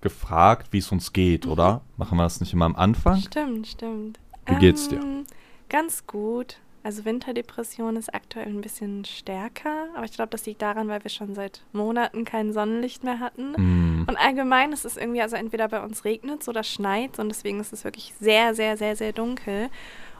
gefragt, 0.01 0.67
wie 0.71 0.77
es 0.77 0.91
uns 0.91 1.13
geht, 1.13 1.47
oder? 1.47 1.81
Machen 1.97 2.17
wir 2.17 2.23
das 2.23 2.39
nicht 2.39 2.53
immer 2.53 2.65
am 2.65 2.75
Anfang? 2.75 3.17
Stimmt, 3.17 3.67
stimmt. 3.67 4.19
Wie 4.45 4.55
geht's 4.55 4.87
dir? 4.87 5.01
Ähm, 5.01 5.25
Ganz 5.69 6.05
gut. 6.05 6.57
Also 6.85 7.03
Winterdepression 7.03 7.95
ist 7.95 8.13
aktuell 8.13 8.45
ein 8.47 8.61
bisschen 8.61 9.05
stärker, 9.05 9.87
aber 9.95 10.05
ich 10.05 10.11
glaube, 10.11 10.29
das 10.29 10.45
liegt 10.45 10.61
daran, 10.61 10.87
weil 10.87 11.03
wir 11.03 11.09
schon 11.09 11.33
seit 11.33 11.63
Monaten 11.73 12.25
kein 12.25 12.53
Sonnenlicht 12.53 13.03
mehr 13.03 13.19
hatten. 13.19 13.53
Mm, 13.53 14.05
Und 14.07 14.15
allgemein 14.17 14.71
ist 14.71 14.85
es 14.85 14.95
irgendwie, 14.95 15.21
also 15.23 15.35
entweder 15.35 15.67
bei 15.67 15.83
uns 15.83 16.05
regnet 16.05 16.41
es 16.43 16.47
oder 16.47 16.61
schneit 16.61 17.17
und 17.17 17.29
deswegen 17.29 17.59
ist 17.59 17.73
es 17.73 17.83
wirklich 17.85 18.13
sehr, 18.19 18.53
sehr, 18.53 18.77
sehr, 18.77 18.95
sehr 18.95 19.13
dunkel. 19.13 19.69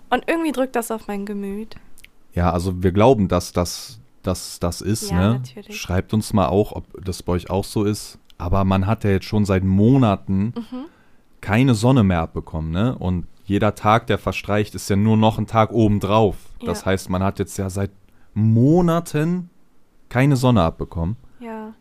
Und 0.10 0.24
irgendwie 0.28 0.52
drückt 0.52 0.76
das 0.76 0.90
auf 0.90 1.08
mein 1.08 1.28
Gemüt. 1.28 1.76
ja, 2.34 2.52
also 2.52 2.82
wir 2.82 2.92
glauben, 2.92 3.28
dass 3.28 3.54
das, 3.54 4.00
dass 4.24 4.60
das 4.60 4.82
ist, 4.82 5.12
Ja, 5.12 5.18
ne? 5.20 5.34
natürlich. 5.36 5.80
Schreibt 5.80 6.16
uns 6.16 6.34
mal 6.34 6.48
auch, 6.48 6.72
ob 6.72 6.86
das 7.06 7.22
bei 7.22 7.34
euch 7.34 7.52
auch 7.52 7.64
so 7.64 7.84
ist. 7.84 8.18
Aber 8.40 8.64
man 8.66 8.88
hat 8.88 9.04
ja 9.04 9.12
jetzt 9.12 9.26
schon 9.26 9.46
seit 9.46 9.64
Monaten 9.64 10.54
Mhm. 10.56 10.86
keine 11.42 11.76
Sonne 11.76 12.04
mehr 12.04 12.22
abbekommen, 12.22 12.72
ne? 12.72 12.98
Und 12.98 13.28
jeder 13.46 13.76
Tag, 13.76 14.08
der 14.08 14.18
verstreicht, 14.18 14.76
ist 14.76 14.90
ja 14.90 14.96
nur 14.96 15.18
noch 15.18 15.38
ein 15.38 15.48
Tag 15.48 15.72
obendrauf. 15.72 16.36
Das 16.66 16.82
Ja. 16.82 16.86
heißt, 16.88 17.10
man 17.10 17.24
hat 17.24 17.40
jetzt 17.40 17.58
ja 17.58 17.70
seit 17.70 17.92
Monaten 18.34 19.50
keine 20.10 20.36
Sonne 20.36 20.62
abbekommen. 20.64 21.16
Ja. 21.40 21.74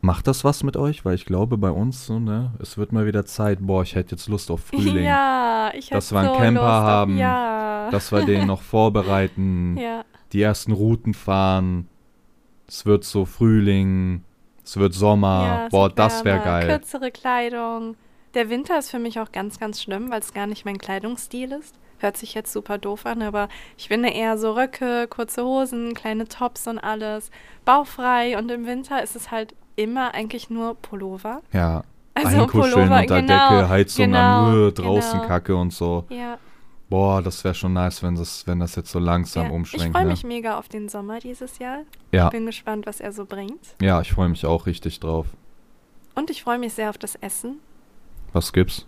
Macht 0.00 0.26
das 0.26 0.44
was 0.44 0.62
mit 0.62 0.76
euch? 0.76 1.04
Weil 1.04 1.14
ich 1.14 1.24
glaube, 1.24 1.56
bei 1.56 1.70
uns, 1.70 2.06
so, 2.06 2.18
ne, 2.18 2.52
es 2.60 2.76
wird 2.76 2.92
mal 2.92 3.06
wieder 3.06 3.24
Zeit, 3.24 3.58
boah, 3.62 3.82
ich 3.82 3.94
hätte 3.94 4.16
jetzt 4.16 4.28
Lust 4.28 4.50
auf 4.50 4.60
Frühling. 4.66 5.04
Ja, 5.04 5.70
ich 5.74 5.88
Dass 5.88 6.06
hätte 6.10 6.14
wir 6.16 6.20
einen 6.20 6.28
so 6.28 6.34
Camper 6.36 6.60
Lust 6.60 6.70
haben, 6.72 7.16
Ja. 7.18 7.88
Dass 7.90 8.12
wir 8.12 8.24
den 8.24 8.46
noch 8.46 8.60
vorbereiten, 8.74 9.76
ja. 9.78 10.04
die 10.32 10.42
ersten 10.42 10.72
Routen 10.72 11.14
fahren. 11.14 11.88
Es 12.66 12.84
wird 12.86 13.04
so 13.04 13.24
Frühling, 13.24 14.24
es 14.64 14.76
wird 14.76 14.94
Sommer. 14.94 15.44
ja, 15.46 15.66
es 15.66 15.70
boah, 15.70 15.86
wird 15.88 15.98
das 15.98 16.24
wäre 16.24 16.40
geil. 16.42 16.66
Kürzere 16.66 17.10
Kleidung. 17.10 17.96
Der 18.34 18.50
Winter 18.50 18.78
ist 18.78 18.90
für 18.90 18.98
mich 18.98 19.20
auch 19.20 19.30
ganz, 19.32 19.60
ganz 19.60 19.80
schlimm, 19.80 20.10
weil 20.10 20.20
es 20.20 20.34
gar 20.34 20.46
nicht 20.46 20.64
mein 20.64 20.78
Kleidungsstil 20.78 21.52
ist. 21.52 21.74
Hört 21.98 22.16
sich 22.16 22.34
jetzt 22.34 22.52
super 22.52 22.78
doof 22.78 23.06
an, 23.06 23.22
aber 23.22 23.48
ich 23.78 23.88
finde 23.88 24.10
eher 24.10 24.36
so 24.36 24.52
Röcke, 24.52 25.06
kurze 25.08 25.44
Hosen, 25.44 25.94
kleine 25.94 26.26
Tops 26.26 26.66
und 26.66 26.78
alles. 26.78 27.30
Bauchfrei 27.64 28.36
und 28.36 28.50
im 28.50 28.66
Winter 28.66 29.02
ist 29.02 29.14
es 29.14 29.30
halt 29.30 29.54
immer 29.76 30.14
eigentlich 30.14 30.50
nur 30.50 30.74
Pullover. 30.74 31.42
Ja. 31.52 31.84
Also 32.14 32.42
Einkuscheln 32.42 32.72
Pullover, 32.72 33.00
unter 33.00 33.22
genau, 33.22 33.50
Decke, 33.50 33.68
Heizung 33.68 34.04
genau, 34.06 34.44
an, 34.46 34.68
äh, 34.68 34.72
draußen 34.72 35.18
genau. 35.18 35.28
Kacke 35.28 35.56
und 35.56 35.72
so. 35.72 36.04
Ja, 36.10 36.38
Boah, 36.90 37.22
das 37.22 37.42
wäre 37.42 37.54
schon 37.54 37.72
nice, 37.72 38.02
wenn 38.02 38.14
das, 38.14 38.46
wenn 38.46 38.60
das 38.60 38.76
jetzt 38.76 38.90
so 38.90 38.98
langsam 38.98 39.44
ja. 39.44 39.48
Ich 39.48 39.54
umschwenkt. 39.54 39.96
freue 39.96 40.04
ne? 40.04 40.10
mich 40.10 40.22
mega 40.22 40.58
auf 40.58 40.68
den 40.68 40.88
Sommer 40.88 41.18
dieses 41.18 41.58
Jahr. 41.58 41.80
Ja, 42.12 42.28
Bin 42.28 42.46
gespannt, 42.46 42.86
was 42.86 43.00
er 43.00 43.12
so 43.12 43.24
bringt. 43.24 43.74
ja, 43.80 44.00
ich 44.00 44.12
freue 44.12 44.28
mich 44.28 44.44
auch 44.46 44.66
richtig 44.66 45.00
drauf. 45.00 45.26
Und 46.14 46.30
ich 46.30 46.44
freue 46.44 46.58
mich 46.58 46.74
sehr 46.74 46.90
auf 46.90 46.98
das 46.98 47.16
Essen. 47.16 47.58
Was 48.34 48.52
gibt's? 48.52 48.86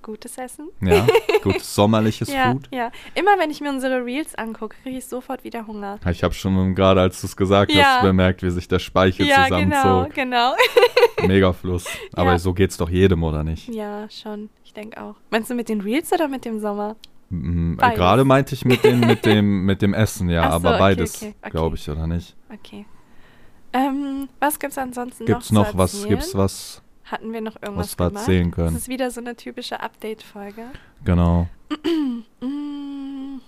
Gutes 0.00 0.38
Essen. 0.38 0.68
Ja, 0.80 1.06
gutes 1.42 1.74
sommerliches 1.74 2.32
ja, 2.32 2.52
Food. 2.52 2.68
ja. 2.72 2.90
Immer 3.14 3.38
wenn 3.38 3.50
ich 3.50 3.60
mir 3.60 3.68
unsere 3.70 4.02
Reels 4.04 4.34
angucke, 4.36 4.76
kriege 4.82 4.98
ich 4.98 5.04
sofort 5.04 5.42
wieder 5.44 5.66
Hunger. 5.66 5.98
Ich 6.10 6.22
habe 6.24 6.32
schon 6.32 6.74
gerade, 6.74 7.00
als 7.00 7.20
du 7.20 7.26
es 7.26 7.36
gesagt 7.36 7.72
Ja. 7.72 7.96
hast, 7.96 8.02
bemerkt, 8.02 8.42
wie 8.42 8.50
sich 8.50 8.68
der 8.68 8.78
Speichel 8.78 9.26
Ja, 9.26 9.48
genau, 9.48 9.76
zusammenzog. 9.82 10.14
genau. 10.14 10.54
Mega 11.26 11.52
Fluss. 11.52 11.86
Aber 12.14 12.30
Ja. 12.30 12.38
so 12.38 12.54
geht's 12.54 12.76
doch 12.76 12.88
jedem, 12.88 13.22
oder 13.24 13.42
nicht? 13.44 13.68
Ja, 13.68 14.08
schon. 14.08 14.48
Ich 14.64 14.72
denke 14.72 15.02
auch. 15.02 15.16
Meinst 15.30 15.50
du 15.50 15.54
mit 15.54 15.68
den 15.68 15.80
Reels 15.80 16.10
oder 16.12 16.28
mit 16.28 16.44
dem 16.44 16.60
Sommer? 16.60 16.96
Beides. 17.30 17.98
Gerade 17.98 18.24
meinte 18.24 18.54
ich 18.54 18.64
mit, 18.64 18.84
den, 18.84 19.00
mit, 19.00 19.26
dem, 19.26 19.64
mit 19.66 19.82
dem 19.82 19.92
Essen, 19.92 20.30
ja, 20.30 20.44
so, 20.48 20.56
aber 20.56 20.70
okay, 20.70 20.78
beides, 20.78 21.16
okay, 21.16 21.34
okay. 21.42 21.50
glaube 21.50 21.76
ich, 21.76 21.90
oder 21.90 22.06
nicht? 22.06 22.34
Okay. 22.54 22.86
Ähm, 23.72 24.28
was 24.40 24.58
gibt's 24.58 24.78
ansonsten 24.78 25.26
Gibt's 25.26 25.52
noch 25.52 25.64
noch 25.64 25.72
zu 25.72 25.78
was, 25.78 26.06
gibt's 26.06 26.34
was, 26.34 26.82
Hatten 27.10 27.32
wir 27.32 27.40
noch 27.40 27.56
irgendwas 27.62 27.92
was 27.92 27.98
wir 27.98 28.08
gemacht? 28.08 28.22
erzählen 28.28 28.50
Das 28.50 28.56
können? 28.56 28.76
ist 28.76 28.88
wieder 28.88 29.10
so 29.10 29.20
eine 29.20 29.34
typische 29.36 29.80
Update-Folge. 29.80 30.62
Genau. 31.04 31.48
Mm, 32.40 33.38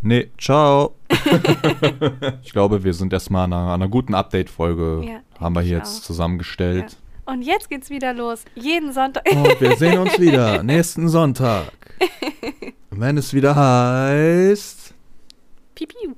Nee, 0.00 0.30
ciao. 0.38 0.94
ich 2.42 2.52
glaube, 2.52 2.84
wir 2.84 2.94
sind 2.94 3.12
erstmal 3.12 3.44
an 3.44 3.52
einer, 3.52 3.72
einer 3.74 3.88
guten 3.88 4.14
Update-Folge, 4.14 5.02
Ja, 5.04 5.20
haben 5.40 5.54
wir 5.56 5.60
hier 5.62 5.78
jetzt 5.78 5.98
auch. 5.98 6.02
zusammengestellt. 6.06 6.96
Und 7.26 7.42
jetzt 7.42 7.68
geht's 7.68 7.90
wieder 7.90 8.14
los. 8.14 8.44
Jeden 8.54 8.92
Sonntag. 8.92 9.24
Und 9.30 9.60
wir 9.60 9.76
sehen 9.76 9.98
uns 9.98 10.18
wieder 10.20 10.62
nächsten 10.62 11.08
Sonntag. 11.08 11.72
Wenn 12.90 13.18
es 13.18 13.34
wieder 13.34 13.54
heißt. 13.56 14.94
Pipiu. 15.74 16.14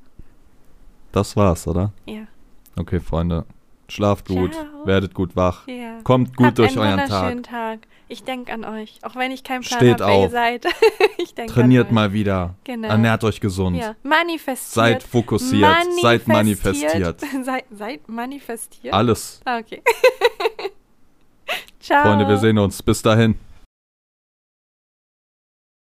Das 1.11 1.35
war's, 1.35 1.67
oder? 1.67 1.93
Ja. 2.07 2.27
Okay, 2.79 3.01
Freunde. 3.01 3.45
Schlaft 3.91 4.29
gut, 4.29 4.55
Ciao. 4.55 4.87
werdet 4.87 5.15
gut 5.15 5.37
wach. 5.37 5.67
ja. 5.67 5.99
Kommt 6.05 6.37
gut 6.37 6.47
Habt 6.47 6.59
durch 6.59 6.79
einen 6.79 6.99
euren 6.99 7.09
Tag. 7.09 7.43
Tag. 7.43 7.79
Ich 8.09 8.25
denke 8.25 8.53
an 8.53 8.65
euch. 8.65 8.99
Auch 9.03 9.15
wenn 9.17 9.31
ich 9.31 9.45
keinen 9.45 9.63
Plan 9.63 9.79
Steht 9.79 10.01
habe, 10.01 10.11
wer 10.11 10.19
ihr 10.21 10.27
auf. 10.27 10.33
seid. 10.33 10.67
ich 11.19 11.35
Trainiert 11.35 11.87
an 11.87 11.89
euch. 11.91 11.95
mal 11.95 12.13
wieder. 12.13 12.55
Genau. 12.65 12.89
Ernährt 12.89 13.23
euch 13.25 13.41
gesund. 13.41 13.77
Ja. 13.77 13.95
Manifestiert. 14.03 14.73
Seid 14.73 15.03
fokussiert. 15.03 15.77
Seid 16.03 16.27
manifestiert. 16.27 17.21
seid, 17.45 17.65
seid 17.71 18.09
manifestiert. 18.09 18.95
Alles. 18.95 19.41
Ah, 19.45 19.59
okay. 19.59 19.83
Ciao. 21.81 22.03
Freunde, 22.03 22.29
wir 22.29 22.39
sehen 22.39 22.59
uns. 22.59 22.83
Bis 22.83 23.03
dahin. 23.03 23.37